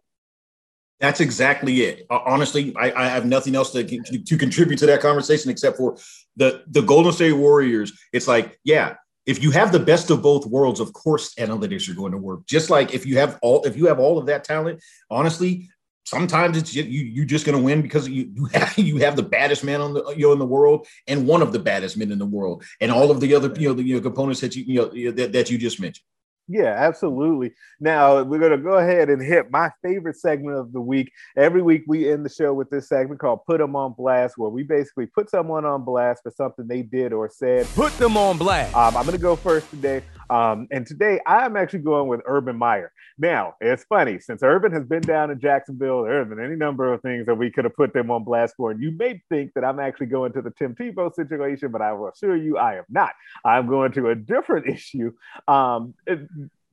That's 0.99 1.21
exactly 1.21 1.81
it. 1.81 2.05
Honestly, 2.09 2.75
I, 2.75 2.91
I, 2.91 3.07
have 3.07 3.25
nothing 3.25 3.55
else 3.55 3.71
to, 3.71 3.83
to 3.83 4.37
contribute 4.37 4.77
to 4.79 4.85
that 4.87 4.99
conversation 4.99 5.49
except 5.49 5.77
for 5.77 5.97
the 6.35 6.63
the 6.67 6.81
Golden 6.81 7.13
State 7.13 7.31
Warriors. 7.33 7.97
It's 8.11 8.27
like, 8.27 8.59
yeah, 8.65 8.95
if 9.25 9.41
you 9.41 9.51
have 9.51 9.71
the 9.71 9.79
best 9.79 10.09
of 10.09 10.21
both 10.21 10.45
worlds, 10.45 10.81
of 10.81 10.91
course, 10.91 11.35
analytics 11.35 11.89
are 11.89 11.93
going 11.93 12.11
to 12.11 12.17
work. 12.17 12.45
Just 12.47 12.69
like 12.69 12.93
if 12.93 13.05
you 13.05 13.17
have 13.17 13.39
all 13.41 13.63
if 13.63 13.77
you 13.77 13.85
have 13.85 13.99
all 13.99 14.17
of 14.17 14.25
that 14.25 14.43
talent, 14.43 14.81
honestly, 15.09 15.69
sometimes 16.09 16.57
it's 16.57 16.73
you 16.73 16.83
you 16.83 17.25
just 17.25 17.45
going 17.45 17.57
to 17.57 17.63
win 17.63 17.81
because 17.81 18.09
you 18.09 18.31
you 18.33 18.45
have, 18.53 18.77
you 18.77 18.97
have 18.97 19.15
the 19.15 19.23
baddest 19.23 19.63
man 19.63 19.79
on 19.79 19.93
the 19.93 20.03
you 20.17 20.25
know 20.25 20.33
in 20.33 20.39
the 20.39 20.45
world 20.45 20.87
and 21.07 21.27
one 21.27 21.41
of 21.41 21.53
the 21.53 21.59
baddest 21.59 21.97
men 21.97 22.11
in 22.11 22.19
the 22.19 22.25
world 22.25 22.63
and 22.81 22.91
all 22.91 23.11
of 23.11 23.19
the 23.19 23.35
other 23.35 23.53
you 23.59 23.67
know 23.67 23.73
the 23.73 23.83
you 23.83 23.95
know, 23.95 24.01
components 24.01 24.41
that 24.41 24.55
you 24.55 24.63
you 24.65 25.05
know 25.05 25.11
that, 25.11 25.31
that 25.31 25.49
you 25.49 25.57
just 25.57 25.79
mentioned. 25.79 26.05
Yeah, 26.51 26.73
absolutely. 26.75 27.51
Now 27.79 28.23
we're 28.23 28.39
going 28.39 28.51
to 28.51 28.57
go 28.57 28.79
ahead 28.79 29.11
and 29.11 29.21
hit 29.21 29.51
my 29.51 29.69
favorite 29.83 30.17
segment 30.17 30.57
of 30.57 30.73
the 30.73 30.81
week. 30.81 31.11
Every 31.37 31.61
week 31.61 31.83
we 31.85 32.11
end 32.11 32.25
the 32.25 32.29
show 32.29 32.55
with 32.55 32.71
this 32.71 32.89
segment 32.89 33.19
called 33.19 33.45
Put 33.45 33.59
Them 33.59 33.75
on 33.75 33.93
Blast, 33.93 34.35
where 34.35 34.49
we 34.49 34.63
basically 34.63 35.05
put 35.05 35.29
someone 35.29 35.63
on 35.63 35.85
blast 35.85 36.23
for 36.23 36.31
something 36.31 36.67
they 36.67 36.81
did 36.81 37.13
or 37.13 37.29
said. 37.29 37.67
Put 37.75 37.95
them 37.99 38.17
on 38.17 38.39
blast. 38.39 38.75
Um, 38.75 38.97
I'm 38.97 39.05
going 39.05 39.15
to 39.15 39.21
go 39.21 39.35
first 39.35 39.69
today. 39.69 40.01
Um, 40.29 40.67
and 40.71 40.85
today 40.85 41.19
I'm 41.25 41.55
actually 41.55 41.79
going 41.79 42.07
with 42.07 42.21
Urban 42.25 42.55
Meyer. 42.55 42.91
Now, 43.17 43.55
it's 43.59 43.83
funny, 43.83 44.19
since 44.19 44.43
Urban 44.43 44.71
has 44.71 44.85
been 44.85 45.01
down 45.01 45.31
in 45.31 45.39
Jacksonville, 45.39 46.03
there 46.03 46.19
have 46.19 46.29
been 46.29 46.43
any 46.43 46.55
number 46.55 46.93
of 46.93 47.01
things 47.01 47.25
that 47.25 47.35
we 47.35 47.51
could 47.51 47.65
have 47.65 47.75
put 47.75 47.93
them 47.93 48.11
on 48.11 48.23
blast 48.23 48.55
for. 48.55 48.71
And 48.71 48.81
you 48.81 48.91
may 48.91 49.21
think 49.29 49.53
that 49.55 49.63
I'm 49.63 49.79
actually 49.79 50.07
going 50.07 50.31
to 50.33 50.41
the 50.41 50.51
Tim 50.51 50.75
Tebow 50.75 51.13
situation, 51.13 51.71
but 51.71 51.81
I 51.81 51.93
will 51.93 52.09
assure 52.09 52.35
you 52.35 52.57
I 52.57 52.77
am 52.77 52.85
not. 52.89 53.11
I'm 53.43 53.67
going 53.67 53.91
to 53.93 54.09
a 54.09 54.15
different 54.15 54.67
issue. 54.73 55.11
Um, 55.47 55.93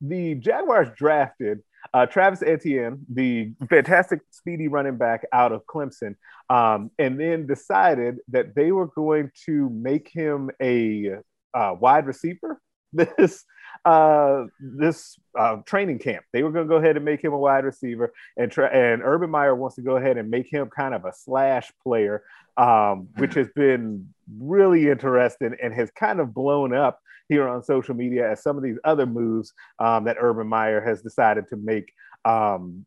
the 0.01 0.35
Jaguars 0.35 0.89
drafted 0.95 1.61
uh, 1.93 2.05
Travis 2.05 2.41
Etienne, 2.41 3.05
the 3.09 3.51
fantastic 3.69 4.21
speedy 4.31 4.67
running 4.67 4.97
back 4.97 5.25
out 5.31 5.51
of 5.51 5.65
Clemson, 5.65 6.15
um, 6.49 6.91
and 6.99 7.19
then 7.19 7.47
decided 7.47 8.17
that 8.29 8.55
they 8.55 8.71
were 8.71 8.87
going 8.87 9.31
to 9.45 9.69
make 9.69 10.09
him 10.09 10.49
a 10.61 11.17
uh, 11.53 11.75
wide 11.79 12.05
receiver 12.05 12.61
this 13.17 13.45
uh, 13.85 14.45
this 14.59 15.17
uh, 15.37 15.57
training 15.65 15.99
camp. 15.99 16.25
They 16.33 16.43
were 16.43 16.51
going 16.51 16.65
to 16.65 16.69
go 16.69 16.77
ahead 16.77 16.95
and 16.95 17.05
make 17.05 17.23
him 17.23 17.33
a 17.33 17.37
wide 17.37 17.63
receiver, 17.63 18.13
and 18.35 18.51
tra- 18.51 18.73
and 18.73 19.01
Urban 19.03 19.29
Meyer 19.29 19.55
wants 19.55 19.75
to 19.77 19.81
go 19.81 19.97
ahead 19.97 20.17
and 20.17 20.29
make 20.29 20.51
him 20.51 20.69
kind 20.69 20.93
of 20.93 21.05
a 21.05 21.13
slash 21.13 21.71
player, 21.83 22.23
um, 22.57 23.07
which 23.17 23.33
has 23.35 23.47
been 23.55 24.13
really 24.39 24.89
interesting 24.89 25.55
and 25.61 25.73
has 25.73 25.91
kind 25.91 26.19
of 26.19 26.33
blown 26.33 26.73
up 26.73 26.99
here 27.29 27.47
on 27.47 27.63
social 27.63 27.95
media 27.95 28.31
as 28.31 28.41
some 28.41 28.57
of 28.57 28.63
these 28.63 28.77
other 28.83 29.05
moves 29.05 29.53
um, 29.79 30.05
that 30.05 30.17
Urban 30.19 30.47
Meyer 30.47 30.81
has 30.81 31.01
decided 31.01 31.47
to 31.49 31.55
make. 31.57 31.91
Um, 32.25 32.85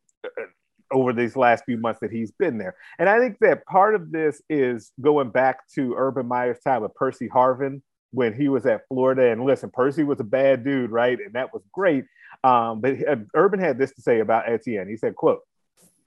over 0.92 1.12
these 1.12 1.36
last 1.36 1.64
few 1.64 1.76
months 1.76 2.00
that 2.00 2.10
he's 2.10 2.32
been 2.32 2.58
there. 2.58 2.74
And 2.98 3.08
I 3.08 3.20
think 3.20 3.38
that 3.42 3.64
part 3.66 3.94
of 3.94 4.10
this 4.10 4.42
is 4.50 4.90
going 5.00 5.30
back 5.30 5.60
to 5.76 5.94
Urban 5.96 6.26
Meyer's 6.26 6.58
time 6.58 6.82
with 6.82 6.92
Percy 6.96 7.28
Harvin 7.28 7.80
when 8.12 8.34
he 8.34 8.48
was 8.48 8.66
at 8.66 8.86
Florida. 8.88 9.30
And 9.30 9.44
listen, 9.44 9.70
Percy 9.70 10.04
was 10.04 10.20
a 10.20 10.24
bad 10.24 10.64
dude, 10.64 10.90
right? 10.90 11.18
And 11.18 11.34
that 11.34 11.52
was 11.52 11.62
great. 11.72 12.04
Um, 12.44 12.80
but 12.80 12.96
Urban 13.34 13.60
had 13.60 13.78
this 13.78 13.92
to 13.92 14.02
say 14.02 14.20
about 14.20 14.48
Etienne. 14.48 14.88
He 14.88 14.96
said, 14.96 15.14
quote, 15.14 15.40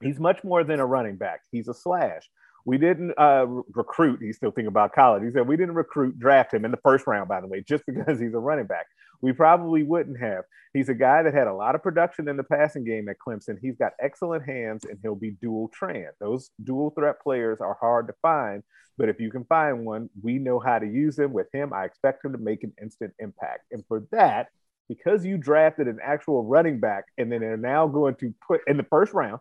he's 0.02 0.18
much 0.18 0.42
more 0.44 0.64
than 0.64 0.80
a 0.80 0.86
running 0.86 1.16
back. 1.16 1.40
He's 1.50 1.68
a 1.68 1.74
slash. 1.74 2.28
We 2.66 2.78
didn't 2.78 3.12
uh, 3.18 3.46
recruit. 3.74 4.20
He's 4.22 4.36
still 4.36 4.50
thinking 4.50 4.68
about 4.68 4.94
college. 4.94 5.22
He 5.22 5.30
said 5.30 5.46
we 5.46 5.56
didn't 5.56 5.74
recruit, 5.74 6.18
draft 6.18 6.54
him 6.54 6.64
in 6.64 6.70
the 6.70 6.78
first 6.78 7.06
round, 7.06 7.28
by 7.28 7.40
the 7.40 7.46
way, 7.46 7.62
just 7.66 7.84
because 7.86 8.18
he's 8.18 8.34
a 8.34 8.38
running 8.38 8.66
back. 8.66 8.86
We 9.20 9.32
probably 9.32 9.82
wouldn't 9.82 10.20
have. 10.20 10.44
He's 10.72 10.88
a 10.88 10.94
guy 10.94 11.22
that 11.22 11.34
had 11.34 11.46
a 11.46 11.54
lot 11.54 11.74
of 11.74 11.82
production 11.82 12.28
in 12.28 12.36
the 12.36 12.42
passing 12.42 12.84
game 12.84 13.08
at 13.08 13.16
Clemson. 13.24 13.58
He's 13.62 13.76
got 13.76 13.92
excellent 14.00 14.44
hands, 14.44 14.84
and 14.84 14.98
he'll 15.02 15.14
be 15.14 15.36
dual 15.40 15.68
trained. 15.68 16.10
Those 16.20 16.50
dual 16.62 16.90
threat 16.90 17.22
players 17.22 17.60
are 17.60 17.76
hard 17.80 18.08
to 18.08 18.14
find, 18.20 18.62
but 18.98 19.08
if 19.08 19.20
you 19.20 19.30
can 19.30 19.44
find 19.44 19.84
one, 19.84 20.10
we 20.22 20.38
know 20.38 20.58
how 20.58 20.78
to 20.78 20.86
use 20.86 21.16
them. 21.16 21.32
With 21.32 21.46
him, 21.52 21.72
I 21.72 21.84
expect 21.84 22.24
him 22.24 22.32
to 22.32 22.38
make 22.38 22.64
an 22.64 22.72
instant 22.80 23.12
impact. 23.18 23.66
And 23.70 23.84
for 23.86 24.06
that, 24.12 24.48
because 24.88 25.24
you 25.24 25.38
drafted 25.38 25.88
an 25.88 25.98
actual 26.02 26.44
running 26.44 26.78
back 26.78 27.04
and 27.16 27.30
then 27.32 27.40
they're 27.40 27.56
now 27.56 27.86
going 27.86 28.16
to 28.16 28.34
put 28.46 28.60
in 28.66 28.76
the 28.76 28.84
first 28.84 29.12
round, 29.14 29.40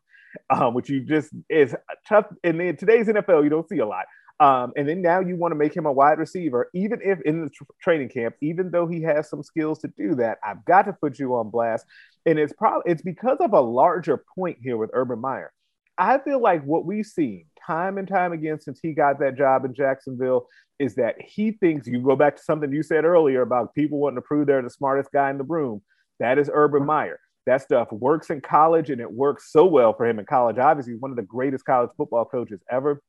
um, 0.50 0.74
which 0.74 0.90
you 0.90 1.02
just 1.02 1.32
is 1.50 1.76
tough. 2.08 2.26
And 2.44 2.62
in 2.62 2.78
today's 2.78 3.08
NFL, 3.08 3.44
you 3.44 3.50
don't 3.50 3.68
see 3.68 3.80
a 3.80 3.86
lot. 3.86 4.06
Um, 4.44 4.74
and 4.76 4.90
then 4.90 5.02
now 5.02 5.22
you 5.22 5.38
want 5.38 5.54
to 5.54 5.56
make 5.56 5.74
him 5.74 5.86
a 5.86 5.92
wide 5.92 6.20
receiver, 6.20 6.70
even 6.74 7.00
if 7.02 7.22
in 7.22 7.46
the 7.46 7.50
tr- 7.50 7.64
training 7.82 8.10
camp, 8.10 8.36
even 8.42 8.72
though 8.72 8.86
he 8.86 9.02
has 9.04 9.30
some 9.30 9.42
skills 9.42 9.80
to 9.80 9.88
do 9.98 10.16
that, 10.16 10.38
I've 10.46 10.66
got 10.66 10.82
to 10.82 10.92
put 10.92 11.18
you 11.18 11.34
on 11.36 11.50
blast. 11.50 11.86
And 12.26 12.38
it's 12.38 12.52
probably 12.52 12.92
it's 12.92 13.02
because 13.02 13.38
of 13.40 13.54
a 13.54 13.62
larger 13.62 14.22
point 14.36 14.58
here 14.62 14.76
with 14.76 14.90
Urban 14.92 15.20
Meyer. 15.20 15.54
I 15.98 16.18
feel 16.18 16.42
like 16.42 16.62
what 16.66 16.84
we've 16.84 17.06
seen 17.06 17.46
time 17.66 17.98
and 17.98 18.06
time 18.06 18.34
again 18.34 18.60
since 18.60 18.82
he 18.84 18.92
got 18.92 19.18
that 19.22 19.38
job 19.38 19.64
in 19.64 19.74
Jacksonville 19.74 20.48
is 20.78 20.96
that 20.96 21.16
he 21.22 21.52
thinks 21.52 21.88
you 21.88 22.02
go 22.02 22.18
back 22.18 22.36
to 22.36 22.44
something 22.44 22.70
you 22.70 22.84
said 22.84 23.06
earlier 23.06 23.44
about 23.44 23.74
people 23.74 23.98
wanting 23.98 24.18
to 24.18 24.22
prove 24.22 24.48
they're 24.48 24.62
the 24.62 24.70
smartest 24.70 25.10
guy 25.14 25.30
in 25.30 25.38
the 25.38 25.46
room. 25.46 25.82
That 26.20 26.38
is 26.38 26.52
Urban 26.54 26.86
Meyer. 26.86 27.18
That 27.46 27.62
stuff 27.62 27.90
works 27.94 28.30
in 28.30 28.42
college 28.42 28.90
and 28.90 29.00
it 29.00 29.10
works 29.10 29.54
so 29.54 29.64
well 29.64 29.94
for 29.94 30.06
him 30.06 30.20
in 30.20 30.26
college. 30.26 30.58
Obviously, 30.58 30.92
he's 30.92 31.02
one 31.02 31.12
of 31.12 31.18
the 31.18 31.24
greatest 31.24 31.64
college 31.64 31.92
football 31.96 32.26
coaches 32.26 32.60
ever. 32.70 33.02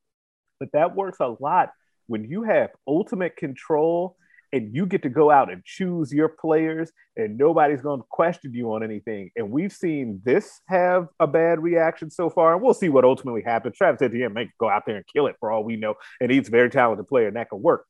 But 0.59 0.69
that 0.73 0.95
works 0.95 1.17
a 1.19 1.35
lot 1.39 1.69
when 2.07 2.25
you 2.25 2.43
have 2.43 2.69
ultimate 2.87 3.35
control 3.35 4.17
and 4.53 4.73
you 4.73 4.85
get 4.85 5.01
to 5.03 5.09
go 5.09 5.29
out 5.31 5.51
and 5.51 5.63
choose 5.65 6.13
your 6.13 6.29
players 6.29 6.91
and 7.17 7.37
nobody's 7.37 7.81
going 7.81 7.99
to 7.99 8.05
question 8.09 8.53
you 8.53 8.73
on 8.73 8.83
anything. 8.83 9.31
And 9.35 9.51
we've 9.51 9.73
seen 9.73 10.21
this 10.23 10.61
have 10.67 11.07
a 11.19 11.27
bad 11.27 11.61
reaction 11.61 12.09
so 12.09 12.29
far, 12.29 12.53
and 12.53 12.61
we'll 12.61 12.73
see 12.73 12.89
what 12.89 13.03
ultimately 13.03 13.41
happens. 13.41 13.75
Travis 13.75 14.01
Etienne 14.01 14.33
may 14.33 14.49
go 14.59 14.69
out 14.69 14.83
there 14.85 14.97
and 14.97 15.05
kill 15.07 15.27
it 15.27 15.35
for 15.39 15.51
all 15.51 15.63
we 15.63 15.75
know, 15.75 15.95
and 16.21 16.31
he's 16.31 16.47
a 16.47 16.51
very 16.51 16.69
talented 16.69 17.07
player, 17.07 17.27
and 17.27 17.35
that 17.35 17.49
can 17.49 17.61
work. 17.61 17.85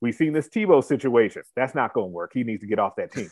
We've 0.00 0.14
seen 0.14 0.32
this 0.32 0.48
Tebow 0.48 0.84
situation. 0.84 1.42
That's 1.54 1.74
not 1.74 1.92
going 1.92 2.08
to 2.08 2.12
work. 2.12 2.30
He 2.34 2.44
needs 2.44 2.60
to 2.60 2.66
get 2.66 2.78
off 2.78 2.96
that 2.96 3.12
team. 3.12 3.30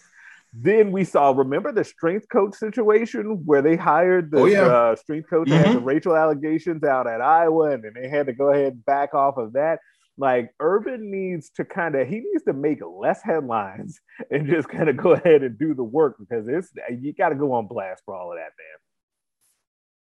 Then 0.57 0.93
we 0.93 1.03
saw, 1.03 1.33
remember 1.33 1.73
the 1.73 1.83
strength 1.83 2.29
coach 2.31 2.55
situation 2.55 3.43
where 3.45 3.61
they 3.61 3.75
hired 3.75 4.31
the 4.31 4.39
oh, 4.39 4.45
yeah. 4.45 4.63
uh, 4.63 4.97
strength 4.97 5.29
coach 5.29 5.49
mm-hmm. 5.49 5.65
had 5.65 5.77
the 5.77 5.81
racial 5.81 6.17
allegations 6.17 6.85
out 6.85 7.09
at 7.09 7.21
Iowa, 7.21 7.73
and 7.73 7.83
then 7.83 7.93
they 8.01 8.09
had 8.09 8.27
to 8.27 8.33
go 8.33 8.53
ahead 8.53 8.75
and 8.75 8.85
back 8.85 9.15
off 9.15 9.37
of 9.37 9.55
that. 9.55 9.81
Like 10.17 10.55
Urban 10.61 11.11
needs 11.11 11.51
to 11.57 11.65
kind 11.65 11.97
of 11.97 12.07
he 12.07 12.21
needs 12.21 12.45
to 12.45 12.53
make 12.53 12.79
less 12.87 13.21
headlines 13.21 14.01
and 14.31 14.47
just 14.47 14.69
kind 14.69 14.89
of 14.89 14.97
go 14.97 15.13
ahead 15.13 15.43
and 15.43 15.59
do 15.59 15.75
the 15.75 15.83
work 15.83 16.17
because 16.21 16.47
it's 16.47 16.71
you 17.03 17.13
got 17.13 17.31
to 17.31 17.35
go 17.35 17.53
on 17.53 17.67
blast 17.67 18.03
for 18.05 18.15
all 18.15 18.31
of 18.31 18.39
that, 18.39 18.53
man. 18.57 18.79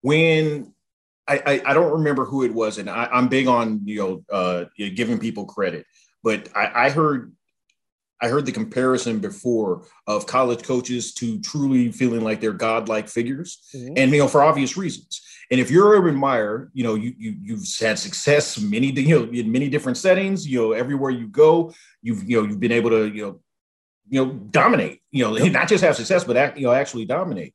When 0.02 0.74
I, 1.26 1.38
I, 1.46 1.70
I 1.70 1.74
don't 1.74 1.92
remember 1.92 2.26
who 2.26 2.44
it 2.44 2.52
was, 2.52 2.76
and 2.76 2.90
I, 2.90 3.08
am 3.10 3.28
big 3.28 3.46
on 3.46 3.80
you 3.86 3.96
know 3.96 4.24
uh, 4.30 4.64
giving 4.76 5.18
people 5.18 5.46
credit, 5.46 5.86
but 6.22 6.50
I, 6.54 6.86
I 6.86 6.90
heard 6.90 7.32
I 8.22 8.28
heard 8.28 8.46
the 8.46 8.52
comparison 8.52 9.18
before 9.18 9.84
of 10.06 10.26
college 10.26 10.62
coaches 10.62 11.12
to 11.14 11.40
truly 11.40 11.90
feeling 11.90 12.22
like 12.22 12.40
they're 12.40 12.52
godlike 12.52 13.08
figures, 13.08 13.60
mm-hmm. 13.74 13.94
and 13.96 14.12
you 14.12 14.18
know 14.18 14.28
for 14.28 14.42
obvious 14.42 14.76
reasons. 14.76 15.20
And 15.50 15.60
if 15.60 15.70
you're 15.70 15.90
Urban 15.90 16.14
Meyer, 16.14 16.70
you 16.72 16.84
know 16.84 16.94
you, 16.94 17.12
you 17.18 17.36
you've 17.42 17.66
had 17.80 17.98
success 17.98 18.58
many 18.60 18.92
you 18.92 19.18
know 19.18 19.30
in 19.32 19.50
many 19.50 19.68
different 19.68 19.98
settings. 19.98 20.46
You 20.46 20.60
know 20.60 20.72
everywhere 20.72 21.10
you 21.10 21.26
go, 21.26 21.74
you've 22.00 22.22
you 22.30 22.40
know 22.40 22.48
you've 22.48 22.60
been 22.60 22.72
able 22.72 22.90
to 22.90 23.08
you 23.08 23.22
know 23.22 23.40
you 24.08 24.24
know 24.24 24.32
dominate. 24.32 25.02
You 25.10 25.24
know 25.24 25.46
not 25.48 25.68
just 25.68 25.82
have 25.82 25.96
success, 25.96 26.22
but 26.22 26.36
act, 26.36 26.56
you 26.56 26.66
know 26.66 26.72
actually 26.72 27.06
dominate. 27.06 27.54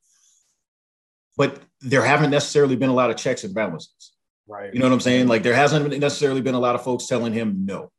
But 1.38 1.62
there 1.80 2.04
haven't 2.04 2.32
necessarily 2.32 2.76
been 2.76 2.90
a 2.90 2.94
lot 2.94 3.10
of 3.10 3.16
checks 3.16 3.46
and 3.46 3.54
balances. 3.56 4.14
Right. 4.48 4.74
You 4.74 4.80
know 4.80 4.88
what 4.88 4.94
I'm 4.94 5.00
saying? 5.00 5.28
Like 5.28 5.44
there 5.44 5.54
hasn't 5.54 5.98
necessarily 6.00 6.42
been 6.42 6.56
a 6.56 6.60
lot 6.60 6.76
of 6.76 6.84
folks 6.84 7.08
telling 7.08 7.32
him 7.32 7.66
no 7.66 7.92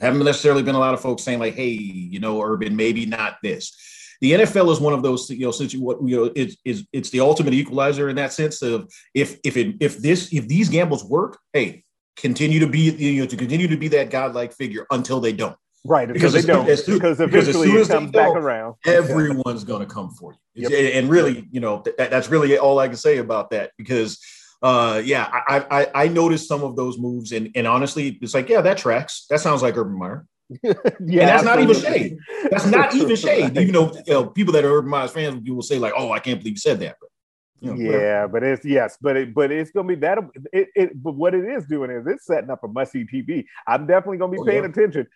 haven't 0.00 0.24
necessarily 0.24 0.62
been 0.62 0.74
a 0.74 0.78
lot 0.78 0.94
of 0.94 1.00
folks 1.00 1.22
saying 1.22 1.38
like, 1.38 1.54
"Hey, 1.54 1.70
you 1.70 2.20
know, 2.20 2.42
Urban, 2.42 2.76
maybe 2.76 3.06
not 3.06 3.38
this." 3.42 3.74
the 4.20 4.32
NFL 4.32 4.72
is 4.72 4.80
one 4.80 4.92
of 4.92 5.02
those, 5.02 5.30
you 5.30 5.44
know, 5.44 5.50
since 5.50 5.72
you, 5.72 5.82
what, 5.82 6.02
you 6.02 6.16
know, 6.16 6.32
it's, 6.34 6.56
it's, 6.64 6.82
it's 6.92 7.10
the 7.10 7.20
ultimate 7.20 7.54
equalizer 7.54 8.08
in 8.08 8.16
that 8.16 8.32
sense 8.32 8.62
of 8.62 8.92
if, 9.14 9.38
if 9.44 9.56
it, 9.56 9.76
if 9.80 9.98
this, 9.98 10.32
if 10.32 10.48
these 10.48 10.68
gambles 10.68 11.04
work, 11.04 11.38
hey, 11.52 11.84
continue 12.16 12.58
to 12.60 12.66
be, 12.66 12.90
you 12.90 13.20
know, 13.20 13.26
to 13.26 13.36
continue 13.36 13.68
to 13.68 13.76
be 13.76 13.88
that 13.88 14.10
godlike 14.10 14.52
figure 14.52 14.86
until 14.90 15.20
they 15.20 15.32
don't. 15.32 15.56
Right, 15.84 16.12
because 16.12 16.32
they 16.32 16.42
don't. 16.42 16.66
Soon, 16.76 16.96
because 16.96 17.20
eventually 17.20 17.68
because 17.68 17.88
it 17.88 17.92
comes 17.92 18.10
back 18.10 18.34
around. 18.34 18.74
Everyone's 18.84 19.62
going 19.62 19.80
to 19.80 19.86
come 19.86 20.10
for 20.10 20.34
you. 20.54 20.68
Yep. 20.68 20.94
And 20.94 21.08
really, 21.08 21.46
you 21.52 21.60
know, 21.60 21.84
that, 21.84 22.10
that's 22.10 22.28
really 22.28 22.58
all 22.58 22.80
I 22.80 22.88
can 22.88 22.96
say 22.96 23.18
about 23.18 23.50
that 23.50 23.70
because 23.78 24.18
uh 24.62 25.00
yeah 25.04 25.28
I, 25.32 25.66
I 25.70 26.04
i 26.04 26.08
noticed 26.08 26.48
some 26.48 26.64
of 26.64 26.76
those 26.76 26.98
moves 26.98 27.32
and 27.32 27.50
and 27.54 27.66
honestly 27.66 28.18
it's 28.20 28.34
like 28.34 28.48
yeah 28.48 28.60
that 28.60 28.78
tracks 28.78 29.26
that 29.30 29.40
sounds 29.40 29.62
like 29.62 29.76
urban 29.76 29.98
meyer 29.98 30.26
yeah 30.62 30.72
and 30.72 31.12
that's 31.12 31.46
absolutely. 31.46 31.46
not 31.46 31.60
even 31.60 31.74
shade 31.74 32.18
that's 32.50 32.66
not 32.66 32.94
even 32.94 33.16
shade 33.26 33.56
you 33.56 33.72
know, 33.72 33.92
you 34.06 34.12
know 34.12 34.26
people 34.26 34.52
that 34.52 34.64
are 34.64 34.78
urban 34.78 34.90
meyer 34.90 35.08
fans 35.08 35.48
will 35.48 35.62
say 35.62 35.78
like 35.78 35.92
oh 35.96 36.10
i 36.10 36.18
can't 36.18 36.40
believe 36.40 36.54
you 36.54 36.58
said 36.58 36.80
that 36.80 36.96
but 37.00 37.08
you 37.60 37.74
know, 37.74 37.90
yeah, 37.90 38.26
but 38.28 38.44
it's 38.44 38.64
yes, 38.64 38.96
but 39.00 39.16
it 39.16 39.34
but 39.34 39.50
it's 39.50 39.72
gonna 39.72 39.88
be 39.88 39.96
that 39.96 40.18
it, 40.52 40.68
it 40.76 41.02
but 41.02 41.16
what 41.16 41.34
it 41.34 41.44
is 41.44 41.66
doing 41.66 41.90
is 41.90 42.06
it's 42.06 42.24
setting 42.24 42.50
up 42.50 42.62
a 42.62 42.68
must 42.68 42.92
see 42.92 43.04
TV. 43.04 43.44
I'm 43.66 43.84
definitely 43.86 44.18
gonna 44.18 44.30
be 44.30 44.38
oh, 44.38 44.44
paying 44.44 44.62
yeah. 44.62 44.70
attention, 44.70 45.08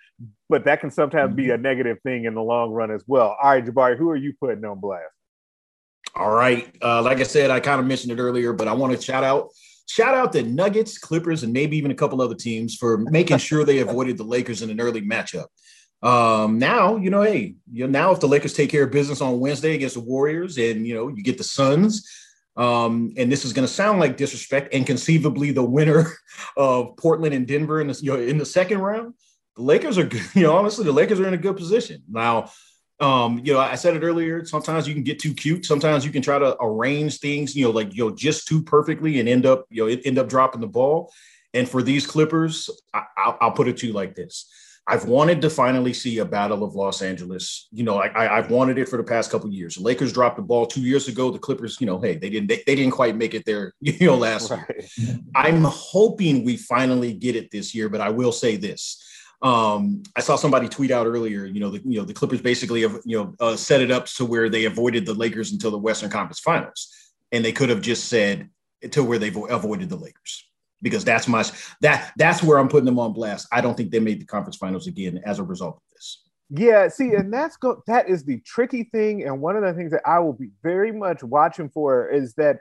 but 0.48 0.64
that 0.64 0.80
can 0.80 0.90
sometimes 0.90 1.28
mm-hmm. 1.28 1.36
be 1.36 1.50
a 1.50 1.56
negative 1.56 1.98
thing 2.02 2.24
in 2.24 2.34
the 2.34 2.42
long 2.42 2.72
run 2.72 2.90
as 2.90 3.04
well. 3.06 3.36
All 3.40 3.50
right, 3.50 3.64
Jabari, 3.64 3.96
who 3.96 4.10
are 4.10 4.16
you 4.16 4.32
putting 4.40 4.64
on 4.64 4.80
blast? 4.80 5.04
All 6.14 6.30
right. 6.30 6.74
Uh, 6.82 7.02
like 7.02 7.18
I 7.18 7.22
said, 7.22 7.50
I 7.50 7.60
kind 7.60 7.80
of 7.80 7.86
mentioned 7.86 8.12
it 8.12 8.20
earlier, 8.20 8.52
but 8.52 8.68
I 8.68 8.72
want 8.74 8.94
to 8.94 9.00
shout 9.00 9.24
out 9.24 9.48
shout 9.86 10.14
out 10.14 10.32
the 10.32 10.42
Nuggets, 10.42 10.98
Clippers, 10.98 11.42
and 11.42 11.52
maybe 11.52 11.76
even 11.76 11.90
a 11.90 11.94
couple 11.94 12.22
other 12.22 12.34
teams 12.34 12.74
for 12.74 12.98
making 12.98 13.38
sure 13.38 13.64
they 13.64 13.78
avoided 13.78 14.16
the 14.16 14.24
Lakers 14.24 14.62
in 14.62 14.70
an 14.70 14.80
early 14.80 15.02
matchup. 15.02 15.46
Um, 16.02 16.58
now, 16.58 16.96
you 16.96 17.10
know, 17.10 17.22
hey, 17.22 17.54
you 17.70 17.86
know, 17.86 17.90
now 17.90 18.12
if 18.12 18.20
the 18.20 18.28
Lakers 18.28 18.54
take 18.54 18.70
care 18.70 18.84
of 18.84 18.90
business 18.90 19.20
on 19.20 19.38
Wednesday 19.38 19.74
against 19.74 19.94
the 19.94 20.00
Warriors 20.00 20.58
and 20.58 20.86
you 20.86 20.94
know 20.94 21.08
you 21.08 21.22
get 21.22 21.38
the 21.38 21.44
Suns, 21.44 22.08
um, 22.56 23.14
and 23.16 23.30
this 23.30 23.44
is 23.44 23.52
going 23.52 23.66
to 23.66 23.72
sound 23.72 24.00
like 24.00 24.16
disrespect, 24.16 24.74
and 24.74 24.86
conceivably 24.86 25.52
the 25.52 25.62
winner 25.62 26.12
of 26.56 26.96
Portland 26.96 27.34
and 27.34 27.46
Denver 27.46 27.80
in 27.80 27.86
the 27.86 27.98
you 28.02 28.12
know 28.12 28.20
in 28.20 28.38
the 28.38 28.46
second 28.46 28.78
round, 28.78 29.14
the 29.56 29.62
Lakers 29.62 29.96
are 29.96 30.08
you 30.34 30.42
know 30.42 30.56
honestly 30.56 30.84
the 30.84 30.92
Lakers 30.92 31.20
are 31.20 31.28
in 31.28 31.34
a 31.34 31.38
good 31.38 31.56
position 31.56 32.02
now. 32.10 32.50
Um, 33.02 33.40
you 33.42 33.52
know, 33.52 33.58
I 33.58 33.74
said 33.74 33.96
it 33.96 34.04
earlier. 34.04 34.44
Sometimes 34.44 34.86
you 34.86 34.94
can 34.94 35.02
get 35.02 35.18
too 35.18 35.34
cute. 35.34 35.64
Sometimes 35.64 36.04
you 36.06 36.12
can 36.12 36.22
try 36.22 36.38
to 36.38 36.56
arrange 36.60 37.18
things, 37.18 37.56
you 37.56 37.64
know, 37.64 37.72
like 37.72 37.92
you 37.92 38.04
know, 38.04 38.14
just 38.14 38.46
too 38.46 38.62
perfectly 38.62 39.18
and 39.18 39.28
end 39.28 39.44
up, 39.44 39.66
you 39.70 39.84
know, 39.84 40.00
end 40.04 40.18
up 40.18 40.28
dropping 40.28 40.60
the 40.60 40.68
ball. 40.68 41.12
And 41.52 41.68
for 41.68 41.82
these 41.82 42.06
Clippers, 42.06 42.70
I, 42.94 43.34
will 43.42 43.50
put 43.50 43.66
it 43.66 43.78
to 43.78 43.88
you 43.88 43.92
like 43.92 44.14
this: 44.14 44.48
I've 44.86 45.06
wanted 45.06 45.42
to 45.42 45.50
finally 45.50 45.92
see 45.92 46.18
a 46.18 46.24
battle 46.24 46.62
of 46.62 46.76
Los 46.76 47.02
Angeles. 47.02 47.66
You 47.72 47.82
know, 47.82 47.98
I, 47.98 48.36
have 48.36 48.52
wanted 48.52 48.78
it 48.78 48.88
for 48.88 48.98
the 48.98 49.02
past 49.02 49.32
couple 49.32 49.50
years. 49.50 49.74
The 49.74 49.82
Lakers 49.82 50.12
dropped 50.12 50.36
the 50.36 50.42
ball 50.42 50.66
two 50.66 50.82
years 50.82 51.08
ago. 51.08 51.32
The 51.32 51.40
Clippers, 51.40 51.80
you 51.80 51.88
know, 51.88 51.98
hey, 51.98 52.14
they 52.14 52.30
didn't 52.30 52.50
they, 52.50 52.62
they 52.68 52.76
didn't 52.76 52.92
quite 52.92 53.16
make 53.16 53.34
it 53.34 53.44
there, 53.44 53.74
you 53.80 54.06
know, 54.06 54.16
last 54.16 54.52
right. 54.52 54.64
year. 54.96 55.18
I'm 55.34 55.64
hoping 55.64 56.44
we 56.44 56.56
finally 56.56 57.14
get 57.14 57.34
it 57.34 57.50
this 57.50 57.74
year, 57.74 57.88
but 57.88 58.00
I 58.00 58.10
will 58.10 58.32
say 58.32 58.56
this. 58.56 59.04
Um, 59.42 60.04
I 60.14 60.20
saw 60.20 60.36
somebody 60.36 60.68
tweet 60.68 60.92
out 60.92 61.06
earlier, 61.06 61.44
you 61.46 61.58
know, 61.58 61.70
the 61.70 61.80
you 61.84 61.98
know 61.98 62.04
the 62.04 62.14
Clippers 62.14 62.40
basically 62.40 62.82
have 62.82 63.00
you 63.04 63.18
know 63.18 63.34
uh, 63.40 63.56
set 63.56 63.80
it 63.80 63.90
up 63.90 64.06
to 64.06 64.24
where 64.24 64.48
they 64.48 64.66
avoided 64.66 65.04
the 65.04 65.14
Lakers 65.14 65.52
until 65.52 65.70
the 65.70 65.78
Western 65.78 66.10
Conference 66.10 66.38
Finals, 66.38 66.88
and 67.32 67.44
they 67.44 67.52
could 67.52 67.68
have 67.68 67.80
just 67.80 68.04
said 68.08 68.48
to 68.90 69.02
where 69.02 69.18
they've 69.18 69.36
avoided 69.36 69.88
the 69.88 69.96
Lakers 69.96 70.44
because 70.82 71.04
that's 71.04 71.28
my 71.28 71.44
that 71.80 72.12
that's 72.16 72.42
where 72.42 72.58
I'm 72.58 72.68
putting 72.68 72.84
them 72.84 72.98
on 72.98 73.12
blast. 73.12 73.46
I 73.52 73.60
don't 73.60 73.76
think 73.76 73.90
they 73.90 74.00
made 74.00 74.20
the 74.20 74.26
conference 74.26 74.56
finals 74.56 74.86
again 74.86 75.22
as 75.24 75.38
a 75.38 75.44
result 75.44 75.76
of 75.76 75.82
this. 75.94 76.22
Yeah, 76.50 76.88
see, 76.88 77.14
and 77.14 77.32
that's 77.32 77.56
go 77.56 77.82
that 77.86 78.10
is 78.10 78.24
the 78.24 78.40
tricky 78.40 78.84
thing, 78.84 79.22
and 79.22 79.40
one 79.40 79.56
of 79.56 79.62
the 79.62 79.72
things 79.72 79.92
that 79.92 80.02
I 80.04 80.18
will 80.18 80.34
be 80.34 80.50
very 80.62 80.92
much 80.92 81.22
watching 81.22 81.70
for 81.70 82.08
is 82.10 82.34
that 82.34 82.58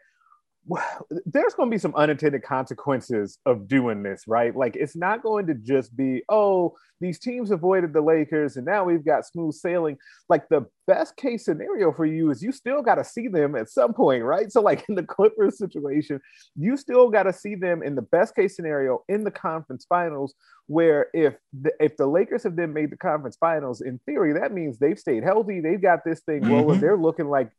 there's 1.26 1.54
going 1.54 1.70
to 1.70 1.74
be 1.74 1.80
some 1.80 1.96
unintended 1.96 2.44
consequences 2.44 3.38
of 3.46 3.68
doing 3.68 4.04
this, 4.04 4.24
right? 4.28 4.56
Like 4.56 4.76
it's 4.76 4.96
not 4.96 5.24
going 5.24 5.48
to 5.48 5.54
just 5.54 5.96
be, 5.96 6.24
oh, 6.30 6.76
these 7.00 7.18
teams 7.18 7.50
avoided 7.50 7.94
the 7.94 8.02
Lakers 8.02 8.58
and 8.58 8.66
now 8.66 8.84
we've 8.84 9.04
got 9.04 9.26
smooth 9.26 9.56
sailing. 9.56 9.98
Like 10.30 10.48
the 10.50 10.68
best 10.88 11.16
case 11.18 11.46
scenario 11.46 11.92
for 11.92 12.06
you 12.06 12.30
is 12.30 12.44
you 12.44 12.52
still 12.52 12.82
got 12.84 12.96
to 12.96 13.04
see 13.04 13.28
them 13.28 13.56
at 13.56 13.70
some 13.70 13.94
point, 13.94 14.24
right? 14.24 14.52
So 14.52 14.62
like 14.62 14.86
in 14.88 14.96
the 14.96 15.04
Clippers 15.12 15.58
situation, 15.58 16.22
you 16.56 16.78
still 16.78 17.10
got 17.10 17.24
to 17.24 17.34
see 17.34 17.56
them 17.56 17.82
in 17.82 17.96
the 17.96 18.04
best 18.04 18.36
case 18.36 18.56
scenario 18.56 19.04
in 19.10 19.24
the 19.24 19.32
conference 19.32 19.86
finals 19.90 20.36
where 20.68 21.08
if 21.14 21.36
the, 21.60 21.72
if 21.80 21.98
the 21.98 22.06
Lakers 22.06 22.44
have 22.44 22.56
then 22.56 22.72
made 22.72 22.92
the 22.92 22.98
conference 22.98 23.36
finals, 23.36 23.82
in 23.82 24.00
theory, 24.06 24.34
that 24.34 24.54
means 24.54 24.78
they've 24.78 25.00
stayed 25.00 25.24
healthy. 25.24 25.60
They've 25.60 25.82
got 25.82 26.06
this 26.06 26.22
thing 26.22 26.44
rolling. 26.44 26.76
Mm-hmm. 26.76 26.82
They're 26.82 26.98
looking 26.98 27.28
like 27.28 27.52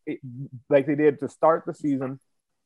like 0.70 0.86
they 0.86 0.94
did 0.94 1.18
to 1.20 1.28
start 1.28 1.64
the 1.66 1.74
season 1.74 2.18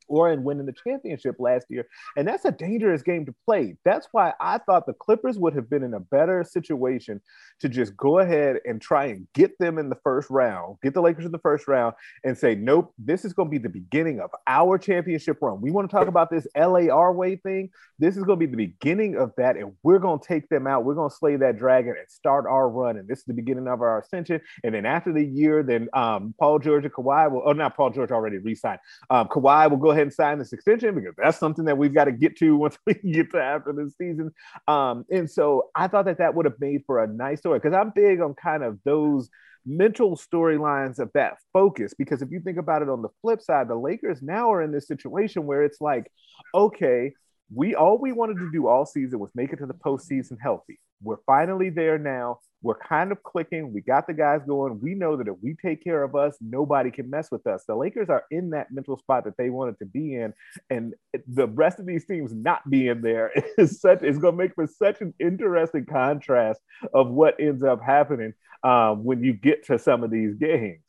or 0.09 0.33
in 0.33 0.45
winning 0.45 0.67
the 0.67 0.73
championship 0.73 1.37
last 1.39 1.67
year. 1.69 1.87
And 2.17 2.27
that's 2.27 2.45
a 2.45 2.53
dangerous 2.53 3.03
game 3.03 3.27
to 3.27 3.35
play. 3.45 3.77
That's 3.85 4.09
why 4.13 4.33
I 4.41 4.59
thought 4.59 4.87
the 4.87 4.95
Clippers 4.95 5.39
would 5.39 5.55
have 5.55 5.69
been 5.69 5.83
in 5.83 5.95
a 5.95 6.01
better 6.01 6.45
situation 6.45 7.21
to 7.61 7.69
just 7.69 7.97
go 7.97 8.19
ahead 8.19 8.59
and 8.65 8.81
try 8.81 9.07
and 9.07 9.27
get 9.35 9.59
them 9.59 9.79
in 9.79 9.89
the 9.89 9.97
first 10.05 10.29
round, 10.31 10.77
get 10.83 10.95
the 10.95 11.01
Lakers 11.01 11.25
in 11.25 11.33
the 11.33 11.39
first 11.39 11.67
round, 11.69 11.95
and 12.25 12.37
say, 12.37 12.55
nope, 12.55 12.93
this 12.99 13.25
is 13.25 13.33
going 13.33 13.49
to 13.49 13.51
be 13.51 13.59
the 13.59 13.69
beginning 13.69 14.21
of 14.21 14.31
our 14.47 14.79
championship 14.79 15.39
run. 15.41 15.61
We 15.61 15.71
want 15.71 15.89
to 15.91 15.97
talk 15.97 16.09
about 16.09 16.31
this 16.31 16.47
LAR 16.57 17.13
way 17.13 17.37
thing. 17.37 17.71
This 17.99 18.17
is 18.17 18.25
going 18.25 18.39
to 18.39 18.47
be 18.47 18.51
the 18.51 18.57
beginning 18.57 19.17
of 19.17 19.33
that, 19.39 19.57
and 19.57 19.73
we're 19.83 19.99
going 19.99 20.21
to 20.21 20.27
take 20.27 20.49
them 20.49 20.67
out. 20.67 20.85
We're 20.85 20.95
going 20.95 21.11
to 21.11 21.17
slay 21.17 21.37
that 21.37 21.57
dragon 21.59 21.95
and 21.99 22.11
start 22.11 22.45
our 22.47 22.69
run. 22.69 22.99
And 22.99 23.09
this 23.09 23.21
is 23.21 23.25
the 23.25 23.35
beginning 23.35 23.69
of 23.69 23.81
our 23.81 24.01
ascension. 24.01 24.41
And 24.65 24.75
then 24.75 24.85
after 24.85 25.13
the 25.13 25.25
year, 25.25 25.63
then 25.63 25.89
um, 25.95 26.35
Paul 26.39 26.59
George 26.59 26.85
and 26.85 26.93
Kawhi 26.93 27.31
will, 27.31 27.43
oh, 27.45 27.53
not 27.53 27.77
Paul 27.77 27.91
George 27.91 28.11
already 28.11 28.39
re 28.39 28.55
signed. 28.55 28.81
Um, 29.09 29.29
Kawhi 29.29 29.71
will 29.71 29.79
go 29.79 29.91
ahead 29.91 29.96
and 30.03 30.13
sign 30.13 30.39
this 30.39 30.53
extension 30.53 30.95
because 30.95 31.15
that's 31.17 31.39
something 31.39 31.65
that 31.65 31.79
we've 31.79 31.95
got 31.95 32.05
to 32.05 32.13
get 32.13 32.37
to 32.39 32.57
once 32.57 32.79
we 32.87 32.95
get 32.95 33.31
to 33.33 33.43
after 33.43 33.73
this 33.73 33.95
season. 33.99 34.33
Um, 34.69 35.05
and 35.11 35.31
so 35.31 35.71
I 35.75 35.89
thought 35.89 36.07
that 36.07 36.19
that 36.19 36.35
would 36.35 36.47
have 36.47 36.61
made 36.61 36.83
for 36.87 37.03
a 37.03 37.07
nice 37.07 37.41
story 37.41 37.59
because 37.59 37.77
I'm 37.77 37.93
big 37.95 38.21
on 38.21 38.35
kind 38.35 38.63
of 38.63 38.79
those 38.85 39.29
mental 39.67 40.17
storylines 40.17 40.99
of 40.99 41.11
that 41.15 41.35
focus. 41.53 41.93
Because 41.93 42.23
if 42.23 42.31
you 42.31 42.41
think 42.41 42.59
about 42.59 42.83
it 42.83 42.89
on 42.89 43.03
the 43.03 43.09
flip 43.21 43.43
side, 43.43 43.69
the 43.69 43.75
Lakers 43.75 44.23
now 44.23 44.53
are 44.53 44.63
in 44.63 44.73
this 44.73 44.87
situation 44.87 45.47
where 45.47 45.65
it's 45.65 45.81
like, 45.81 46.11
okay, 46.55 47.13
we 47.55 47.75
all 47.75 47.99
we 47.99 48.13
wanted 48.13 48.39
to 48.39 48.51
do 48.53 48.67
all 48.67 48.87
season 48.87 49.19
was 49.19 49.31
make 49.35 49.53
it 49.53 49.57
to 49.57 49.67
the 49.67 49.75
postseason 49.75 50.37
healthy. 50.41 50.81
We're 51.03 51.19
finally 51.27 51.71
there 51.71 51.99
now. 51.99 52.41
We're 52.67 52.75
kind 52.75 53.13
of 53.13 53.23
clicking. 53.23 53.73
We 53.73 53.81
got 53.81 54.09
the 54.09 54.13
guys 54.13 54.41
going. 54.45 54.81
We 54.81 54.95
know 54.95 55.17
that 55.17 55.29
if 55.29 55.37
we 55.41 55.55
take 55.55 55.85
care 55.85 56.03
of 56.03 56.17
us, 56.17 56.37
nobody 56.41 56.91
can 56.91 57.09
mess 57.09 57.31
with 57.31 57.47
us. 57.47 57.63
The 57.65 57.77
Lakers 57.77 58.09
are 58.09 58.25
in 58.33 58.51
that 58.51 58.73
mental 58.73 58.97
spot 58.99 59.23
that 59.23 59.37
they 59.39 59.51
wanted 59.51 59.79
to 59.79 59.87
be 59.87 60.17
in, 60.17 60.35
and 60.69 60.93
the 61.29 61.47
rest 61.47 61.79
of 61.79 61.87
these 61.87 62.05
teams 62.07 62.35
not 62.35 62.69
being 62.69 63.03
there 63.03 63.31
is 63.59 63.81
such 63.81 64.03
is 64.03 64.19
going 64.19 64.35
to 64.35 64.39
make 64.39 64.57
for 64.57 64.67
such 64.67 65.01
an 65.01 65.15
interesting 65.21 65.87
contrast 65.87 66.61
of 66.93 67.09
what 67.09 67.39
ends 67.39 67.63
up 67.63 67.81
happening 67.81 68.35
um, 68.65 69.05
when 69.05 69.23
you 69.23 69.33
get 69.33 69.65
to 69.67 69.79
some 69.79 70.03
of 70.03 70.11
these 70.11 70.35
games. 70.35 70.81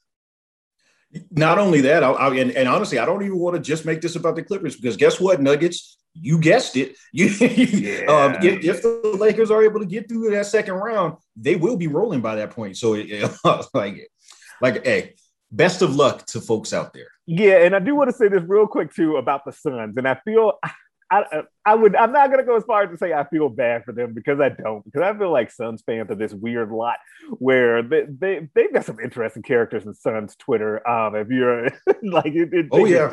Not 1.30 1.60
only 1.60 1.82
that, 1.82 2.04
I, 2.04 2.10
I, 2.10 2.36
and, 2.38 2.52
and, 2.54 2.68
honestly, 2.68 2.98
I 2.98 3.06
don't 3.06 3.22
even 3.22 3.38
want 3.38 3.56
to 3.56 3.62
just 3.62 3.86
make 3.86 4.02
this 4.02 4.16
about 4.16 4.36
the 4.36 4.42
Clippers 4.42 4.76
because 4.76 4.98
guess 4.98 5.20
what, 5.20 5.40
Nuggets? 5.40 6.00
You 6.22 6.40
guessed 6.40 6.76
it. 6.78 6.96
You, 7.14 7.28
yeah. 7.28 8.06
um, 8.06 8.36
if, 8.44 8.64
if, 8.64 8.82
the 8.82 9.16
Lakers 9.20 9.50
are 9.50 9.64
able 9.64 9.80
to 9.80 9.86
get 9.86 10.08
through 10.08 10.30
that 10.32 10.46
second 10.46 10.76
round, 10.76 11.18
they 11.36 11.56
will 11.56 11.78
be 11.78 11.88
rolling 11.88 12.22
by 12.22 12.36
that 12.36 12.52
point. 12.52 12.78
So, 12.78 12.94
it, 12.98 13.32
like, 13.74 14.10
like, 14.62 14.86
hey, 14.86 15.16
best 15.52 15.82
of 15.82 15.96
luck 15.96 16.26
to 16.28 16.42
folks 16.42 16.74
out 16.74 16.94
there. 16.94 17.08
Yeah, 17.26 17.64
and 17.64 17.76
I 17.76 17.80
do 17.80 17.96
want 17.96 18.10
to 18.10 18.16
say 18.16 18.28
this 18.28 18.44
real 18.46 18.68
quick 18.68 18.94
too 18.94 19.18
about 19.18 19.46
the 19.46 19.52
Suns, 19.52 19.98
and 19.98 20.08
I 20.08 20.20
feel 20.24 20.54
I, 20.64 20.72
I 21.32 21.44
would 21.74 21.96
I'm 21.96 22.12
not 22.12 22.30
gonna 22.30 22.44
go 22.44 22.56
as 22.56 22.64
far 22.64 22.84
as 22.84 22.90
to 22.92 22.98
say 22.98 23.14
I 23.14 23.24
feel 23.26 23.50
bad 23.50 23.84
for 23.84 23.92
them 23.92 24.14
because 24.14 24.40
I 24.40 24.50
don't 24.50 24.84
because 24.86 25.02
I 25.02 25.18
feel 25.18 25.32
like 25.32 25.52
Suns 25.52 25.82
fans 25.82 26.10
are 26.10 26.16
this 26.16 26.34
weird 26.34 26.72
lot 26.72 26.98
where 27.40 27.82
they, 27.82 28.06
they 28.08 28.48
they've 28.54 28.74
got 28.74 28.86
some 28.86 29.00
interesting 29.00 29.44
characters 29.44 29.86
in 29.86 29.94
Suns 29.94 30.36
Twitter. 30.36 30.88
Um, 30.88 31.16
if 31.16 31.30
you're 31.30 31.66
like 32.04 32.28
it, 32.28 32.54
it, 32.54 32.68
oh 32.72 32.86
yeah, 32.86 33.12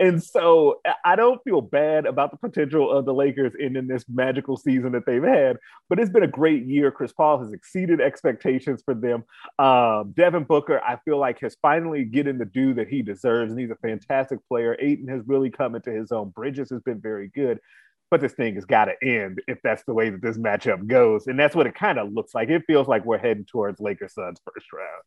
and 0.00 0.22
so 0.22 0.80
I 1.04 1.16
don't 1.16 1.42
feel 1.44 1.60
bad 1.60 2.06
about 2.06 2.30
the 2.30 2.36
potential 2.36 2.90
of 2.90 3.04
the 3.04 3.14
Lakers 3.14 3.52
in, 3.58 3.76
in 3.76 3.86
this 3.86 4.04
magical 4.08 4.56
season 4.56 4.92
that 4.92 5.06
they've 5.06 5.22
had, 5.22 5.58
but 5.88 5.98
it's 5.98 6.10
been 6.10 6.22
a 6.22 6.28
great 6.28 6.64
year. 6.64 6.90
Chris 6.90 7.12
Paul 7.12 7.42
has 7.42 7.52
exceeded 7.52 8.00
expectations 8.00 8.82
for 8.84 8.94
them. 8.94 9.24
Um, 9.58 10.12
Devin 10.16 10.44
Booker 10.44 10.80
I 10.82 10.96
feel 11.04 11.18
like 11.18 11.40
has 11.40 11.56
finally 11.62 12.04
getting 12.04 12.38
the 12.38 12.44
due 12.44 12.74
that 12.74 12.88
he 12.88 13.02
deserves, 13.02 13.52
and 13.52 13.60
he's 13.60 13.70
a 13.70 13.76
fantastic 13.76 14.38
player. 14.48 14.76
Ayton 14.80 15.08
has 15.08 15.22
really 15.26 15.50
come 15.50 15.74
into 15.74 15.90
his 15.90 16.12
own. 16.12 16.30
Bridges 16.30 16.70
has 16.70 16.82
been 16.82 17.00
very 17.00 17.28
good. 17.28 17.60
But 18.12 18.20
this 18.20 18.34
thing 18.34 18.56
has 18.56 18.66
got 18.66 18.84
to 18.84 18.94
end 19.02 19.40
if 19.48 19.58
that's 19.64 19.84
the 19.84 19.94
way 19.94 20.10
that 20.10 20.20
this 20.20 20.36
matchup 20.36 20.86
goes. 20.86 21.28
And 21.28 21.38
that's 21.38 21.56
what 21.56 21.66
it 21.66 21.74
kind 21.74 21.98
of 21.98 22.12
looks 22.12 22.34
like. 22.34 22.50
It 22.50 22.62
feels 22.66 22.86
like 22.86 23.06
we're 23.06 23.16
heading 23.16 23.46
towards 23.46 23.80
Lakers 23.80 24.12
Suns 24.12 24.38
first 24.44 24.70
round. 24.70 25.02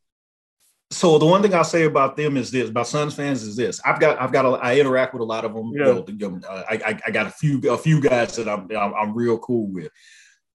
So 0.90 1.20
the 1.20 1.26
one 1.28 1.44
thing 1.44 1.54
I'll 1.54 1.64
say 1.64 1.84
about 1.84 2.18
them 2.18 2.36
is 2.36 2.50
this: 2.50 2.68
about 2.68 2.88
Suns 2.88 3.14
fans 3.14 3.44
is 3.44 3.56
this. 3.56 3.80
I've 3.86 4.00
got 4.00 4.20
I've 4.20 4.32
got 4.32 4.46
a, 4.46 4.50
I 4.54 4.80
interact 4.80 5.14
with 5.14 5.22
a 5.22 5.26
lot 5.26 5.46
of 5.46 5.54
them. 5.54 5.72
Yeah. 5.76 6.02
You 6.08 6.40
know, 6.42 6.42
I, 6.48 6.82
I, 6.84 7.00
I 7.06 7.12
got 7.12 7.28
a 7.28 7.30
few 7.30 7.62
a 7.72 7.78
few 7.78 8.02
guys 8.02 8.36
that 8.38 8.50
I'm, 8.50 8.68
I'm 8.76 8.96
I'm 8.96 9.14
real 9.14 9.38
cool 9.38 9.68
with, 9.68 9.92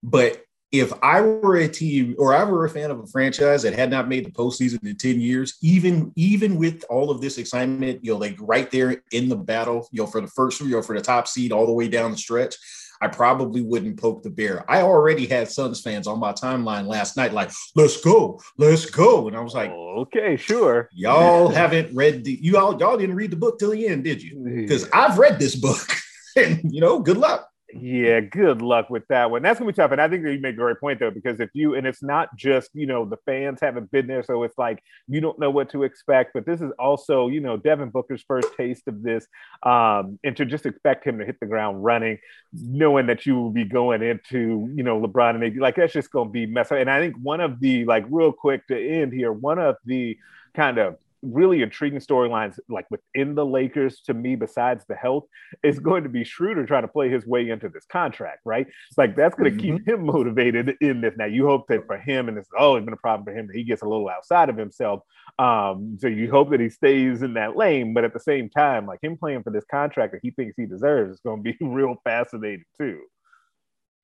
but 0.01 0.41
if 0.71 0.91
I 1.01 1.21
were 1.21 1.55
a 1.57 1.67
team 1.67 2.15
or 2.17 2.35
I 2.35 2.43
were 2.43 2.65
a 2.65 2.69
fan 2.69 2.91
of 2.91 2.99
a 2.99 3.07
franchise 3.07 3.63
that 3.63 3.73
had 3.73 3.89
not 3.89 4.09
made 4.09 4.25
the 4.25 4.31
postseason 4.31 4.85
in 4.85 4.97
10 4.97 5.21
years, 5.21 5.57
even 5.61 6.11
even 6.15 6.57
with 6.57 6.83
all 6.89 7.09
of 7.09 7.21
this 7.21 7.37
excitement, 7.37 8.03
you 8.03 8.11
know, 8.11 8.17
like 8.17 8.35
right 8.39 8.69
there 8.69 9.01
in 9.11 9.29
the 9.29 9.35
battle, 9.35 9.87
you 9.91 10.01
know, 10.01 10.07
for 10.07 10.19
the 10.19 10.27
first, 10.27 10.59
you 10.59 10.69
know, 10.69 10.81
for 10.81 10.95
the 10.95 11.01
top 11.01 11.27
seed 11.27 11.51
all 11.51 11.65
the 11.65 11.71
way 11.71 11.87
down 11.87 12.11
the 12.11 12.17
stretch, 12.17 12.55
I 12.99 13.07
probably 13.07 13.61
wouldn't 13.61 13.99
poke 13.99 14.23
the 14.23 14.29
bear. 14.29 14.69
I 14.69 14.81
already 14.81 15.25
had 15.25 15.49
Suns 15.49 15.81
fans 15.81 16.07
on 16.07 16.19
my 16.19 16.33
timeline 16.33 16.87
last 16.87 17.15
night, 17.15 17.31
like, 17.31 17.51
let's 17.75 18.01
go, 18.01 18.41
let's 18.57 18.85
go. 18.85 19.27
And 19.27 19.37
I 19.37 19.41
was 19.41 19.53
like, 19.53 19.71
okay, 19.71 20.35
sure. 20.35 20.89
Y'all 20.93 21.47
haven't 21.47 21.95
read 21.95 22.25
the 22.25 22.37
you 22.41 22.57
all 22.57 22.77
y'all 22.77 22.97
didn't 22.97 23.15
read 23.15 23.31
the 23.31 23.37
book 23.37 23.57
till 23.59 23.71
the 23.71 23.87
end, 23.87 24.03
did 24.03 24.21
you? 24.21 24.39
Because 24.43 24.89
I've 24.91 25.17
read 25.17 25.39
this 25.39 25.55
book. 25.55 25.87
and 26.35 26.61
you 26.73 26.81
know, 26.81 26.99
good 26.99 27.17
luck. 27.17 27.49
Yeah, 27.79 28.21
good 28.21 28.63
luck 28.63 28.89
with 28.89 29.07
that 29.09 29.29
one. 29.29 29.43
That's 29.43 29.59
gonna 29.59 29.71
be 29.71 29.75
tough. 29.75 29.91
And 29.91 30.01
I 30.01 30.07
think 30.07 30.23
that 30.23 30.33
you 30.33 30.39
make 30.39 30.55
a 30.55 30.57
great 30.57 30.79
point 30.79 30.99
though, 30.99 31.11
because 31.11 31.39
if 31.39 31.49
you 31.53 31.75
and 31.75 31.85
it's 31.85 32.01
not 32.01 32.35
just 32.35 32.71
you 32.73 32.87
know 32.87 33.05
the 33.05 33.17
fans 33.17 33.59
haven't 33.61 33.91
been 33.91 34.07
there, 34.07 34.23
so 34.23 34.41
it's 34.43 34.57
like 34.57 34.81
you 35.07 35.21
don't 35.21 35.37
know 35.37 35.51
what 35.51 35.69
to 35.71 35.83
expect. 35.83 36.33
But 36.33 36.45
this 36.45 36.59
is 36.61 36.71
also 36.79 37.27
you 37.27 37.39
know 37.39 37.55
Devin 37.55 37.89
Booker's 37.89 38.23
first 38.23 38.49
taste 38.57 38.87
of 38.87 39.03
this, 39.03 39.27
um, 39.63 40.17
and 40.23 40.35
to 40.37 40.45
just 40.45 40.65
expect 40.65 41.05
him 41.05 41.19
to 41.19 41.25
hit 41.25 41.39
the 41.39 41.45
ground 41.45 41.83
running, 41.83 42.17
knowing 42.51 43.05
that 43.07 43.27
you 43.27 43.35
will 43.35 43.51
be 43.51 43.65
going 43.65 44.01
into 44.01 44.71
you 44.73 44.81
know 44.81 44.99
LeBron 44.99 45.35
and 45.35 45.43
AD, 45.43 45.57
like 45.57 45.75
that's 45.75 45.93
just 45.93 46.11
gonna 46.11 46.29
be 46.31 46.47
mess 46.47 46.71
up. 46.71 46.79
And 46.79 46.89
I 46.89 46.99
think 46.99 47.15
one 47.21 47.41
of 47.41 47.59
the 47.59 47.85
like 47.85 48.05
real 48.09 48.31
quick 48.31 48.65
to 48.67 48.75
end 49.01 49.13
here, 49.13 49.31
one 49.31 49.59
of 49.59 49.75
the 49.85 50.17
kind 50.55 50.79
of 50.79 50.97
really 51.21 51.61
intriguing 51.61 51.99
storylines 51.99 52.59
like 52.69 52.85
within 52.89 53.35
the 53.35 53.45
Lakers 53.45 54.01
to 54.01 54.13
me, 54.13 54.35
besides 54.35 54.85
the 54.87 54.95
health, 54.95 55.25
is 55.63 55.79
going 55.79 56.03
to 56.03 56.09
be 56.09 56.23
Schroeder 56.23 56.65
trying 56.65 56.83
to 56.83 56.87
play 56.87 57.09
his 57.09 57.25
way 57.25 57.49
into 57.49 57.69
this 57.69 57.85
contract, 57.91 58.39
right? 58.45 58.67
It's 58.67 58.97
like 58.97 59.15
that's 59.15 59.35
going 59.35 59.57
to 59.57 59.63
mm-hmm. 59.63 59.77
keep 59.77 59.87
him 59.87 60.05
motivated 60.05 60.75
in 60.81 61.01
this. 61.01 61.15
Now 61.17 61.25
you 61.25 61.47
hope 61.47 61.67
that 61.67 61.85
for 61.87 61.97
him, 61.97 62.29
and 62.29 62.37
it's 62.37 62.49
always 62.57 62.85
been 62.85 62.93
a 62.93 62.97
problem 62.97 63.25
for 63.25 63.37
him 63.37 63.47
that 63.47 63.55
he 63.55 63.63
gets 63.63 63.81
a 63.81 63.87
little 63.87 64.09
outside 64.09 64.49
of 64.49 64.57
himself. 64.57 65.01
Um, 65.39 65.97
so 65.99 66.07
you 66.07 66.29
hope 66.29 66.51
that 66.51 66.59
he 66.59 66.69
stays 66.69 67.21
in 67.21 67.33
that 67.35 67.55
lane, 67.55 67.93
but 67.93 68.03
at 68.03 68.13
the 68.13 68.19
same 68.19 68.49
time, 68.49 68.85
like 68.85 68.99
him 69.01 69.17
playing 69.17 69.43
for 69.43 69.51
this 69.51 69.65
contract 69.69 70.13
that 70.13 70.21
he 70.23 70.31
thinks 70.31 70.55
he 70.57 70.65
deserves 70.65 71.13
is 71.13 71.21
going 71.21 71.43
to 71.43 71.51
be 71.51 71.57
real 71.65 71.95
fascinating 72.03 72.65
too. 72.79 73.01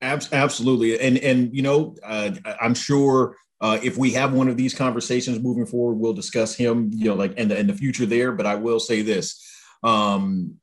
Absolutely, 0.01 0.99
and 0.99 1.17
and 1.19 1.55
you 1.55 1.61
know, 1.61 1.95
uh, 2.03 2.31
I'm 2.61 2.73
sure 2.73 3.37
uh, 3.63 3.79
if 3.81 3.97
we 3.97 4.11
have 4.11 4.33
one 4.33 4.49
of 4.49 4.57
these 4.57 4.73
conversations 4.73 5.39
moving 5.39 5.65
forward, 5.65 5.95
we'll 5.95 6.11
discuss 6.11 6.53
him, 6.53 6.89
you 6.93 7.05
know, 7.05 7.15
like 7.15 7.33
in 7.37 7.47
the, 7.47 7.57
in 7.57 7.65
the 7.65 7.73
future 7.73 8.05
there. 8.05 8.33
But 8.33 8.45
I 8.45 8.55
will 8.55 8.79
say 8.79 9.01
this. 9.01 9.41
Um, 9.81 10.55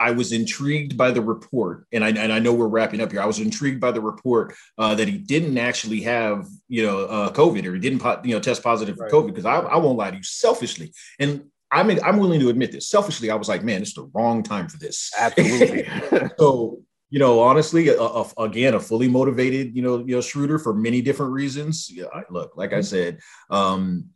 I 0.00 0.12
was 0.12 0.32
intrigued 0.32 0.96
by 0.96 1.10
the 1.10 1.20
report, 1.20 1.86
and 1.92 2.02
I, 2.02 2.08
and 2.08 2.32
I 2.32 2.38
know 2.38 2.54
we're 2.54 2.68
wrapping 2.68 3.02
up 3.02 3.12
here. 3.12 3.20
I 3.20 3.26
was 3.26 3.40
intrigued 3.40 3.80
by 3.80 3.92
the 3.92 4.00
report 4.00 4.54
uh, 4.78 4.94
that 4.94 5.06
he 5.06 5.18
didn't 5.18 5.58
actually 5.58 6.00
have, 6.02 6.46
you 6.68 6.82
know, 6.82 7.00
uh, 7.04 7.32
COVID 7.32 7.66
or 7.66 7.74
he 7.74 7.80
didn't, 7.80 8.02
you 8.24 8.34
know, 8.34 8.40
test 8.40 8.62
positive 8.62 8.96
for 8.96 9.08
COVID. 9.10 9.28
Because 9.28 9.44
I, 9.44 9.58
I 9.58 9.76
won't 9.76 9.98
lie 9.98 10.10
to 10.10 10.16
you, 10.16 10.22
selfishly, 10.22 10.92
and 11.18 11.44
I'm 11.70 11.90
I'm 12.02 12.16
willing 12.16 12.40
to 12.40 12.48
admit 12.48 12.72
this. 12.72 12.88
Selfishly, 12.88 13.30
I 13.30 13.34
was 13.34 13.48
like, 13.50 13.64
man, 13.64 13.82
it's 13.82 13.94
the 13.94 14.10
wrong 14.14 14.42
time 14.42 14.68
for 14.68 14.78
this. 14.78 15.10
Absolutely. 15.18 15.88
so 16.38 16.80
you 17.16 17.20
know, 17.20 17.40
honestly, 17.40 17.88
a, 17.88 17.98
a, 17.98 18.26
again, 18.36 18.74
a 18.74 18.78
fully 18.78 19.08
motivated, 19.08 19.74
you 19.74 19.80
know, 19.80 20.00
you 20.00 20.16
know, 20.16 20.20
Schroeder 20.20 20.58
for 20.58 20.74
many 20.74 21.00
different 21.00 21.32
reasons. 21.32 21.90
Yeah, 21.90 22.08
I, 22.12 22.24
look, 22.28 22.58
like 22.58 22.74
I 22.74 22.80
mm-hmm. 22.80 22.82
said, 22.82 23.20
um, 23.48 24.10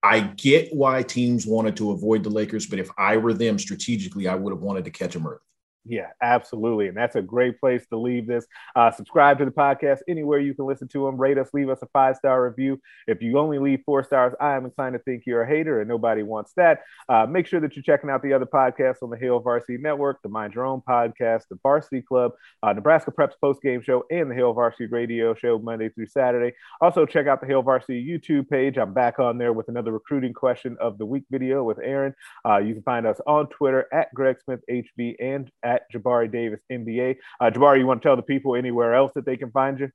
I 0.00 0.20
get 0.20 0.72
why 0.72 1.02
teams 1.02 1.44
wanted 1.44 1.74
to 1.78 1.90
avoid 1.90 2.22
the 2.22 2.30
Lakers, 2.30 2.68
but 2.68 2.78
if 2.78 2.88
I 2.96 3.16
were 3.16 3.34
them 3.34 3.58
strategically, 3.58 4.28
I 4.28 4.36
would 4.36 4.52
have 4.52 4.62
wanted 4.62 4.84
to 4.84 4.92
catch 4.92 5.12
them 5.12 5.26
early. 5.26 5.40
Yeah, 5.86 6.08
absolutely. 6.20 6.88
And 6.88 6.96
that's 6.96 7.16
a 7.16 7.22
great 7.22 7.58
place 7.58 7.86
to 7.86 7.96
leave 7.96 8.26
this. 8.26 8.46
Uh, 8.76 8.90
subscribe 8.90 9.38
to 9.38 9.46
the 9.46 9.50
podcast 9.50 10.00
anywhere 10.08 10.38
you 10.38 10.54
can 10.54 10.66
listen 10.66 10.88
to 10.88 11.06
them. 11.06 11.16
Rate 11.16 11.38
us, 11.38 11.48
leave 11.54 11.70
us 11.70 11.78
a 11.80 11.86
five 11.86 12.16
star 12.16 12.44
review. 12.44 12.78
If 13.06 13.22
you 13.22 13.38
only 13.38 13.58
leave 13.58 13.80
four 13.86 14.04
stars, 14.04 14.34
I 14.38 14.56
am 14.56 14.66
inclined 14.66 14.92
to 14.92 14.98
think 14.98 15.24
you're 15.26 15.42
a 15.42 15.48
hater 15.48 15.80
and 15.80 15.88
nobody 15.88 16.22
wants 16.22 16.52
that. 16.56 16.82
Uh, 17.08 17.24
make 17.26 17.46
sure 17.46 17.60
that 17.60 17.74
you're 17.74 17.82
checking 17.82 18.10
out 18.10 18.22
the 18.22 18.34
other 18.34 18.44
podcasts 18.44 19.02
on 19.02 19.08
the 19.08 19.16
Hail 19.16 19.40
Varsity 19.40 19.78
Network, 19.78 20.20
the 20.22 20.28
Mind 20.28 20.54
Your 20.54 20.66
Own 20.66 20.82
podcast, 20.86 21.44
the 21.48 21.58
Varsity 21.62 22.02
Club, 22.02 22.32
uh, 22.62 22.74
Nebraska 22.74 23.10
Preps 23.10 23.32
Post 23.40 23.62
Game 23.62 23.80
Show, 23.80 24.04
and 24.10 24.30
the 24.30 24.34
Hail 24.34 24.52
Varsity 24.52 24.86
Radio 24.86 25.34
Show 25.34 25.58
Monday 25.58 25.88
through 25.88 26.08
Saturday. 26.08 26.54
Also, 26.82 27.06
check 27.06 27.26
out 27.26 27.40
the 27.40 27.46
Hail 27.46 27.62
Varsity 27.62 28.06
YouTube 28.06 28.50
page. 28.50 28.76
I'm 28.76 28.92
back 28.92 29.18
on 29.18 29.38
there 29.38 29.54
with 29.54 29.68
another 29.68 29.92
recruiting 29.92 30.34
question 30.34 30.76
of 30.78 30.98
the 30.98 31.06
week 31.06 31.24
video 31.30 31.64
with 31.64 31.78
Aaron. 31.82 32.14
Uh, 32.46 32.58
you 32.58 32.74
can 32.74 32.82
find 32.82 33.06
us 33.06 33.18
on 33.26 33.46
Twitter 33.48 33.86
at 33.94 34.12
Greg 34.14 34.36
Smith 34.44 34.60
HB 34.70 35.16
and 35.18 35.50
at 35.62 35.79
at 35.80 35.92
Jabari 35.92 36.30
Davis 36.30 36.60
NBA. 36.70 37.16
Uh, 37.40 37.50
Jabari, 37.50 37.78
you 37.78 37.86
want 37.86 38.02
to 38.02 38.08
tell 38.08 38.16
the 38.16 38.22
people 38.22 38.56
anywhere 38.56 38.94
else 38.94 39.12
that 39.14 39.24
they 39.24 39.36
can 39.36 39.50
find 39.50 39.80
you? 39.80 39.90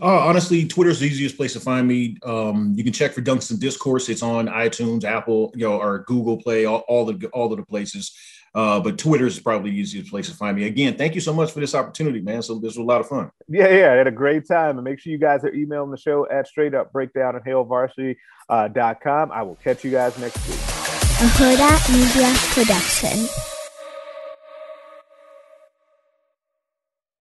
Uh, 0.00 0.26
honestly, 0.26 0.66
Twitter's 0.66 1.00
the 1.00 1.06
easiest 1.06 1.36
place 1.36 1.52
to 1.54 1.60
find 1.60 1.86
me. 1.88 2.16
Um, 2.24 2.74
you 2.76 2.84
can 2.84 2.92
check 2.92 3.12
for 3.12 3.22
Dunks 3.22 3.50
and 3.50 3.60
Discourse. 3.60 4.08
It's 4.08 4.22
on 4.22 4.46
iTunes, 4.46 5.04
Apple, 5.04 5.52
you 5.54 5.66
know, 5.66 5.80
or 5.80 6.04
Google 6.06 6.36
Play, 6.36 6.64
all, 6.64 6.84
all 6.88 7.04
the 7.04 7.28
all 7.28 7.52
of 7.52 7.58
the 7.58 7.64
places. 7.64 8.16
Uh, 8.54 8.78
but 8.78 8.96
Twitter 8.98 9.26
is 9.26 9.40
probably 9.40 9.72
the 9.72 9.76
easiest 9.76 10.10
place 10.10 10.28
to 10.28 10.36
find 10.36 10.56
me. 10.56 10.66
Again, 10.66 10.96
thank 10.96 11.16
you 11.16 11.20
so 11.20 11.32
much 11.32 11.50
for 11.50 11.58
this 11.58 11.74
opportunity, 11.74 12.20
man. 12.20 12.40
So 12.40 12.54
this 12.54 12.76
was 12.76 12.76
a 12.76 12.82
lot 12.82 13.00
of 13.00 13.08
fun. 13.08 13.30
Yeah, 13.48 13.68
yeah, 13.68 13.92
I 13.92 13.96
had 13.96 14.06
a 14.06 14.12
great 14.12 14.46
time. 14.46 14.78
And 14.78 14.84
make 14.84 15.00
sure 15.00 15.10
you 15.10 15.18
guys 15.18 15.42
are 15.42 15.52
emailing 15.52 15.90
the 15.90 15.98
show 15.98 16.28
at 16.30 16.46
straight 16.46 16.72
up 16.72 16.92
breakdown 16.92 17.34
at 17.34 17.44
hailvarsity.com. 17.44 19.30
Uh, 19.30 19.34
I 19.34 19.42
will 19.42 19.56
catch 19.56 19.82
you 19.82 19.90
guys 19.90 20.16
next 20.18 20.46
week. 20.46 20.56
A 20.56 21.26
Hurrdat 21.26 21.92
Media 21.92 22.32
Production. 22.52 23.53